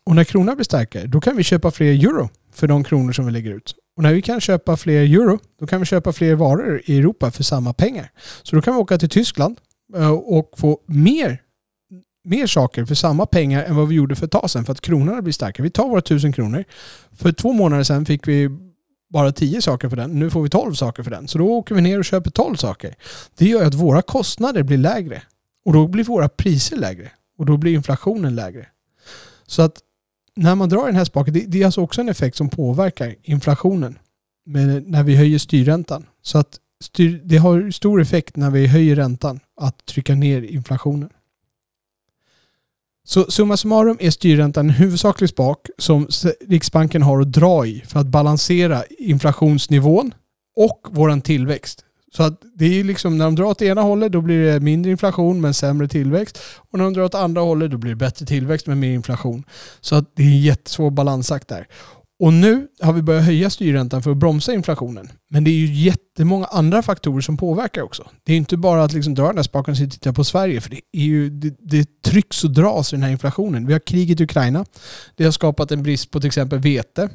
och 0.07 0.17
när 0.17 0.25
kronan 0.25 0.57
blir 0.57 0.65
starkare, 0.65 1.07
då 1.07 1.21
kan 1.21 1.37
vi 1.37 1.43
köpa 1.43 1.71
fler 1.71 1.87
euro 1.87 2.29
för 2.53 2.67
de 2.67 2.85
kronor 2.85 3.13
som 3.13 3.27
vi 3.27 3.33
lägger 3.33 3.55
ut. 3.55 3.75
Och 3.97 4.03
när 4.03 4.15
vi 4.15 4.23
kan 4.23 4.41
köpa 4.41 4.77
fler 4.77 5.03
euro, 5.03 5.39
då 5.61 5.67
kan 5.67 5.81
vi 5.81 5.87
köpa 5.87 6.13
fler 6.13 6.35
varor 6.35 6.83
i 6.85 6.99
Europa 6.99 7.31
för 7.31 7.43
samma 7.43 7.73
pengar. 7.73 8.11
Så 8.43 8.57
då 8.57 8.63
kan 8.63 8.75
vi 8.75 8.81
åka 8.81 8.99
till 8.99 9.09
Tyskland 9.09 9.61
eh, 9.97 10.11
och 10.11 10.51
få 10.57 10.79
mer, 10.87 11.43
mer 12.25 12.47
saker 12.47 12.85
för 12.85 12.95
samma 12.95 13.27
pengar 13.27 13.65
än 13.65 13.77
vad 13.77 13.89
vi 13.89 13.95
gjorde 13.95 14.17
för 14.17 14.27
ett 14.27 14.33
tag 14.33 14.51
sedan 14.51 14.65
för 14.65 14.73
att 14.73 14.81
kronorna 14.81 15.23
blir 15.23 15.33
starkare. 15.33 15.63
Vi 15.63 15.71
tar 15.71 15.89
våra 15.89 16.01
tusen 16.01 16.33
kronor. 16.33 16.65
För 17.13 17.33
två 17.33 17.53
månader 17.53 17.85
sedan 17.85 18.07
fick 18.07 18.29
vi 18.29 18.51
bara 19.11 19.33
tio 19.33 19.63
saker 19.63 19.89
för 19.89 19.97
den. 19.97 20.19
Nu 20.19 20.31
får 20.31 20.43
vi 20.43 20.49
tolv 20.51 20.75
saker 20.75 21.03
för 21.03 21.11
den. 21.11 21.29
Så 21.29 21.39
då 21.39 21.49
åker 21.49 21.75
vi 21.75 21.81
ner 21.81 21.99
och 21.99 22.05
köper 22.05 22.31
tolv 22.31 22.57
saker. 22.57 22.95
Det 23.39 23.45
gör 23.45 23.67
att 23.67 23.75
våra 23.75 24.03
kostnader 24.03 24.63
blir 24.63 24.79
lägre. 24.79 25.23
Och 25.65 25.73
då 25.73 25.89
blir 25.89 26.05
våra 26.05 26.29
priser 26.29 26.77
lägre. 26.77 27.13
Och 27.39 27.47
då 27.47 27.57
blir 27.57 27.75
inflationen 27.75 28.35
lägre. 28.35 28.67
Så 29.47 29.63
att 29.63 29.81
när 30.37 30.55
man 30.55 30.69
drar 30.69 30.87
den 30.87 30.97
här 30.97 31.05
spaken, 31.05 31.35
det, 31.35 31.45
det 31.49 31.63
är 31.63 31.65
alltså 31.65 31.81
också 31.81 32.01
en 32.01 32.09
effekt 32.09 32.37
som 32.37 32.49
påverkar 32.49 33.15
inflationen. 33.23 33.99
Med, 34.47 34.89
när 34.89 35.03
vi 35.03 35.17
höjer 35.17 35.39
styrräntan. 35.39 36.07
Så 36.23 36.39
att 36.39 36.59
styr, 36.85 37.21
det 37.25 37.37
har 37.37 37.71
stor 37.71 38.01
effekt 38.01 38.37
när 38.37 38.51
vi 38.51 38.67
höjer 38.67 38.97
räntan 38.97 39.41
att 39.61 39.87
trycka 39.87 40.15
ner 40.15 40.43
inflationen. 40.43 41.11
Så 43.05 43.25
summa 43.31 43.57
summarum 43.57 43.97
är 44.01 44.11
styrräntan 44.11 44.67
en 44.67 44.75
huvudsaklig 44.75 45.31
spak 45.31 45.67
som 45.79 46.09
Riksbanken 46.47 47.03
har 47.03 47.21
att 47.21 47.33
dra 47.33 47.67
i 47.67 47.83
för 47.87 48.01
att 48.01 48.07
balansera 48.07 48.85
inflationsnivån 48.99 50.15
och 50.57 50.89
vår 50.91 51.21
tillväxt. 51.21 51.85
Så 52.13 52.23
att 52.23 52.43
det 52.55 52.81
är 52.81 52.85
liksom 52.85 53.19
när 53.19 53.25
de 53.25 53.35
drar 53.35 53.45
åt 53.45 53.63
ena 53.63 53.81
hållet 53.83 54.13
då 54.13 54.21
blir 54.21 54.53
det 54.53 54.61
mindre 54.61 54.91
inflation 54.91 55.41
men 55.41 55.55
sämre 55.55 55.89
tillväxt. 55.89 56.39
Och 56.57 56.79
när 56.79 56.85
de 56.85 56.95
drar 56.95 57.03
åt 57.03 57.15
andra 57.15 57.41
hållet 57.41 57.71
då 57.71 57.79
blir 57.79 57.91
det 57.91 57.97
bättre 57.97 58.27
tillväxt 58.27 58.67
men 58.67 58.81
mer 58.81 58.93
inflation. 58.93 59.45
Så 59.81 59.95
att 59.95 60.13
det 60.17 60.23
är 60.23 60.27
en 60.27 60.41
jättesvår 60.41 60.91
balansakt 60.91 61.49
där. 61.49 61.67
Och 62.21 62.33
nu 62.33 62.67
har 62.81 62.93
vi 62.93 63.03
börjat 63.03 63.25
höja 63.25 63.51
styrräntan 63.51 64.03
för 64.03 64.11
att 64.11 64.17
bromsa 64.17 64.53
inflationen. 64.53 65.09
Men 65.31 65.45
det 65.45 65.51
är 65.51 65.55
ju 65.55 65.75
jättemånga 65.75 66.47
andra 66.47 66.83
faktorer 66.83 67.21
som 67.21 67.37
påverkar 67.37 67.83
också. 67.83 68.09
Det 68.25 68.33
är 68.33 68.37
inte 68.37 68.57
bara 68.57 68.85
att 68.85 68.93
liksom 68.93 69.15
dra 69.15 69.27
den 69.27 69.37
där 69.37 69.43
spaken 69.43 69.73
och 69.73 69.79
titta 69.79 70.13
på 70.13 70.25
Sverige. 70.25 70.61
För 70.61 70.71
det, 70.71 70.81
är 70.93 71.03
ju, 71.03 71.31
det, 71.31 71.57
det 71.59 72.03
trycks 72.03 72.45
och 72.45 72.51
dras 72.51 72.93
i 72.93 72.97
den 72.97 73.03
här 73.03 73.11
inflationen. 73.11 73.67
Vi 73.67 73.73
har 73.73 73.81
kriget 73.81 74.21
i 74.21 74.25
Ukraina. 74.25 74.65
Det 75.17 75.25
har 75.25 75.31
skapat 75.31 75.73
en 75.73 75.83
brist 75.83 76.11
på 76.11 76.21
till 76.21 76.27
exempel 76.27 76.59
vete. 76.59 77.09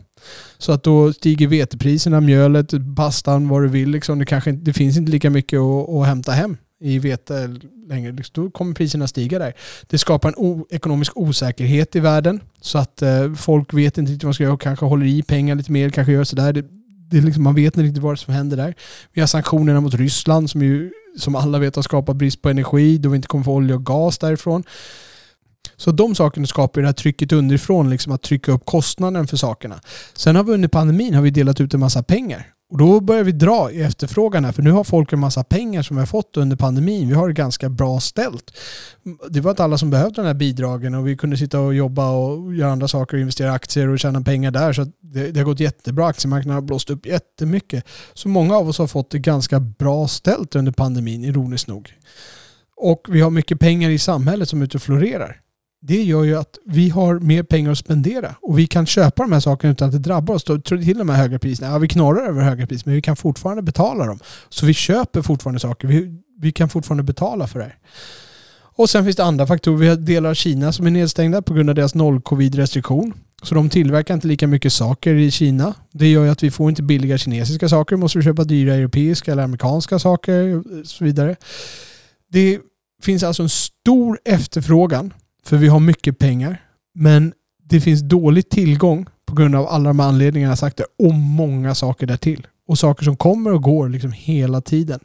Så 0.57 0.71
att 0.71 0.83
då 0.83 1.13
stiger 1.13 1.47
vetepriserna, 1.47 2.21
mjölet, 2.21 2.73
pastan, 2.95 3.47
vad 3.47 3.61
du 3.61 3.67
vill. 3.67 3.89
Liksom. 3.89 4.19
Det, 4.19 4.25
kanske, 4.25 4.51
det 4.51 4.73
finns 4.73 4.97
inte 4.97 5.11
lika 5.11 5.29
mycket 5.29 5.59
att, 5.59 5.89
att 5.89 6.07
hämta 6.07 6.31
hem 6.31 6.57
i 6.81 6.99
vete 6.99 7.59
längre, 7.89 8.15
då 8.31 8.49
kommer 8.49 8.73
priserna 8.73 9.07
stiga 9.07 9.39
där. 9.39 9.53
Det 9.87 9.97
skapar 9.97 10.29
en 10.29 10.65
ekonomisk 10.69 11.11
osäkerhet 11.15 11.95
i 11.95 11.99
världen 11.99 12.41
så 12.61 12.77
att 12.77 13.01
eh, 13.01 13.33
folk 13.33 13.73
vet 13.73 13.97
inte 13.97 14.11
riktigt 14.11 14.23
vad 14.23 14.29
de 14.29 14.33
ska 14.33 14.43
göra 14.43 14.53
och 14.53 14.61
kanske 14.61 14.85
håller 14.85 15.05
i 15.05 15.23
pengar 15.23 15.55
lite 15.55 15.71
mer, 15.71 15.89
kanske 15.89 16.13
gör 16.13 16.23
sådär. 16.23 16.53
Det, 16.53 16.65
det 17.11 17.21
liksom, 17.21 17.43
man 17.43 17.55
vet 17.55 17.65
inte 17.65 17.81
riktigt 17.81 18.03
vad 18.03 18.19
som 18.19 18.33
händer 18.33 18.57
där. 18.57 18.73
Vi 19.13 19.21
har 19.21 19.27
sanktionerna 19.27 19.81
mot 19.81 19.93
Ryssland 19.93 20.49
som, 20.49 20.61
ju, 20.61 20.91
som 21.17 21.35
alla 21.35 21.59
vet 21.59 21.75
har 21.75 21.83
skapat 21.83 22.15
brist 22.15 22.41
på 22.41 22.49
energi 22.49 22.97
då 22.97 23.09
vi 23.09 23.15
inte 23.15 23.27
kommer 23.27 23.43
få 23.43 23.53
olja 23.53 23.75
och 23.75 23.85
gas 23.85 24.17
därifrån. 24.17 24.63
Så 25.77 25.91
de 25.91 26.15
sakerna 26.15 26.47
skapar 26.47 26.81
det 26.81 26.87
här 26.87 26.93
trycket 26.93 27.31
underifrån, 27.31 27.89
liksom 27.89 28.13
att 28.13 28.21
trycka 28.21 28.51
upp 28.51 28.65
kostnaden 28.65 29.27
för 29.27 29.37
sakerna. 29.37 29.79
Sen 30.13 30.35
har 30.35 30.43
vi 30.43 30.51
under 30.51 30.67
pandemin 30.67 31.13
har 31.13 31.21
vi 31.21 31.29
delat 31.29 31.61
ut 31.61 31.73
en 31.73 31.79
massa 31.79 32.03
pengar. 32.03 32.54
Och 32.71 32.77
då 32.77 32.99
börjar 32.99 33.23
vi 33.23 33.31
dra 33.31 33.71
i 33.71 33.81
efterfrågan 33.81 34.45
här, 34.45 34.51
för 34.51 34.61
nu 34.63 34.71
har 34.71 34.83
folk 34.83 35.13
en 35.13 35.19
massa 35.19 35.43
pengar 35.43 35.81
som 35.81 35.95
vi 35.95 36.01
har 36.01 36.07
fått 36.07 36.37
under 36.37 36.55
pandemin. 36.55 37.07
Vi 37.07 37.13
har 37.13 37.27
det 37.27 37.33
ganska 37.33 37.69
bra 37.69 37.99
ställt. 37.99 38.57
Det 39.29 39.41
var 39.41 39.51
inte 39.51 39.63
alla 39.63 39.77
som 39.77 39.89
behövde 39.89 40.21
de 40.21 40.27
här 40.27 40.33
bidragen 40.33 40.95
och 40.95 41.07
vi 41.07 41.17
kunde 41.17 41.37
sitta 41.37 41.59
och 41.59 41.75
jobba 41.75 42.09
och 42.09 42.55
göra 42.55 42.71
andra 42.71 42.87
saker, 42.87 43.17
investera 43.17 43.47
i 43.47 43.51
aktier 43.51 43.87
och 43.87 43.99
tjäna 43.99 44.21
pengar 44.21 44.51
där. 44.51 44.73
Så 44.73 44.85
det, 45.01 45.31
det 45.31 45.39
har 45.39 45.45
gått 45.45 45.59
jättebra. 45.59 46.07
Aktiemarknaden 46.07 46.55
har 46.55 46.61
blåst 46.61 46.89
upp 46.89 47.05
jättemycket. 47.05 47.85
Så 48.13 48.29
många 48.29 48.55
av 48.55 48.69
oss 48.69 48.77
har 48.77 48.87
fått 48.87 49.09
det 49.09 49.19
ganska 49.19 49.59
bra 49.59 50.07
ställt 50.07 50.55
under 50.55 50.71
pandemin, 50.71 51.23
ironiskt 51.23 51.67
nog. 51.67 51.93
Och 52.77 53.07
vi 53.09 53.21
har 53.21 53.29
mycket 53.29 53.59
pengar 53.59 53.89
i 53.89 53.99
samhället 53.99 54.49
som 54.49 54.61
är 54.61 54.65
ute 54.65 54.77
och 54.77 54.83
florerar 54.83 55.41
det 55.87 56.03
gör 56.03 56.23
ju 56.23 56.35
att 56.37 56.57
vi 56.65 56.89
har 56.89 57.19
mer 57.19 57.43
pengar 57.43 57.71
att 57.71 57.77
spendera 57.77 58.35
och 58.41 58.59
vi 58.59 58.67
kan 58.67 58.85
köpa 58.85 59.23
de 59.23 59.31
här 59.31 59.39
sakerna 59.39 59.71
utan 59.73 59.87
att 59.87 59.91
det 59.91 59.99
drabbar 59.99 60.35
oss. 60.35 60.43
Till 60.43 60.97
de 60.97 61.09
här 61.09 61.17
höga 61.17 61.39
priserna. 61.39 61.71
Ja, 61.71 61.77
vi 61.77 61.87
knorrar 61.87 62.27
över 62.27 62.41
höga 62.41 62.67
priser 62.67 62.83
men 62.85 62.95
vi 62.95 63.01
kan 63.01 63.15
fortfarande 63.15 63.63
betala 63.63 64.05
dem. 64.05 64.19
Så 64.49 64.65
vi 64.65 64.73
köper 64.73 65.21
fortfarande 65.21 65.59
saker. 65.59 65.87
Vi, 65.87 66.21
vi 66.39 66.51
kan 66.51 66.69
fortfarande 66.69 67.03
betala 67.03 67.47
för 67.47 67.59
det. 67.59 67.71
Och 68.77 68.89
sen 68.89 69.03
finns 69.03 69.15
det 69.15 69.23
andra 69.23 69.47
faktorer. 69.47 69.77
Vi 69.77 69.87
har 69.87 69.95
delar 69.95 70.29
av 70.29 70.33
Kina 70.33 70.71
som 70.71 70.85
är 70.87 70.91
nedstängda 70.91 71.41
på 71.41 71.53
grund 71.53 71.69
av 71.69 71.75
deras 71.75 71.95
noll-covid-restriktion. 71.95 73.13
Så 73.43 73.55
de 73.55 73.69
tillverkar 73.69 74.13
inte 74.13 74.27
lika 74.27 74.47
mycket 74.47 74.73
saker 74.73 75.13
i 75.13 75.31
Kina. 75.31 75.73
Det 75.91 76.07
gör 76.07 76.23
ju 76.23 76.29
att 76.29 76.43
vi 76.43 76.51
får 76.51 76.69
inte 76.69 76.83
billiga 76.83 77.17
kinesiska 77.17 77.69
saker. 77.69 77.95
Vi 77.95 77.99
måste 77.99 78.21
köpa 78.21 78.43
dyra 78.43 78.75
europeiska 78.75 79.31
eller 79.31 79.43
amerikanska 79.43 79.99
saker 79.99 80.55
och 80.57 80.63
så 80.85 81.03
vidare. 81.03 81.35
Det 82.31 82.59
finns 83.03 83.23
alltså 83.23 83.43
en 83.43 83.49
stor 83.49 84.19
efterfrågan 84.25 85.13
för 85.45 85.57
vi 85.57 85.67
har 85.67 85.79
mycket 85.79 86.19
pengar. 86.19 86.61
Men 86.93 87.33
det 87.63 87.81
finns 87.81 88.01
dålig 88.01 88.49
tillgång 88.49 89.05
på 89.25 89.35
grund 89.35 89.55
av 89.55 89.67
alla 89.67 89.89
de 89.89 89.99
anledningarna 89.99 90.51
jag 90.51 90.57
sagt 90.57 90.77
det 90.77 90.85
och 91.05 91.13
många 91.13 91.75
saker 91.75 92.07
därtill. 92.07 92.47
Och 92.67 92.79
saker 92.79 93.03
som 93.03 93.17
kommer 93.17 93.53
och 93.53 93.63
går 93.63 93.89
liksom 93.89 94.11
hela 94.11 94.61
tiden. 94.61 94.99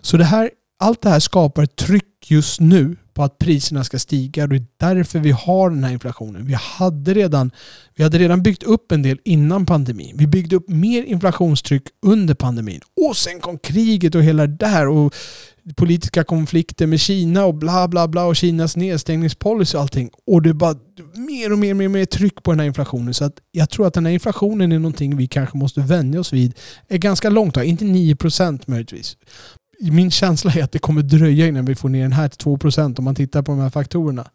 Så 0.00 0.16
det 0.16 0.24
här, 0.24 0.50
allt 0.78 1.02
det 1.02 1.10
här 1.10 1.20
skapar 1.20 1.62
ett 1.62 1.76
tryck 1.76 2.30
just 2.30 2.60
nu 2.60 2.96
på 3.14 3.22
att 3.22 3.38
priserna 3.38 3.84
ska 3.84 3.98
stiga. 3.98 4.46
Det 4.46 4.56
är 4.56 4.66
därför 4.76 5.18
vi 5.18 5.30
har 5.30 5.70
den 5.70 5.84
här 5.84 5.92
inflationen. 5.92 6.46
Vi 6.46 6.54
hade 6.54 7.14
redan, 7.14 7.50
vi 7.94 8.02
hade 8.02 8.18
redan 8.18 8.42
byggt 8.42 8.62
upp 8.62 8.92
en 8.92 9.02
del 9.02 9.18
innan 9.24 9.66
pandemin. 9.66 10.16
Vi 10.16 10.26
byggde 10.26 10.56
upp 10.56 10.68
mer 10.68 11.02
inflationstryck 11.02 11.82
under 12.06 12.34
pandemin. 12.34 12.80
Och 13.08 13.16
sen 13.16 13.40
kom 13.40 13.58
kriget 13.58 14.14
och 14.14 14.22
hela 14.22 14.46
det 14.46 14.56
där. 14.56 14.88
Och 14.88 15.14
politiska 15.76 16.24
konflikter 16.24 16.86
med 16.86 17.00
Kina 17.00 17.44
och 17.44 17.54
bla 17.54 17.88
bla 17.88 18.08
bla 18.08 18.24
och 18.24 18.36
Kinas 18.36 18.76
nedstängningspolicy 18.76 19.76
och 19.76 19.82
allting. 19.82 20.10
Och 20.26 20.42
det 20.42 20.48
är 20.48 20.54
bara 20.54 20.76
mer 21.14 21.52
och 21.52 21.58
mer, 21.58 21.74
mer, 21.74 21.88
mer 21.88 22.04
tryck 22.04 22.42
på 22.42 22.50
den 22.52 22.60
här 22.60 22.66
inflationen. 22.66 23.14
Så 23.14 23.24
att 23.24 23.34
jag 23.50 23.70
tror 23.70 23.86
att 23.86 23.94
den 23.94 24.06
här 24.06 24.12
inflationen 24.12 24.72
är 24.72 24.78
någonting 24.78 25.16
vi 25.16 25.26
kanske 25.26 25.58
måste 25.58 25.80
vänja 25.80 26.20
oss 26.20 26.32
vid. 26.32 26.54
Är 26.88 26.98
ganska 26.98 27.30
långt, 27.30 27.56
inte 27.56 27.84
9% 27.84 28.62
möjligtvis 28.66 29.16
min 29.90 30.10
känsla 30.10 30.52
är 30.52 30.64
att 30.64 30.72
det 30.72 30.78
kommer 30.78 31.02
dröja 31.02 31.46
innan 31.46 31.64
vi 31.64 31.74
får 31.74 31.88
ner 31.88 32.02
den 32.02 32.12
här 32.12 32.28
till 32.28 32.46
2% 32.46 32.98
om 32.98 33.04
man 33.04 33.14
tittar 33.14 33.42
på 33.42 33.52
de 33.52 33.60
här 33.60 33.70
faktorerna. 33.70 34.30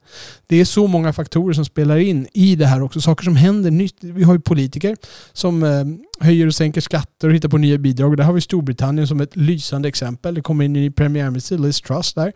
Det 0.48 0.56
är 0.56 0.66
så 0.66 0.88
många 0.88 1.14
faktorer 1.14 1.54
som 1.54 1.66
spelar 1.66 1.98
in 1.98 2.28
i 2.34 2.56
det 2.56 2.66
här 2.66 2.82
också. 2.82 3.02
Saker 3.02 3.24
som 3.24 3.36
händer 3.36 3.72
nytt. 3.72 3.96
Vi 4.00 4.24
har 4.24 4.34
ju 4.34 4.40
politiker 4.40 4.98
som 5.34 5.64
eh, 5.64 5.86
höjer 6.26 6.48
och 6.48 6.56
sänker 6.56 6.82
skatter 6.82 7.28
och 7.28 7.34
hittar 7.34 7.50
på 7.50 7.58
nya 7.58 7.78
bidrag. 7.78 8.18
Där 8.18 8.24
har 8.24 8.34
vi 8.34 8.42
Storbritannien 8.42 9.08
som 9.08 9.22
ett 9.22 9.36
lysande 9.36 9.88
exempel. 9.88 10.36
Det 10.36 10.42
kommer 10.42 10.66
in 10.66 10.76
en 10.76 10.82
ny 10.82 10.92
premiärminister, 10.92 11.58
Liz 11.58 11.82
Truss 11.82 12.14
där. 12.14 12.34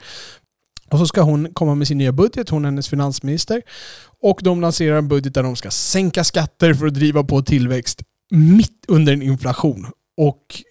Och 0.92 1.00
så 1.00 1.06
ska 1.06 1.22
hon 1.22 1.54
komma 1.54 1.76
med 1.76 1.88
sin 1.88 1.98
nya 1.98 2.12
budget, 2.12 2.50
hon 2.50 2.66
är 2.66 2.70
hennes 2.70 2.90
finansminister. 2.90 3.62
Och 4.22 4.40
de 4.44 4.62
lanserar 4.62 4.98
en 4.98 5.08
budget 5.08 5.34
där 5.34 5.44
de 5.44 5.56
ska 5.56 5.72
sänka 5.72 6.24
skatter 6.24 6.74
för 6.74 6.88
att 6.88 6.94
driva 6.94 7.24
på 7.24 7.42
tillväxt 7.42 8.02
mitt 8.32 8.86
under 8.88 9.14
en 9.14 9.22
inflation. 9.22 9.88
Och 10.18 10.64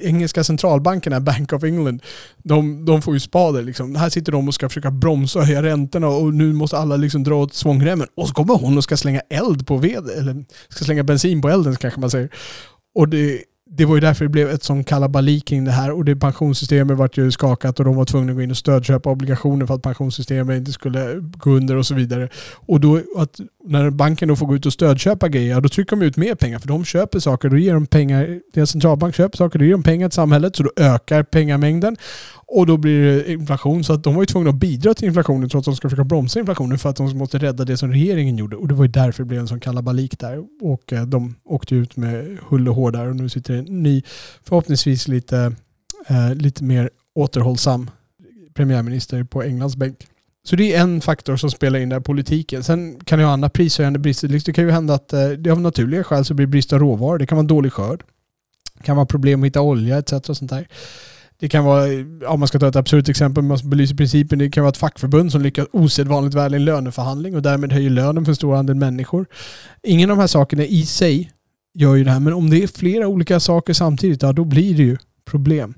engelska 0.00 0.44
centralbankerna, 0.44 1.20
Bank 1.20 1.52
of 1.52 1.64
England, 1.64 2.02
de, 2.42 2.84
de 2.84 3.02
får 3.02 3.14
ju 3.14 3.20
spader. 3.20 3.62
Liksom. 3.62 3.94
Här 3.96 4.08
sitter 4.08 4.32
de 4.32 4.48
och 4.48 4.54
ska 4.54 4.68
försöka 4.68 4.90
bromsa 4.90 5.38
och 5.38 5.44
höja 5.44 5.62
räntorna 5.62 6.08
och 6.08 6.34
nu 6.34 6.52
måste 6.52 6.78
alla 6.78 6.96
liksom 6.96 7.24
dra 7.24 7.34
åt 7.34 7.54
svångremmen. 7.54 8.06
Och 8.14 8.28
så 8.28 8.34
kommer 8.34 8.54
hon 8.54 8.76
och 8.76 8.84
ska 8.84 8.96
slänga 8.96 9.20
eld 9.20 9.66
på 9.66 9.76
ved, 9.76 10.08
eller 10.18 10.44
ska 10.68 10.84
slänga 10.84 11.02
bensin 11.02 11.42
på 11.42 11.48
elden 11.48 11.76
kanske 11.76 12.00
man 12.00 12.10
säger. 12.10 12.28
Och 12.94 13.08
det, 13.08 13.42
det 13.70 13.84
var 13.84 13.94
ju 13.94 14.00
därför 14.00 14.24
det 14.24 14.28
blev 14.28 14.50
ett 14.50 14.62
sån 14.62 14.84
kalabalik 14.84 15.44
kring 15.44 15.64
det 15.64 15.70
här 15.70 15.90
och 15.90 16.04
det 16.04 16.16
pensionssystemet 16.16 16.96
vart 16.96 17.18
ju 17.18 17.30
skakat 17.30 17.78
och 17.78 17.84
de 17.84 17.96
var 17.96 18.04
tvungna 18.04 18.32
att 18.32 18.36
gå 18.36 18.42
in 18.42 18.50
och 18.50 18.56
stödköpa 18.56 19.10
obligationer 19.10 19.66
för 19.66 19.74
att 19.74 19.82
pensionssystemet 19.82 20.58
inte 20.58 20.72
skulle 20.72 21.14
gå 21.20 21.50
under 21.50 21.76
och 21.76 21.86
så 21.86 21.94
vidare. 21.94 22.28
Och 22.54 22.80
då 22.80 23.00
att 23.16 23.40
när 23.64 23.90
banken 23.90 24.28
då 24.28 24.36
får 24.36 24.46
gå 24.46 24.56
ut 24.56 24.66
och 24.66 24.72
stödköpa 24.72 25.28
grejer, 25.28 25.60
då 25.60 25.68
trycker 25.68 25.96
de 25.96 26.04
ut 26.04 26.16
mer 26.16 26.34
pengar 26.34 26.58
för 26.58 26.68
de 26.68 26.84
köper 26.84 27.18
saker, 27.18 27.48
då 27.48 27.58
ger 27.58 27.74
de 27.74 27.86
pengar, 27.86 28.40
deras 28.52 28.70
centralbank 28.70 29.14
köper 29.14 29.36
saker, 29.36 29.58
då 29.58 29.64
ger 29.64 29.72
de 29.72 29.82
pengar 29.82 30.08
till 30.08 30.14
samhället 30.14 30.56
så 30.56 30.62
då 30.62 30.70
ökar 30.76 31.22
pengamängden 31.22 31.96
och 32.46 32.66
då 32.66 32.76
blir 32.76 33.02
det 33.02 33.32
inflation. 33.32 33.84
Så 33.84 33.92
att 33.92 34.04
de 34.04 34.14
var 34.14 34.22
ju 34.22 34.26
tvungna 34.26 34.50
att 34.50 34.56
bidra 34.56 34.94
till 34.94 35.08
inflationen 35.08 35.48
trots 35.48 35.68
att 35.68 35.72
de 35.72 35.76
ska 35.76 35.88
försöka 35.88 36.04
bromsa 36.04 36.38
inflationen 36.38 36.78
för 36.78 36.90
att 36.90 36.96
de 36.96 37.18
måste 37.18 37.38
rädda 37.38 37.64
det 37.64 37.76
som 37.76 37.90
regeringen 37.90 38.36
gjorde. 38.36 38.56
Och 38.56 38.68
det 38.68 38.74
var 38.74 38.84
ju 38.84 38.90
därför 38.90 39.22
det 39.22 39.26
blev 39.26 39.40
en 39.40 39.48
sån 39.48 39.60
kalabalik 39.60 40.18
där. 40.18 40.44
Och 40.60 40.92
eh, 40.92 41.06
de 41.06 41.34
åkte 41.44 41.74
ut 41.74 41.96
med 41.96 42.38
hull 42.48 42.68
och 42.68 42.74
hår 42.74 42.90
där 42.90 43.08
och 43.08 43.16
nu 43.16 43.28
sitter 43.28 43.54
en 43.54 43.82
ny, 43.82 44.02
förhoppningsvis 44.44 45.08
lite, 45.08 45.52
eh, 46.08 46.34
lite 46.34 46.64
mer 46.64 46.90
återhållsam 47.14 47.90
premiärminister 48.54 49.24
på 49.24 49.42
Englands 49.42 49.76
bänk. 49.76 50.06
Så 50.44 50.56
det 50.56 50.74
är 50.74 50.80
en 50.80 51.00
faktor 51.00 51.36
som 51.36 51.50
spelar 51.50 51.78
in 51.78 51.88
där, 51.88 52.00
politiken. 52.00 52.64
Sen 52.64 53.00
kan 53.04 53.18
det 53.18 53.24
ha 53.24 53.32
andra 53.32 53.48
prishöjande 53.48 53.98
brister. 53.98 54.28
Det 54.28 54.52
kan 54.52 54.64
ju 54.64 54.70
hända 54.70 54.94
att 54.94 55.12
eh, 55.12 55.28
det 55.28 55.50
av 55.50 55.60
naturliga 55.60 56.04
skäl 56.04 56.24
så 56.24 56.34
blir 56.34 56.46
brist 56.46 56.72
av 56.72 56.78
råvaror. 56.78 57.18
Det 57.18 57.26
kan 57.26 57.36
vara 57.36 57.46
dålig 57.46 57.72
skörd. 57.72 58.04
Det 58.74 58.82
kan 58.82 58.96
vara 58.96 59.06
problem 59.06 59.42
att 59.42 59.46
hitta 59.46 59.60
olja 59.60 59.98
etc. 59.98 60.12
Och 60.12 60.36
sånt 60.36 60.50
där. 60.50 60.68
Det 61.38 61.48
kan 61.48 61.64
vara, 61.64 61.86
om 62.26 62.40
man 62.40 62.48
ska 62.48 62.58
ta 62.58 62.68
ett 62.68 62.76
absurt 62.76 63.08
exempel, 63.08 63.44
man 63.44 63.58
belyser 63.64 63.96
principen, 63.96 64.38
det 64.38 64.50
kan 64.50 64.62
vara 64.62 64.70
ett 64.70 64.76
fackförbund 64.76 65.32
som 65.32 65.42
lyckas 65.42 65.66
osedvanligt 65.72 66.34
väl 66.34 66.54
i 66.54 66.56
en 66.56 66.64
löneförhandling 66.64 67.36
och 67.36 67.42
därmed 67.42 67.72
höjer 67.72 67.90
lönen 67.90 68.24
för 68.24 68.32
en 68.32 68.36
stor 68.36 68.56
andel 68.56 68.76
människor. 68.76 69.26
Ingen 69.82 70.10
av 70.10 70.16
de 70.16 70.20
här 70.20 70.26
sakerna 70.26 70.64
i 70.64 70.86
sig 70.86 71.32
gör 71.74 71.94
ju 71.94 72.04
det 72.04 72.10
här, 72.10 72.20
men 72.20 72.32
om 72.32 72.50
det 72.50 72.62
är 72.62 72.66
flera 72.66 73.08
olika 73.08 73.40
saker 73.40 73.72
samtidigt, 73.72 74.22
ja 74.22 74.32
då 74.32 74.44
blir 74.44 74.76
det 74.76 74.82
ju 74.82 74.96
problem. 75.24 75.74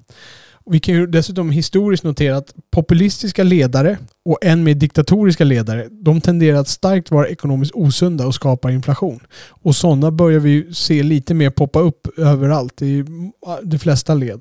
Och 0.66 0.74
vi 0.74 0.81
kan 0.81 0.94
ju 0.94 1.07
dessutom 1.07 1.50
historiskt 1.50 2.05
notera 2.05 2.37
att 2.37 2.55
populistiska 2.70 3.42
ledare 3.42 3.98
och 4.24 4.38
än 4.42 4.64
mer 4.64 4.74
diktatoriska 4.74 5.44
ledare, 5.44 5.88
de 5.90 6.20
tenderar 6.20 6.59
att 6.59 6.68
starkt 6.68 7.11
vara 7.11 7.29
ekonomiskt 7.29 7.74
osunda 7.74 8.26
och 8.26 8.35
skapar 8.35 8.70
inflation. 8.70 9.20
Och 9.48 9.76
sådana 9.76 10.11
börjar 10.11 10.40
vi 10.40 10.74
se 10.74 11.02
lite 11.02 11.35
mer 11.35 11.50
poppa 11.50 11.81
upp 11.81 12.18
överallt 12.18 12.83
i 12.83 13.05
de 13.62 13.79
flesta 13.79 14.14
led. 14.14 14.40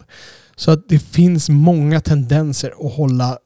Så 0.55 0.71
att 0.71 0.89
det 0.89 0.99
finns 0.99 1.49
många 1.49 1.99
tendenser 2.01 2.73
att 2.79 2.93
hålla, 2.93 3.37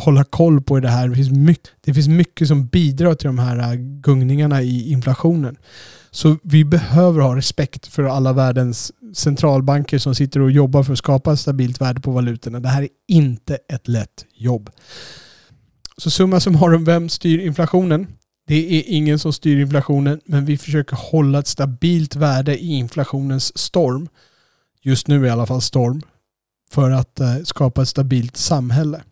hålla 0.00 0.24
koll 0.24 0.62
på 0.62 0.80
det 0.80 0.88
här. 0.88 1.08
Det 1.08 1.14
finns, 1.14 1.30
mycket, 1.30 1.70
det 1.80 1.94
finns 1.94 2.08
mycket 2.08 2.48
som 2.48 2.66
bidrar 2.66 3.14
till 3.14 3.26
de 3.26 3.38
här 3.38 3.74
gungningarna 4.00 4.62
i 4.62 4.90
inflationen. 4.92 5.56
Så 6.10 6.36
vi 6.42 6.64
behöver 6.64 7.20
ha 7.20 7.36
respekt 7.36 7.86
för 7.86 8.02
alla 8.02 8.32
världens 8.32 8.92
centralbanker 9.18 9.98
som 9.98 10.14
sitter 10.14 10.40
och 10.40 10.50
jobbar 10.50 10.82
för 10.82 10.92
att 10.92 10.98
skapa 10.98 11.32
ett 11.32 11.40
stabilt 11.40 11.80
värde 11.80 12.00
på 12.00 12.10
valutorna. 12.10 12.60
Det 12.60 12.68
här 12.68 12.82
är 12.82 12.88
inte 13.08 13.58
ett 13.68 13.88
lätt 13.88 14.26
jobb. 14.34 14.70
Så 15.96 16.10
summa 16.10 16.40
summarum, 16.40 16.84
vem 16.84 17.08
styr 17.08 17.38
inflationen? 17.38 18.06
Det 18.46 18.78
är 18.78 18.82
ingen 18.86 19.18
som 19.18 19.32
styr 19.32 19.60
inflationen, 19.60 20.20
men 20.24 20.44
vi 20.44 20.58
försöker 20.58 20.96
hålla 20.96 21.38
ett 21.38 21.46
stabilt 21.46 22.16
värde 22.16 22.58
i 22.58 22.66
inflationens 22.66 23.58
storm. 23.58 24.08
Just 24.82 25.08
nu 25.08 25.26
i 25.26 25.30
alla 25.30 25.46
fall 25.46 25.62
storm. 25.62 26.02
För 26.70 26.90
att 26.90 27.20
eh, 27.20 27.36
skapa 27.44 27.82
ett 27.82 27.88
stabilt 27.88 28.36
samhälle. 28.36 29.02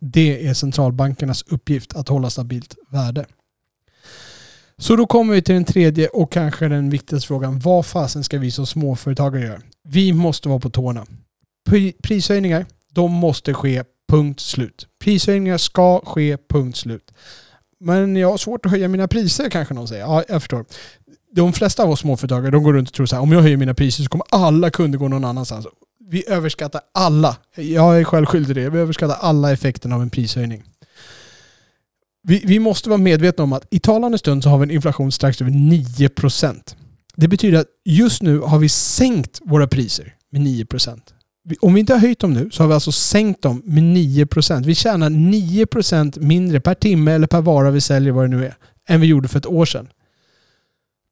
Det 0.00 0.46
är 0.46 0.54
centralbankernas 0.54 1.42
uppgift 1.42 1.96
att 1.96 2.08
hålla 2.08 2.30
stabilt 2.30 2.76
värde. 2.90 3.26
Så 4.78 4.96
då 4.96 5.06
kommer 5.06 5.34
vi 5.34 5.42
till 5.42 5.54
den 5.54 5.64
tredje 5.64 6.08
och 6.08 6.32
kanske 6.32 6.68
den 6.68 6.90
viktigaste 6.90 7.26
frågan. 7.28 7.58
Vad 7.58 7.86
fasen 7.86 8.24
ska 8.24 8.38
vi 8.38 8.50
som 8.50 8.66
småföretagare 8.66 9.44
göra? 9.44 9.60
Vi 9.88 10.12
måste 10.12 10.48
vara 10.48 10.60
på 10.60 10.70
tårna. 10.70 11.06
Prishöjningar, 12.02 12.66
de 12.92 13.12
måste 13.12 13.54
ske 13.54 13.84
punkt 14.08 14.40
slut. 14.40 14.86
Prishöjningar 15.00 15.58
ska 15.58 16.00
ske 16.00 16.36
punkt 16.48 16.76
slut. 16.76 17.12
Men 17.80 18.16
jag 18.16 18.30
har 18.30 18.36
svårt 18.36 18.66
att 18.66 18.72
höja 18.72 18.88
mina 18.88 19.08
priser 19.08 19.50
kanske 19.50 19.74
någon 19.74 19.88
säger. 19.88 20.02
Ja, 20.02 20.24
jag 20.28 20.42
förstår. 20.42 20.64
De 21.32 21.52
flesta 21.52 21.82
av 21.82 21.90
oss 21.90 22.00
småföretagare 22.00 22.50
de 22.50 22.62
går 22.62 22.72
runt 22.72 22.88
och 22.88 22.94
tror 22.94 23.06
så 23.06 23.16
här, 23.16 23.22
om 23.22 23.32
jag 23.32 23.40
höjer 23.40 23.56
mina 23.56 23.74
priser 23.74 24.02
så 24.02 24.08
kommer 24.08 24.26
alla 24.30 24.70
kunder 24.70 24.98
gå 24.98 25.08
någon 25.08 25.24
annanstans. 25.24 25.66
Vi 26.08 26.28
överskattar 26.28 26.80
alla, 26.94 27.36
jag 27.54 28.00
är 28.00 28.04
själv 28.04 28.26
skyldig 28.26 28.54
till 28.56 28.64
det, 28.64 28.70
vi 28.70 28.78
överskattar 28.78 29.16
alla 29.20 29.52
effekterna 29.52 29.94
av 29.94 30.02
en 30.02 30.10
prishöjning. 30.10 30.62
Vi, 32.28 32.42
vi 32.44 32.58
måste 32.58 32.88
vara 32.88 32.98
medvetna 32.98 33.44
om 33.44 33.52
att 33.52 33.66
i 33.70 33.78
talande 33.78 34.18
stund 34.18 34.42
så 34.42 34.48
har 34.48 34.58
vi 34.58 34.62
en 34.62 34.70
inflation 34.70 35.12
strax 35.12 35.40
över 35.40 35.50
9%. 35.50 36.76
Det 37.16 37.28
betyder 37.28 37.58
att 37.58 37.66
just 37.84 38.22
nu 38.22 38.38
har 38.38 38.58
vi 38.58 38.68
sänkt 38.68 39.40
våra 39.44 39.66
priser 39.66 40.14
med 40.32 40.42
9%. 40.42 41.00
Om 41.60 41.74
vi 41.74 41.80
inte 41.80 41.92
har 41.92 42.00
höjt 42.00 42.18
dem 42.18 42.32
nu 42.32 42.50
så 42.50 42.62
har 42.62 42.68
vi 42.68 42.74
alltså 42.74 42.92
sänkt 42.92 43.42
dem 43.42 43.62
med 43.64 43.82
9%. 43.82 44.64
Vi 44.64 44.74
tjänar 44.74 45.10
9% 45.10 46.20
mindre 46.20 46.60
per 46.60 46.74
timme 46.74 47.12
eller 47.12 47.26
per 47.26 47.40
vara 47.40 47.70
vi 47.70 47.80
säljer, 47.80 48.12
vad 48.12 48.24
det 48.24 48.36
nu 48.36 48.46
är, 48.46 48.56
än 48.88 49.00
vi 49.00 49.06
gjorde 49.06 49.28
för 49.28 49.38
ett 49.38 49.46
år 49.46 49.64
sedan. 49.64 49.88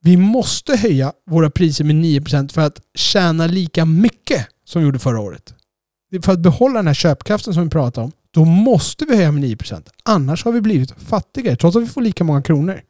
Vi 0.02 0.16
måste 0.16 0.76
höja 0.76 1.12
våra 1.26 1.50
priser 1.50 1.84
med 1.84 1.96
9% 1.96 2.52
för 2.52 2.60
att 2.60 2.80
tjäna 2.94 3.46
lika 3.46 3.84
mycket 3.84 4.46
som 4.64 4.82
vi 4.82 4.86
gjorde 4.86 4.98
förra 4.98 5.20
året. 5.20 5.54
För 6.22 6.32
att 6.32 6.40
behålla 6.40 6.74
den 6.74 6.86
här 6.86 6.94
köpkraften 6.94 7.54
som 7.54 7.64
vi 7.64 7.70
pratade 7.70 8.04
om 8.04 8.12
då 8.34 8.44
måste 8.44 9.04
vi 9.04 9.16
höja 9.16 9.32
med 9.32 9.44
9%. 9.44 9.88
Annars 10.02 10.44
har 10.44 10.52
vi 10.52 10.60
blivit 10.60 10.90
fattigare 10.90 11.56
trots 11.56 11.76
att 11.76 11.82
vi 11.82 11.86
får 11.86 12.02
lika 12.02 12.24
många 12.24 12.42
kronor. 12.42 12.80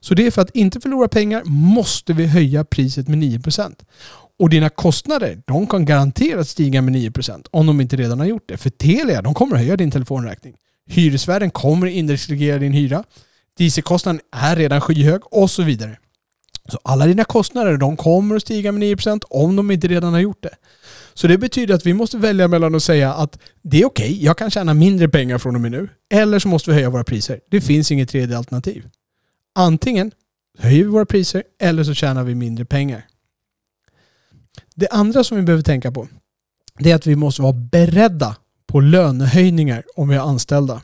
Så 0.00 0.14
det 0.14 0.26
är 0.26 0.30
för 0.30 0.42
att 0.42 0.50
inte 0.50 0.80
förlora 0.80 1.08
pengar 1.08 1.42
måste 1.44 2.12
vi 2.12 2.26
höja 2.26 2.64
priset 2.64 3.08
med 3.08 3.18
9%. 3.18 3.74
Och 4.38 4.50
dina 4.50 4.68
kostnader, 4.68 5.42
de 5.46 5.66
kan 5.66 5.84
garanterat 5.84 6.48
stiga 6.48 6.82
med 6.82 6.94
9% 6.94 7.46
om 7.50 7.66
de 7.66 7.80
inte 7.80 7.96
redan 7.96 8.18
har 8.18 8.26
gjort 8.26 8.48
det. 8.48 8.56
För 8.56 8.70
Telia, 8.70 9.22
de 9.22 9.34
kommer 9.34 9.56
att 9.56 9.60
höja 9.62 9.76
din 9.76 9.90
telefonräkning. 9.90 10.54
Hyresvärden 10.86 11.50
kommer 11.50 11.86
att 11.86 11.92
indexreglera 11.92 12.58
din 12.58 12.72
hyra. 12.72 13.04
Dieselkostnaden 13.58 14.20
är 14.32 14.56
redan 14.56 14.80
skyhög 14.80 15.20
och 15.24 15.50
så 15.50 15.62
vidare. 15.62 15.98
Så 16.68 16.78
alla 16.82 17.06
dina 17.06 17.24
kostnader, 17.24 17.76
de 17.76 17.96
kommer 17.96 18.36
att 18.36 18.42
stiga 18.42 18.72
med 18.72 18.82
9% 18.82 19.22
om 19.30 19.56
de 19.56 19.70
inte 19.70 19.88
redan 19.88 20.12
har 20.12 20.20
gjort 20.20 20.42
det. 20.42 20.54
Så 21.16 21.26
det 21.26 21.38
betyder 21.38 21.74
att 21.74 21.86
vi 21.86 21.94
måste 21.94 22.18
välja 22.18 22.48
mellan 22.48 22.74
att 22.74 22.82
säga 22.82 23.14
att 23.14 23.38
det 23.62 23.80
är 23.80 23.86
okej, 23.86 24.06
okay, 24.06 24.24
jag 24.24 24.38
kan 24.38 24.50
tjäna 24.50 24.74
mindre 24.74 25.08
pengar 25.08 25.38
från 25.38 25.54
och 25.54 25.60
med 25.60 25.70
nu. 25.70 25.88
Eller 26.10 26.38
så 26.38 26.48
måste 26.48 26.70
vi 26.70 26.74
höja 26.74 26.90
våra 26.90 27.04
priser. 27.04 27.40
Det 27.50 27.60
finns 27.60 27.92
inget 27.92 28.08
tredje 28.08 28.38
alternativ. 28.38 28.88
Antingen 29.54 30.12
höjer 30.58 30.84
vi 30.84 30.90
våra 30.90 31.06
priser 31.06 31.42
eller 31.60 31.84
så 31.84 31.94
tjänar 31.94 32.24
vi 32.24 32.34
mindre 32.34 32.64
pengar. 32.64 33.06
Det 34.74 34.88
andra 34.88 35.24
som 35.24 35.36
vi 35.36 35.42
behöver 35.42 35.62
tänka 35.62 35.92
på 35.92 36.08
det 36.78 36.90
är 36.90 36.94
att 36.94 37.06
vi 37.06 37.16
måste 37.16 37.42
vara 37.42 37.52
beredda 37.52 38.36
på 38.66 38.80
lönehöjningar 38.80 39.84
om 39.96 40.08
vi 40.08 40.16
är 40.16 40.20
anställda. 40.20 40.82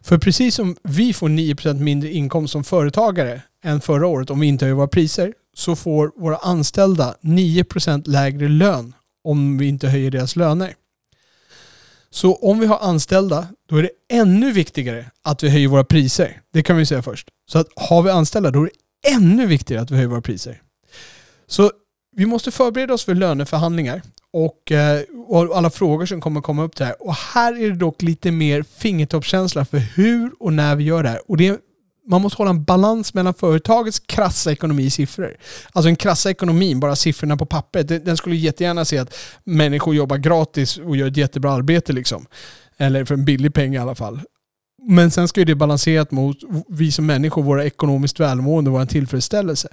För 0.00 0.18
precis 0.18 0.54
som 0.54 0.76
vi 0.82 1.12
får 1.12 1.28
9% 1.28 1.74
mindre 1.74 2.12
inkomst 2.12 2.52
som 2.52 2.64
företagare 2.64 3.42
än 3.64 3.80
förra 3.80 4.06
året 4.06 4.30
om 4.30 4.40
vi 4.40 4.46
inte 4.46 4.64
höjer 4.64 4.74
våra 4.76 4.88
priser 4.88 5.32
så 5.54 5.76
får 5.76 6.12
våra 6.16 6.36
anställda 6.36 7.14
9% 7.22 8.08
lägre 8.08 8.48
lön 8.48 8.92
om 9.24 9.58
vi 9.58 9.66
inte 9.66 9.88
höjer 9.88 10.10
deras 10.10 10.36
löner. 10.36 10.74
Så 12.10 12.34
om 12.34 12.58
vi 12.58 12.66
har 12.66 12.78
anställda, 12.78 13.46
då 13.68 13.76
är 13.76 13.82
det 13.82 13.90
ännu 14.16 14.52
viktigare 14.52 15.10
att 15.22 15.42
vi 15.42 15.48
höjer 15.48 15.68
våra 15.68 15.84
priser. 15.84 16.40
Det 16.52 16.62
kan 16.62 16.76
vi 16.76 16.86
säga 16.86 17.02
först. 17.02 17.28
Så 17.50 17.58
att 17.58 17.66
har 17.76 18.02
vi 18.02 18.10
anställda, 18.10 18.50
då 18.50 18.60
är 18.60 18.64
det 18.64 19.10
ännu 19.10 19.46
viktigare 19.46 19.82
att 19.82 19.90
vi 19.90 19.94
höjer 19.94 20.08
våra 20.08 20.22
priser. 20.22 20.62
Så 21.46 21.70
vi 22.16 22.26
måste 22.26 22.50
förbereda 22.50 22.94
oss 22.94 23.04
för 23.04 23.14
löneförhandlingar 23.14 24.02
och, 24.32 24.72
eh, 24.72 25.02
och 25.26 25.56
alla 25.56 25.70
frågor 25.70 26.06
som 26.06 26.20
kommer 26.20 26.40
komma 26.40 26.62
upp 26.62 26.76
där. 26.76 27.02
Och 27.02 27.14
här 27.14 27.62
är 27.62 27.70
det 27.70 27.76
dock 27.76 28.02
lite 28.02 28.30
mer 28.30 28.62
fingertoppskänsla 28.62 29.64
för 29.64 29.78
hur 29.78 30.30
och 30.40 30.52
när 30.52 30.76
vi 30.76 30.84
gör 30.84 31.02
det 31.02 31.08
här. 31.08 31.30
Och 31.30 31.36
det 31.36 31.60
man 32.06 32.22
måste 32.22 32.36
hålla 32.36 32.50
en 32.50 32.64
balans 32.64 33.14
mellan 33.14 33.34
företagets 33.34 33.98
krassa 33.98 34.52
ekonomi 34.52 34.82
i 34.82 34.90
siffror. 34.90 35.36
Alltså 35.72 35.86
den 35.86 35.96
krassa 35.96 36.30
ekonomin, 36.30 36.80
bara 36.80 36.96
siffrorna 36.96 37.36
på 37.36 37.46
pappret, 37.46 37.88
den 37.88 38.16
skulle 38.16 38.36
jättegärna 38.36 38.84
se 38.84 38.98
att 38.98 39.14
människor 39.44 39.94
jobbar 39.94 40.16
gratis 40.16 40.76
och 40.78 40.96
gör 40.96 41.06
ett 41.06 41.16
jättebra 41.16 41.52
arbete 41.52 41.92
liksom. 41.92 42.26
Eller 42.76 43.04
för 43.04 43.14
en 43.14 43.24
billig 43.24 43.54
peng 43.54 43.74
i 43.74 43.78
alla 43.78 43.94
fall. 43.94 44.20
Men 44.88 45.10
sen 45.10 45.28
ska 45.28 45.40
ju 45.40 45.44
det 45.44 45.54
balanserat 45.54 46.10
mot 46.10 46.36
vi 46.68 46.92
som 46.92 47.06
människor, 47.06 47.42
våra 47.42 47.64
ekonomiskt 47.64 48.20
välmående 48.20 48.70
och 48.70 48.78
vår 48.78 48.86
tillfredsställelse. 48.86 49.68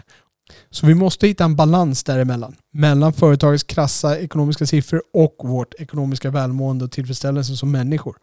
Så 0.70 0.86
vi 0.86 0.94
måste 0.94 1.28
hitta 1.28 1.44
en 1.44 1.56
balans 1.56 2.04
däremellan. 2.04 2.56
Mellan 2.74 3.14
företagets 3.14 3.64
krassa 3.64 4.20
ekonomiska 4.20 4.66
siffror 4.66 5.02
och 5.14 5.36
vårt 5.44 5.74
ekonomiska 5.80 6.30
välmående 6.30 6.86
och 6.86 6.92
tillfredsställelse 6.92 7.56
som 7.56 7.72
människor. 7.72 8.18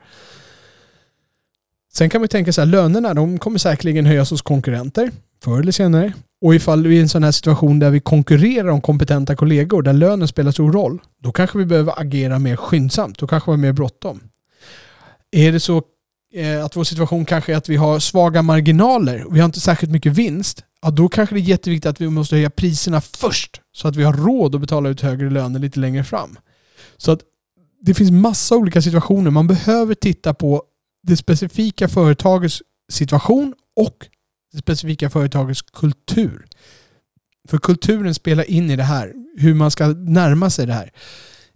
Sen 1.92 2.11
kan 2.11 2.20
man 2.20 2.29
tänka 2.29 2.53
så 2.53 2.61
här, 2.61 2.66
lönerna 2.66 3.14
de 3.14 3.38
kommer 3.38 3.59
säkerligen 3.59 4.07
höjas 4.07 4.31
hos 4.31 4.42
konkurrenter 4.42 5.11
förr 5.44 5.61
eller 5.61 5.72
senare. 5.72 6.12
Och 6.40 6.55
ifall 6.55 6.87
vi 6.87 6.94
är 6.94 6.98
i 6.98 7.03
en 7.03 7.09
sån 7.09 7.22
här 7.22 7.33
situation 7.33 7.79
där 7.79 7.90
vi 7.90 8.01
konkurrerar 8.01 8.68
om 8.68 8.81
kompetenta 8.81 9.37
kollegor, 9.37 9.83
där 9.83 9.92
lönen 9.92 10.29
spelar 10.29 10.53
stor 10.53 10.72
roll, 10.72 10.98
då 11.22 11.33
kanske 11.33 11.59
vi 11.59 11.64
behöver 11.64 12.01
agera 12.01 12.38
mer 12.38 12.57
skyndsamt. 12.57 13.18
Då 13.18 13.27
kanske 13.27 13.51
vi 13.51 13.53
har 13.53 13.62
mer 13.62 13.72
bråttom. 13.72 14.20
Är 15.31 15.53
det 15.53 15.61
så 15.61 15.83
eh, 16.35 16.64
att 16.64 16.77
vår 16.77 16.85
situation 16.85 17.24
kanske 17.24 17.53
är 17.53 17.57
att 17.57 17.68
vi 17.68 17.77
har 17.77 17.98
svaga 17.98 18.42
marginaler 18.42 19.24
vi 19.31 19.40
har 19.40 19.46
inte 19.46 19.61
särskilt 19.61 19.92
mycket 19.92 20.12
vinst, 20.12 20.64
ja 20.83 20.90
då 20.90 21.09
kanske 21.09 21.35
det 21.35 21.40
är 21.40 21.42
jätteviktigt 21.42 21.87
att 21.90 22.01
vi 22.01 22.09
måste 22.09 22.35
höja 22.35 22.51
priserna 22.51 23.01
först 23.01 23.61
så 23.72 23.88
att 23.88 23.96
vi 23.96 24.03
har 24.03 24.12
råd 24.12 24.55
att 24.55 24.61
betala 24.61 24.88
ut 24.88 25.01
högre 25.01 25.31
löner 25.31 25.61
lite 25.61 25.81
längre 25.81 26.05
fram. 26.05 26.38
Så 26.96 27.12
att 27.12 27.20
det 27.81 27.94
finns 27.94 28.11
massa 28.11 28.57
olika 28.57 28.83
situationer. 28.83 29.31
Man 29.31 29.46
behöver 29.46 29.94
titta 29.94 30.35
på 30.35 30.62
det 31.03 31.17
specifika 31.17 31.89
företagets 31.89 32.63
situation 32.93 33.55
och 33.77 34.07
det 34.53 34.59
specifika 34.59 35.11
företagets 35.11 35.63
kultur. 35.63 36.47
För 37.49 37.59
kulturen 37.59 38.15
spelar 38.15 38.51
in 38.51 38.71
i 38.71 38.77
det 38.77 38.83
här, 38.83 39.13
hur 39.39 39.55
man 39.55 39.71
ska 39.71 39.87
närma 39.87 40.51
sig 40.51 40.67
det 40.67 40.73
här. 40.73 40.93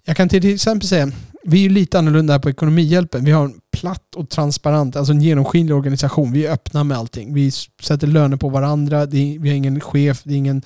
Jag 0.05 0.17
kan 0.17 0.29
till 0.29 0.55
exempel 0.55 0.89
säga, 0.89 1.11
vi 1.45 1.67
är 1.67 1.71
lite 1.71 1.99
annorlunda 1.99 2.33
här 2.33 2.41
på 2.41 2.51
Ekonomihjälpen. 2.51 3.25
Vi 3.25 3.31
har 3.31 3.45
en 3.45 3.61
platt 3.73 4.15
och 4.17 4.31
transparent, 4.31 4.97
alltså 4.97 5.13
en 5.13 5.21
genomskinlig 5.21 5.77
organisation. 5.77 6.33
Vi 6.33 6.47
är 6.47 6.53
öppna 6.53 6.85
med 6.85 6.99
allting. 6.99 7.35
Vi 7.35 7.51
sätter 7.83 8.07
löner 8.07 8.37
på 8.37 8.49
varandra, 8.49 9.01
är, 9.01 9.39
vi 9.39 9.49
har 9.49 9.57
ingen 9.57 9.81
chef, 9.81 10.23
det 10.25 10.35
är 10.35 10.39
ingen 10.39 10.63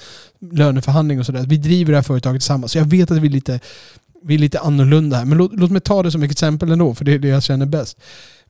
löneförhandling 0.53 1.21
och 1.21 1.27
sådär. 1.27 1.45
Vi 1.47 1.57
driver 1.57 1.93
det 1.93 1.99
här 1.99 2.03
företaget 2.03 2.43
tillsammans. 2.43 2.73
Så 2.73 2.79
jag 2.79 2.85
vet 2.85 3.11
att 3.11 3.19
vi 3.19 3.27
är 3.27 3.33
lite, 3.33 3.61
vi 4.23 4.35
är 4.35 4.39
lite 4.39 4.61
annorlunda 4.61 5.17
här. 5.17 5.25
Men 5.25 5.39
låt, 5.39 5.53
låt 5.55 5.71
mig 5.71 5.81
ta 5.81 6.03
det 6.03 6.11
som 6.11 6.23
ett 6.23 6.31
exempel 6.31 6.71
ändå, 6.71 6.95
för 6.95 7.05
det 7.05 7.13
är 7.13 7.19
det 7.19 7.29
jag 7.29 7.43
känner 7.43 7.67
bäst 7.67 7.99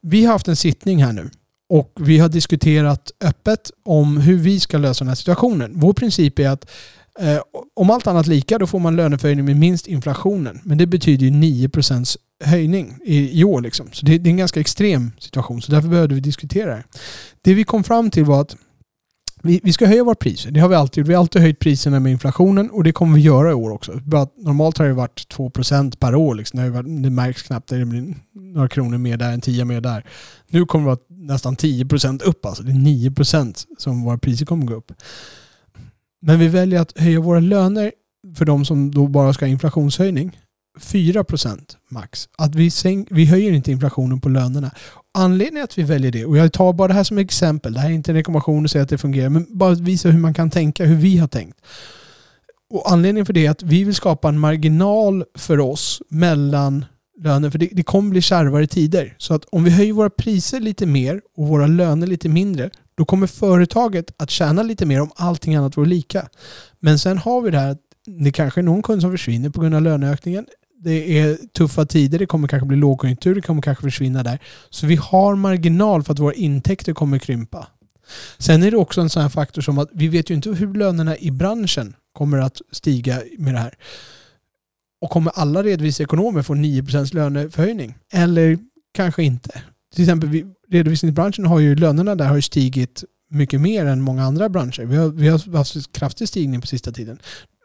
vi 0.09 0.25
har 0.25 0.33
haft 0.33 0.49
en 0.49 0.57
sittning 0.57 1.05
här 1.05 1.13
nu 1.13 1.31
och 1.69 1.93
vi 2.01 2.19
har 2.19 2.29
diskuterat 2.29 3.13
öppet 3.21 3.71
om 3.85 4.17
hur 4.17 4.39
vi 4.39 4.61
ska 4.61 4.79
lösa 4.79 5.05
den 5.05 5.09
här 5.09 5.15
situationen. 5.15 5.73
Vår 5.75 5.93
princip 5.93 6.39
är 6.39 6.49
att 6.49 6.71
eh, 7.19 7.39
om 7.75 7.91
allt 7.91 8.07
annat 8.07 8.27
lika 8.27 8.59
då 8.59 8.67
får 8.67 8.79
man 8.79 8.97
löneförhöjning 8.97 9.45
med 9.45 9.57
minst 9.57 9.87
inflationen. 9.87 10.61
Men 10.65 10.79
det 10.79 10.87
betyder 10.87 11.27
ju 11.27 11.33
9% 11.33 12.17
höjning 12.45 12.99
i, 13.05 13.41
i 13.41 13.45
år. 13.45 13.61
Liksom. 13.61 13.89
Så 13.93 14.07
det, 14.07 14.19
det, 14.19 14.29
är 14.29 14.31
en 14.31 14.37
ganska 14.37 14.61
extrem 14.61 15.13
situation 15.19 15.63
så 15.63 15.73
därför 15.73 15.89
behövde 15.89 16.15
vi 16.15 16.21
diskutera 16.21 16.75
det. 16.75 16.85
Det 17.43 17.55
vi 17.55 17.65
kom 17.65 17.85
fram 17.85 18.11
till 18.11 18.25
var 18.25 18.41
att 18.41 18.57
vi, 19.47 19.61
vi 19.63 19.73
ska 19.73 19.87
höja 19.87 20.05
våra 20.05 20.15
priser. 20.15 20.51
Det 20.51 20.61
har 20.61 20.69
vi 20.69 20.75
alltid 20.75 21.01
gjort. 21.01 21.09
Vi 21.09 21.15
har 21.15 21.21
alltid 21.21 21.43
höjt 21.43 21.59
priserna 21.59 22.01
med 22.01 22.13
inflationen 22.13 22.71
och 22.71 22.85
det 22.85 22.93
kommer 22.93 23.15
vi 23.15 23.21
göra 23.21 23.51
i 23.51 23.55
år 23.55 23.71
också. 23.71 24.01
Bara, 24.05 24.29
normalt 24.37 24.79
har 24.79 24.87
det 24.87 24.93
varit 24.93 25.35
2% 25.37 25.99
per 25.99 26.15
år. 26.15 26.35
Liksom. 26.35 26.61
Det, 26.61 26.71
varit, 26.71 27.03
det 27.03 27.11
märks 27.11 27.43
knappt. 27.43 27.69
Det 27.69 27.85
blir 27.85 28.15
några 28.33 28.69
kronor 28.69 28.99
mer 28.99 29.17
där, 29.17 29.33
en 29.33 29.41
tia 29.41 29.65
mer 29.65 29.81
där. 29.81 30.05
Nu 30.49 30.67
kommer 30.67 30.85
det 30.85 30.87
vara 30.87 30.99
nästan 31.09 31.57
10% 31.57 32.23
upp. 32.23 32.47
Alltså. 32.47 32.63
Det 32.63 32.73
är 32.73 33.11
9% 33.11 33.67
som 33.79 34.03
våra 34.03 34.19
priser 34.19 34.47
kommer 34.47 34.67
gå 34.67 34.75
upp. 34.75 34.93
Men 36.23 36.39
vi 36.39 36.49
väljer 36.49 36.81
att 36.81 36.99
höja 36.99 37.21
våra 37.21 37.41
löner 37.41 37.93
för 38.37 38.45
de 38.45 38.65
som 38.65 38.91
då 38.91 39.07
bara 39.07 39.33
ska 39.33 39.45
ha 39.45 39.51
inflationshöjning. 39.51 40.39
4 40.81 41.25
procent 41.25 41.77
max. 41.91 42.29
Att 42.39 42.55
vi, 42.55 42.71
sänk, 42.71 43.09
vi 43.11 43.25
höjer 43.25 43.53
inte 43.53 43.71
inflationen 43.71 44.21
på 44.21 44.29
lönerna. 44.29 44.71
Anledningen 45.15 45.65
att 45.65 45.79
vi 45.79 45.83
väljer 45.83 46.13
det, 46.13 46.25
och 46.25 46.37
jag 46.37 46.53
tar 46.53 46.73
bara 46.73 46.89
det 46.89 46.95
här 46.95 47.05
som 47.05 47.19
exempel, 47.19 47.73
det 47.73 47.81
här 47.81 47.91
är 47.91 47.95
inte 47.95 48.11
en 48.11 48.17
rekommendation 48.17 48.65
att 48.65 48.71
säga 48.71 48.83
att 48.83 48.89
det 48.89 48.99
fungerar, 48.99 49.29
men 49.29 49.47
bara 49.51 49.73
att 49.73 49.81
visa 49.81 50.09
hur 50.09 50.19
man 50.19 50.35
kan 50.35 50.51
tänka, 50.51 50.85
hur 50.85 50.97
vi 50.97 51.19
har 51.19 51.29
tänkt. 51.29 51.59
Och 52.71 52.93
anledningen 52.93 53.27
för 53.27 53.33
det 53.33 53.47
är 53.47 53.51
att 53.51 53.63
vi 53.63 53.85
vill 53.85 53.95
skapa 53.95 54.29
en 54.29 54.39
marginal 54.39 55.25
för 55.35 55.61
oss 55.61 56.03
mellan 56.09 56.85
löner, 57.19 57.51
för 57.51 57.59
det, 57.59 57.69
det 57.73 57.83
kommer 57.83 58.11
bli 58.11 58.23
kärvare 58.23 58.67
tider. 58.67 59.15
Så 59.19 59.35
att 59.35 59.45
om 59.45 59.65
vi 59.65 59.71
höjer 59.71 59.93
våra 59.93 60.11
priser 60.11 60.61
lite 60.61 60.87
mer 60.87 61.21
och 61.37 61.49
våra 61.49 61.67
löner 61.67 62.07
lite 62.07 62.29
mindre, 62.29 62.71
då 62.97 63.05
kommer 63.05 63.27
företaget 63.27 64.13
att 64.17 64.31
tjäna 64.31 64.63
lite 64.63 64.87
mer 64.87 65.01
om 65.01 65.11
allting 65.17 65.55
annat 65.55 65.77
vore 65.77 65.89
lika. 65.89 66.29
Men 66.81 66.99
sen 66.99 67.19
har 67.19 67.41
vi 67.41 67.51
det 67.51 67.59
här 67.59 67.71
att 67.71 67.81
det 68.07 68.33
kanske 68.33 68.61
är 68.61 68.63
någon 68.63 68.83
kund 68.83 69.03
som 69.03 69.11
försvinner 69.11 69.51
på 69.51 69.61
grund 69.61 69.75
av 69.75 69.83
löneökningen 69.83 70.47
det 70.79 71.19
är 71.19 71.39
tuffa 71.53 71.87
tider, 71.87 72.19
det 72.19 72.27
kommer 72.27 72.49
kanske 72.49 72.67
bli 72.67 72.77
lågkonjunktur, 72.77 73.35
det 73.35 73.41
kommer 73.41 73.63
kanske 73.63 73.83
försvinna 73.83 74.23
där. 74.23 74.39
Så 74.71 74.87
vi 74.87 74.97
har 74.97 75.35
marginal 75.35 76.03
för 76.03 76.13
att 76.13 76.19
våra 76.19 76.35
intäkter 76.35 76.93
kommer 76.93 77.19
krympa. 77.19 77.67
Sen 78.39 78.63
är 78.63 78.71
det 78.71 78.77
också 78.77 79.01
en 79.01 79.11
sån 79.11 79.23
här 79.23 79.29
faktor 79.29 79.63
som 79.63 79.79
att 79.79 79.89
vi 79.93 80.09
vet 80.09 80.31
ju 80.31 80.35
inte 80.35 80.51
hur 80.51 80.75
lönerna 80.75 81.17
i 81.17 81.31
branschen 81.31 81.95
kommer 82.13 82.39
att 82.39 82.61
stiga 82.73 83.23
med 83.39 83.55
det 83.55 83.59
här. 83.59 83.75
Och 85.01 85.11
kommer 85.11 85.33
alla 85.35 85.63
redovisningsekonomer 85.63 86.43
få 86.43 86.55
9% 86.55 87.15
löneförhöjning? 87.15 87.95
Eller 88.13 88.59
kanske 88.95 89.23
inte. 89.23 89.63
Till 89.95 90.05
exempel 90.05 90.43
redovisningsbranschen 90.69 91.47
har 91.47 91.59
ju 91.59 91.77
lönerna 91.77 92.15
där 92.15 92.27
har 92.27 92.41
stigit 92.41 93.05
mycket 93.31 93.61
mer 93.61 93.87
än 93.87 94.01
många 94.01 94.25
andra 94.25 94.49
branscher. 94.49 94.85
Vi 94.85 94.97
har, 94.97 95.09
vi 95.09 95.29
har 95.29 95.57
haft 95.57 95.93
kraftig 95.93 96.29
stigning 96.29 96.61
på 96.61 96.67
sista 96.67 96.93
tiden. 96.93 97.19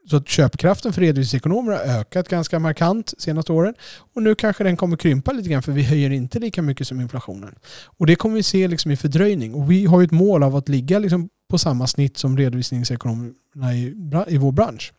Så 0.10 0.18
att 0.18 0.28
köpkraften 0.28 0.93
för 0.93 1.02
redovisningsekonomer 1.02 1.72
har 1.72 1.99
ökat 1.99 2.28
ganska 2.28 2.60
markant 2.60 3.14
de 3.18 3.22
senaste 3.22 3.52
åren. 3.52 3.74
Och 4.14 4.24
nu 4.24 4.36
kanske 4.36 4.64
den 4.64 4.78
kommer 4.78 4.97
krympa 4.97 5.32
lite 5.32 5.49
grann 5.49 5.64
för 5.64 5.72
vi 5.72 5.84
höjer 5.84 6.10
inte 6.10 6.39
lika 6.39 6.62
mycket 6.62 6.88
som 6.88 7.02
inflationen. 7.02 7.56
Och 7.86 8.08
det 8.08 8.16
kommer 8.16 8.36
vi 8.36 8.43
se 8.43 8.68
liksom 8.68 8.91
i 8.91 8.97
fördröjning. 8.97 9.54
Och 9.54 9.72
vi 9.72 9.86
har 9.86 10.02
ju 10.02 10.06
ett 10.06 10.12
mål 10.12 10.43
av 10.43 10.56
att 10.56 10.70
ligga 10.70 10.99
liksom 10.99 11.30
på 11.49 11.58
samma 11.58 11.88
snitt 11.88 12.18
som 12.18 12.38
redovisningsekonomerna 12.38 13.74
i, 13.74 13.95
i 14.28 14.38
vår 14.38 14.52
bransch. 14.52 14.93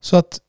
Så 0.00 0.16
att 0.16 0.40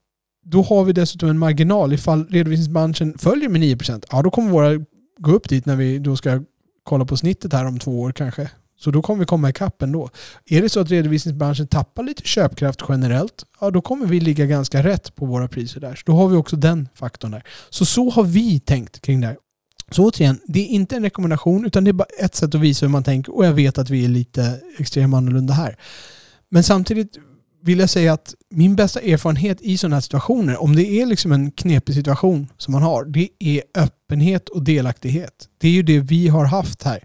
då 0.45 0.61
har 0.61 0.83
vi 0.83 0.93
dessutom 0.93 1.29
en 1.29 1.39
marginal. 1.39 1.93
Ifall 1.93 2.27
redovisningsbranschen 2.27 3.17
följer 3.17 3.49
med 3.49 3.61
9%, 3.61 4.05
ja 4.11 4.21
då 4.21 4.31
kommer 4.31 4.51
våra 4.51 4.85
gå 5.19 5.31
upp 5.31 5.49
dit 5.49 5.65
när 5.65 5.75
vi 5.75 5.99
då 5.99 6.15
ska 6.15 6.43
kolla 6.83 7.05
på 7.05 7.17
snittet 7.17 7.53
här 7.53 7.65
om 7.65 7.79
två 7.79 8.01
år 8.01 8.11
kanske. 8.11 8.49
Så 8.79 8.91
då 8.91 9.01
kommer 9.01 9.19
vi 9.19 9.25
komma 9.25 9.49
ikapp 9.49 9.81
ändå. 9.81 10.09
Är 10.45 10.61
det 10.61 10.69
så 10.69 10.79
att 10.79 10.91
redovisningsbranschen 10.91 11.67
tappar 11.67 12.03
lite 12.03 12.21
köpkraft 12.23 12.81
generellt, 12.89 13.45
ja 13.61 13.71
då 13.71 13.81
kommer 13.81 14.05
vi 14.05 14.19
ligga 14.19 14.45
ganska 14.45 14.83
rätt 14.83 15.15
på 15.15 15.25
våra 15.25 15.47
priser 15.47 15.81
där. 15.81 15.95
Så 15.95 16.03
då 16.05 16.13
har 16.13 16.27
vi 16.27 16.37
också 16.37 16.55
den 16.55 16.89
faktorn 16.95 17.31
där. 17.31 17.43
Så 17.69 17.85
så 17.85 18.09
har 18.09 18.23
vi 18.23 18.59
tänkt 18.59 19.01
kring 19.01 19.21
det 19.21 19.27
här. 19.27 19.37
Så 19.91 20.03
återigen, 20.03 20.39
det 20.45 20.59
är 20.59 20.67
inte 20.67 20.95
en 20.95 21.03
rekommendation 21.03 21.65
utan 21.65 21.83
det 21.83 21.91
är 21.91 21.93
bara 21.93 22.07
ett 22.19 22.35
sätt 22.35 22.55
att 22.55 22.61
visa 22.61 22.85
hur 22.85 22.91
man 22.91 23.03
tänker 23.03 23.35
och 23.35 23.45
jag 23.45 23.53
vet 23.53 23.77
att 23.77 23.89
vi 23.89 24.05
är 24.05 24.09
lite 24.09 24.59
extremt 24.77 25.15
annorlunda 25.15 25.53
här. 25.53 25.77
Men 26.49 26.63
samtidigt 26.63 27.17
vill 27.63 27.79
jag 27.79 27.89
säga 27.89 28.13
att 28.13 28.35
min 28.49 28.75
bästa 28.75 28.99
erfarenhet 28.99 29.61
i 29.61 29.77
sådana 29.77 29.95
här 29.95 30.01
situationer, 30.01 30.61
om 30.61 30.75
det 30.75 30.85
är 30.85 31.05
liksom 31.05 31.31
en 31.31 31.51
knepig 31.51 31.95
situation 31.95 32.47
som 32.57 32.71
man 32.71 32.81
har, 32.81 33.05
det 33.05 33.29
är 33.39 33.63
öppenhet 33.75 34.49
och 34.49 34.63
delaktighet. 34.63 35.47
Det 35.57 35.67
är 35.67 35.71
ju 35.71 35.83
det 35.83 35.99
vi 35.99 36.27
har 36.27 36.45
haft 36.45 36.83
här. 36.83 37.03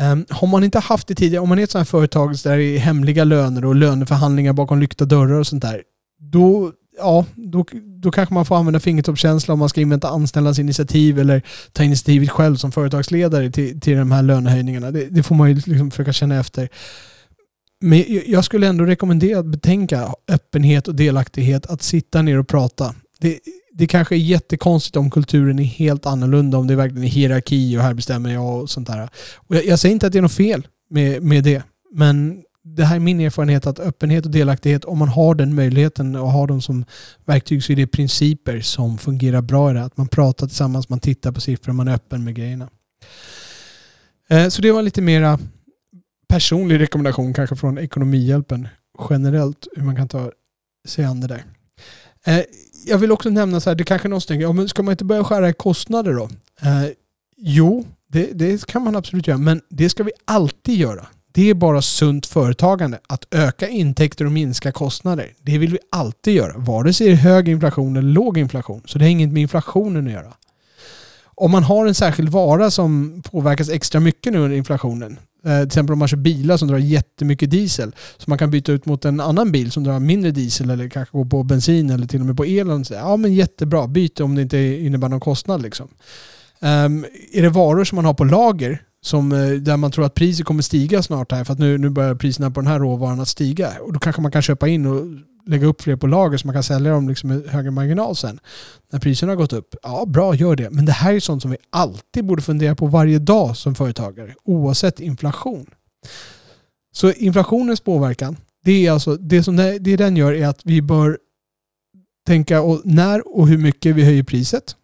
Um, 0.00 0.26
har 0.30 0.46
man 0.46 0.64
inte 0.64 0.78
haft 0.78 1.08
det 1.08 1.14
tidigare, 1.14 1.42
om 1.42 1.48
man 1.48 1.58
är 1.58 1.62
ett 1.62 1.70
sånt 1.70 1.80
här 1.80 1.90
företag 1.90 2.36
där 2.44 2.56
det 2.56 2.64
är 2.64 2.78
hemliga 2.78 3.24
löner 3.24 3.64
och 3.64 3.74
löneförhandlingar 3.74 4.52
bakom 4.52 4.80
lyckta 4.80 5.04
dörrar 5.04 5.38
och 5.40 5.46
sånt 5.46 5.62
där, 5.62 5.82
då, 6.18 6.72
ja, 6.98 7.24
då, 7.34 7.64
då 8.02 8.10
kanske 8.10 8.34
man 8.34 8.46
får 8.46 8.56
använda 8.56 8.80
fingertoppskänsla 8.80 9.52
om 9.52 9.58
man 9.58 9.68
ska 9.68 9.80
invänta 9.80 10.08
anställdas 10.08 10.58
initiativ 10.58 11.18
eller 11.18 11.42
ta 11.72 11.82
initiativet 11.82 12.30
själv 12.30 12.56
som 12.56 12.72
företagsledare 12.72 13.50
till, 13.50 13.80
till 13.80 13.96
de 13.96 14.12
här 14.12 14.22
lönehöjningarna. 14.22 14.90
Det, 14.90 15.06
det 15.10 15.22
får 15.22 15.34
man 15.34 15.48
ju 15.48 15.54
liksom 15.54 15.90
försöka 15.90 16.12
känna 16.12 16.40
efter. 16.40 16.68
Men 17.80 18.04
jag 18.26 18.44
skulle 18.44 18.66
ändå 18.66 18.84
rekommendera 18.84 19.38
att 19.38 19.46
betänka 19.46 20.14
öppenhet 20.28 20.88
och 20.88 20.94
delaktighet, 20.94 21.66
att 21.66 21.82
sitta 21.82 22.22
ner 22.22 22.38
och 22.38 22.48
prata. 22.48 22.94
Det, 23.18 23.40
det 23.72 23.86
kanske 23.86 24.14
är 24.14 24.18
jättekonstigt 24.18 24.96
om 24.96 25.10
kulturen 25.10 25.58
är 25.58 25.64
helt 25.64 26.06
annorlunda, 26.06 26.58
om 26.58 26.66
det 26.66 26.76
verkligen 26.76 27.04
är 27.04 27.08
hierarki 27.08 27.78
och 27.78 27.82
här 27.82 27.94
bestämmer 27.94 28.32
jag 28.32 28.62
och 28.62 28.70
sånt 28.70 28.86
där. 28.86 29.08
Och 29.36 29.56
jag, 29.56 29.66
jag 29.66 29.78
säger 29.78 29.92
inte 29.92 30.06
att 30.06 30.12
det 30.12 30.18
är 30.18 30.22
något 30.22 30.32
fel 30.32 30.66
med, 30.90 31.22
med 31.22 31.44
det, 31.44 31.62
men 31.92 32.42
det 32.62 32.84
här 32.84 32.96
är 32.96 33.00
min 33.00 33.20
erfarenhet 33.20 33.66
att 33.66 33.78
öppenhet 33.78 34.24
och 34.24 34.30
delaktighet, 34.30 34.84
om 34.84 34.98
man 34.98 35.08
har 35.08 35.34
den 35.34 35.54
möjligheten 35.54 36.16
och 36.16 36.32
har 36.32 36.46
dem 36.46 36.62
som 36.62 36.84
verktyg 37.24 37.64
så 37.64 37.72
är 37.72 37.76
det 37.76 37.86
principer 37.86 38.60
som 38.60 38.98
fungerar 38.98 39.42
bra 39.42 39.70
i 39.70 39.74
det. 39.74 39.84
Att 39.84 39.96
man 39.96 40.08
pratar 40.08 40.46
tillsammans, 40.46 40.88
man 40.88 41.00
tittar 41.00 41.32
på 41.32 41.40
siffror, 41.40 41.72
man 41.72 41.88
är 41.88 41.94
öppen 41.94 42.24
med 42.24 42.34
grejerna. 42.34 42.68
Eh, 44.28 44.48
så 44.48 44.62
det 44.62 44.72
var 44.72 44.82
lite 44.82 45.02
mera 45.02 45.38
personlig 46.28 46.80
rekommendation 46.80 47.34
kanske 47.34 47.56
från 47.56 47.78
Ekonomihjälpen 47.78 48.68
generellt 49.10 49.66
hur 49.76 49.82
man 49.82 49.96
kan 49.96 50.08
ta 50.08 50.32
sig 50.86 51.04
an 51.04 51.20
det 51.20 51.26
där. 51.26 51.44
Eh, 52.24 52.44
jag 52.88 52.98
vill 52.98 53.12
också 53.12 53.30
nämna 53.30 53.60
så 53.60 53.70
här, 53.70 53.74
det 53.74 53.84
kanske 53.84 54.08
någon 54.08 54.20
tänker, 54.20 54.42
ja, 54.42 54.52
men 54.52 54.68
ska 54.68 54.82
man 54.82 54.92
inte 54.92 55.04
börja 55.04 55.24
skära 55.24 55.48
i 55.48 55.52
kostnader 55.52 56.12
då? 56.12 56.24
Eh, 56.62 56.90
jo, 57.36 57.84
det, 58.08 58.30
det 58.32 58.66
kan 58.66 58.82
man 58.82 58.96
absolut 58.96 59.26
göra, 59.26 59.38
men 59.38 59.60
det 59.68 59.88
ska 59.88 60.04
vi 60.04 60.12
alltid 60.24 60.74
göra. 60.74 61.06
Det 61.32 61.50
är 61.50 61.54
bara 61.54 61.82
sunt 61.82 62.26
företagande 62.26 62.98
att 63.06 63.26
öka 63.30 63.68
intäkter 63.68 64.24
och 64.24 64.32
minska 64.32 64.72
kostnader. 64.72 65.32
Det 65.40 65.58
vill 65.58 65.72
vi 65.72 65.78
alltid 65.90 66.34
göra, 66.34 66.58
vare 66.58 66.92
sig 66.92 67.06
det 67.06 67.12
är 67.12 67.16
hög 67.16 67.48
inflation 67.48 67.96
eller 67.96 68.08
låg 68.08 68.38
inflation. 68.38 68.82
Så 68.84 68.98
det 68.98 69.04
har 69.04 69.10
inget 69.10 69.30
med 69.30 69.42
inflationen 69.42 70.06
att 70.06 70.12
göra. 70.12 70.32
Om 71.24 71.50
man 71.50 71.62
har 71.62 71.86
en 71.86 71.94
särskild 71.94 72.28
vara 72.28 72.70
som 72.70 73.22
påverkas 73.30 73.70
extra 73.70 74.00
mycket 74.00 74.32
nu 74.32 74.38
under 74.38 74.56
inflationen, 74.56 75.18
Eh, 75.46 75.58
till 75.58 75.66
exempel 75.66 75.92
om 75.92 75.98
man 75.98 76.08
kör 76.08 76.16
bilar 76.16 76.56
som 76.56 76.68
drar 76.68 76.78
jättemycket 76.78 77.50
diesel. 77.50 77.94
Så 78.18 78.24
man 78.30 78.38
kan 78.38 78.50
byta 78.50 78.72
ut 78.72 78.86
mot 78.86 79.04
en 79.04 79.20
annan 79.20 79.52
bil 79.52 79.70
som 79.70 79.84
drar 79.84 80.00
mindre 80.00 80.30
diesel 80.30 80.70
eller 80.70 80.88
kanske 80.88 81.18
går 81.18 81.24
på 81.24 81.42
bensin 81.42 81.90
eller 81.90 82.06
till 82.06 82.20
och 82.20 82.26
med 82.26 82.36
på 82.36 82.46
el. 82.46 82.84
Ja 82.90 83.16
men 83.16 83.34
jättebra, 83.34 83.86
byt 83.86 84.20
om 84.20 84.34
det 84.34 84.42
inte 84.42 84.58
innebär 84.58 85.08
någon 85.08 85.20
kostnad. 85.20 85.62
Liksom. 85.62 85.88
Um, 86.60 87.04
är 87.32 87.42
det 87.42 87.48
varor 87.48 87.84
som 87.84 87.96
man 87.96 88.04
har 88.04 88.14
på 88.14 88.24
lager 88.24 88.82
som, 89.00 89.32
eh, 89.32 89.50
där 89.50 89.76
man 89.76 89.90
tror 89.90 90.04
att 90.04 90.14
priset 90.14 90.46
kommer 90.46 90.62
stiga 90.62 91.02
snart 91.02 91.32
här 91.32 91.44
för 91.44 91.52
att 91.52 91.58
nu, 91.58 91.78
nu 91.78 91.90
börjar 91.90 92.14
priserna 92.14 92.50
på 92.50 92.60
den 92.60 92.70
här 92.70 92.78
råvaran 92.78 93.20
att 93.20 93.28
stiga. 93.28 93.72
Och 93.80 93.92
då 93.92 93.98
kanske 93.98 94.22
man 94.22 94.32
kan 94.32 94.42
köpa 94.42 94.68
in 94.68 94.86
och 94.86 95.06
lägga 95.46 95.66
upp 95.66 95.82
fler 95.82 95.96
på 95.96 96.06
lager 96.06 96.38
så 96.38 96.46
man 96.46 96.54
kan 96.54 96.62
sälja 96.62 96.92
dem 96.92 97.08
liksom 97.08 97.28
med 97.28 97.46
högre 97.46 97.70
marginal 97.70 98.16
sen. 98.16 98.40
När 98.92 99.00
priserna 99.00 99.32
har 99.32 99.36
gått 99.36 99.52
upp. 99.52 99.74
Ja, 99.82 100.04
bra, 100.06 100.34
gör 100.34 100.56
det. 100.56 100.70
Men 100.70 100.86
det 100.86 100.92
här 100.92 101.14
är 101.14 101.20
sånt 101.20 101.42
som 101.42 101.50
vi 101.50 101.56
alltid 101.70 102.24
borde 102.24 102.42
fundera 102.42 102.74
på 102.74 102.86
varje 102.86 103.18
dag 103.18 103.56
som 103.56 103.74
företagare. 103.74 104.34
Oavsett 104.44 105.00
inflation. 105.00 105.66
Så 106.92 107.12
inflationens 107.12 107.80
påverkan, 107.80 108.36
det 108.64 108.86
är 108.86 108.92
alltså, 108.92 109.16
det 109.16 109.42
som 109.42 109.56
det, 109.56 109.78
den 109.78 110.16
gör 110.16 110.32
är 110.32 110.46
att 110.46 110.60
vi 110.64 110.82
bör 110.82 111.18
tänka 112.26 112.62
och 112.62 112.80
när 112.84 113.36
och 113.36 113.48
hur 113.48 113.58
mycket 113.58 113.96
vi 113.96 114.04
höjer 114.04 114.22
priset. 114.22 114.76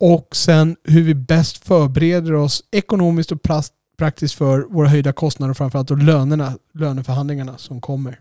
Och 0.00 0.36
sen 0.36 0.76
hur 0.84 1.02
vi 1.02 1.14
bäst 1.14 1.64
förbereder 1.64 2.34
oss 2.34 2.64
ekonomiskt 2.70 3.32
och 3.32 3.42
praktiskt 3.98 4.34
för 4.34 4.60
våra 4.60 4.88
höjda 4.88 5.12
kostnader 5.12 5.50
och 5.50 5.56
framförallt 5.56 5.88
då 5.88 5.94
lönerna, 5.94 6.58
löneförhandlingarna 6.74 7.58
som 7.58 7.80
kommer. 7.80 8.18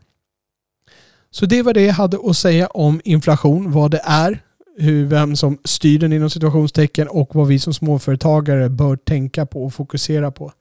Så 1.32 1.46
det 1.46 1.62
var 1.62 1.74
det 1.74 1.82
jag 1.82 1.94
hade 1.94 2.18
att 2.24 2.38
säga 2.38 2.68
om 2.68 3.02
inflation, 3.04 3.72
vad 3.72 3.92
det 3.92 4.02
är, 4.04 4.42
hur, 4.78 5.06
vem 5.06 5.36
som 5.36 5.58
styr 5.66 6.00
den 6.00 6.14
inom 6.14 6.30
situationstecken 6.30 7.08
och 7.08 7.36
vad 7.36 7.48
vi 7.48 7.60
som 7.60 7.74
småföretagare 7.74 8.70
bör 8.70 8.96
tänka 8.96 9.46
på 9.46 9.64
och 9.64 9.74
fokusera 9.74 10.32
på. 10.32 10.52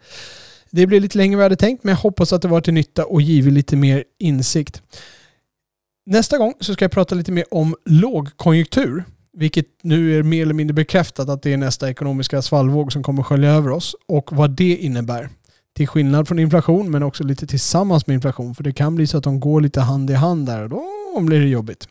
Det 0.70 0.86
blev 0.86 1.02
lite 1.02 1.18
längre 1.18 1.32
än 1.32 1.38
vad 1.38 1.44
jag 1.44 1.50
hade 1.50 1.56
tänkt 1.56 1.84
men 1.84 1.90
jag 1.90 1.98
hoppas 1.98 2.32
att 2.32 2.42
det 2.42 2.48
var 2.48 2.60
till 2.60 2.74
nytta 2.74 3.04
och 3.04 3.22
givit 3.22 3.52
lite 3.52 3.76
mer 3.76 4.04
insikt. 4.18 4.82
Nästa 6.06 6.38
gång 6.38 6.54
så 6.60 6.72
ska 6.74 6.84
jag 6.84 6.92
prata 6.92 7.14
lite 7.14 7.32
mer 7.32 7.44
om 7.50 7.76
lågkonjunktur. 7.84 9.04
Vilket 9.32 9.66
nu 9.82 10.18
är 10.18 10.22
mer 10.22 10.42
eller 10.42 10.54
mindre 10.54 10.74
bekräftat 10.74 11.28
att 11.28 11.42
det 11.42 11.52
är 11.52 11.56
nästa 11.56 11.90
ekonomiska 11.90 12.42
svallvåg 12.42 12.92
som 12.92 13.02
kommer 13.02 13.22
skölja 13.22 13.50
över 13.50 13.70
oss 13.70 13.96
och 14.08 14.32
vad 14.32 14.50
det 14.50 14.76
innebär. 14.76 15.28
Till 15.80 15.88
skillnad 15.88 16.28
från 16.28 16.38
inflation 16.38 16.90
men 16.90 17.02
också 17.02 17.24
lite 17.24 17.46
tillsammans 17.46 18.06
med 18.06 18.14
inflation. 18.14 18.54
För 18.54 18.62
det 18.64 18.72
kan 18.72 18.94
bli 18.94 19.06
så 19.06 19.18
att 19.18 19.24
de 19.24 19.40
går 19.40 19.60
lite 19.60 19.80
hand 19.80 20.10
i 20.10 20.14
hand 20.14 20.46
där 20.46 20.62
och 20.62 20.68
då 20.68 21.20
blir 21.20 21.40
det 21.40 21.48
jobbigt. 21.48 21.88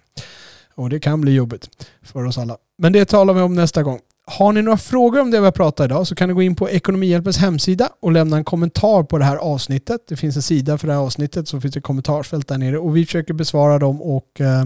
Och 0.75 0.89
det 0.89 0.99
kan 0.99 1.21
bli 1.21 1.31
jobbigt 1.31 1.69
för 2.01 2.25
oss 2.25 2.37
alla. 2.37 2.57
Men 2.77 2.93
det 2.93 3.05
talar 3.05 3.33
vi 3.33 3.41
om 3.41 3.53
nästa 3.53 3.83
gång. 3.83 3.99
Har 4.25 4.53
ni 4.53 4.61
några 4.61 4.77
frågor 4.77 5.21
om 5.21 5.31
det 5.31 5.39
vi 5.39 5.45
har 5.45 5.51
pratat 5.51 5.85
idag 5.85 6.07
så 6.07 6.15
kan 6.15 6.29
ni 6.29 6.33
gå 6.33 6.41
in 6.41 6.55
på 6.55 6.69
Ekonomihjälpens 6.69 7.37
hemsida 7.37 7.89
och 7.99 8.11
lämna 8.11 8.37
en 8.37 8.43
kommentar 8.43 9.03
på 9.03 9.17
det 9.17 9.25
här 9.25 9.37
avsnittet. 9.37 10.01
Det 10.07 10.15
finns 10.15 10.35
en 10.35 10.41
sida 10.41 10.77
för 10.77 10.87
det 10.87 10.93
här 10.93 10.99
avsnittet 10.99 11.47
så 11.47 11.61
finns 11.61 11.73
det 11.73 11.81
kommentarsfält 11.81 12.47
där 12.47 12.57
nere 12.57 12.77
och 12.77 12.97
vi 12.97 13.05
försöker 13.05 13.33
besvara 13.33 13.79
dem 13.79 14.01
och 14.01 14.41
eh, 14.41 14.65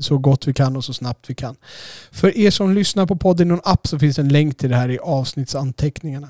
så 0.00 0.18
gott 0.18 0.48
vi 0.48 0.54
kan 0.54 0.76
och 0.76 0.84
så 0.84 0.92
snabbt 0.92 1.30
vi 1.30 1.34
kan. 1.34 1.56
För 2.10 2.38
er 2.38 2.50
som 2.50 2.74
lyssnar 2.74 3.06
på 3.06 3.16
podden 3.16 3.46
i 3.46 3.50
någon 3.50 3.60
app 3.64 3.86
så 3.86 3.98
finns 3.98 4.18
en 4.18 4.28
länk 4.28 4.58
till 4.58 4.70
det 4.70 4.76
här 4.76 4.90
i 4.90 4.98
avsnittsanteckningarna. 4.98 6.28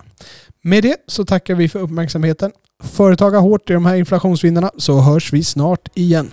Med 0.68 0.82
det 0.82 0.96
så 1.06 1.24
tackar 1.24 1.54
vi 1.54 1.68
för 1.68 1.78
uppmärksamheten. 1.78 2.52
Företaga 2.82 3.38
hårt 3.38 3.70
i 3.70 3.72
de 3.72 3.86
här 3.86 3.96
inflationsvindarna 3.96 4.70
så 4.76 5.00
hörs 5.00 5.32
vi 5.32 5.44
snart 5.44 5.88
igen. 5.94 6.30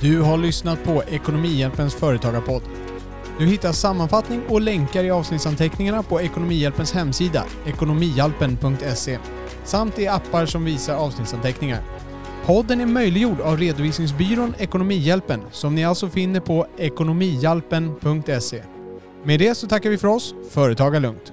Du 0.00 0.20
har 0.20 0.36
lyssnat 0.36 0.84
på 0.84 1.02
Ekonomihjälpens 1.10 1.94
företagarpodd. 1.94 2.62
Du 3.38 3.46
hittar 3.46 3.72
sammanfattning 3.72 4.42
och 4.48 4.60
länkar 4.60 5.04
i 5.04 5.10
avsnittsanteckningarna 5.10 6.02
på 6.02 6.20
Ekonomihjälpens 6.20 6.92
hemsida, 6.92 7.44
ekonomihjälpen.se, 7.66 9.18
samt 9.70 9.98
i 9.98 10.06
appar 10.06 10.46
som 10.46 10.64
visar 10.64 10.94
avsnittsanteckningar. 10.94 11.80
Podden 12.46 12.80
är 12.80 12.86
möjliggjord 12.86 13.40
av 13.40 13.58
redovisningsbyrån 13.58 14.54
Ekonomihjälpen 14.58 15.40
som 15.50 15.74
ni 15.74 15.84
alltså 15.84 16.08
finner 16.08 16.40
på 16.40 16.66
ekonomihjälpen.se. 16.76 18.62
Med 19.24 19.40
det 19.40 19.54
så 19.54 19.66
tackar 19.66 19.90
vi 19.90 19.98
för 19.98 20.08
oss. 20.08 20.34
Företaga 20.50 20.98
lugnt. 20.98 21.32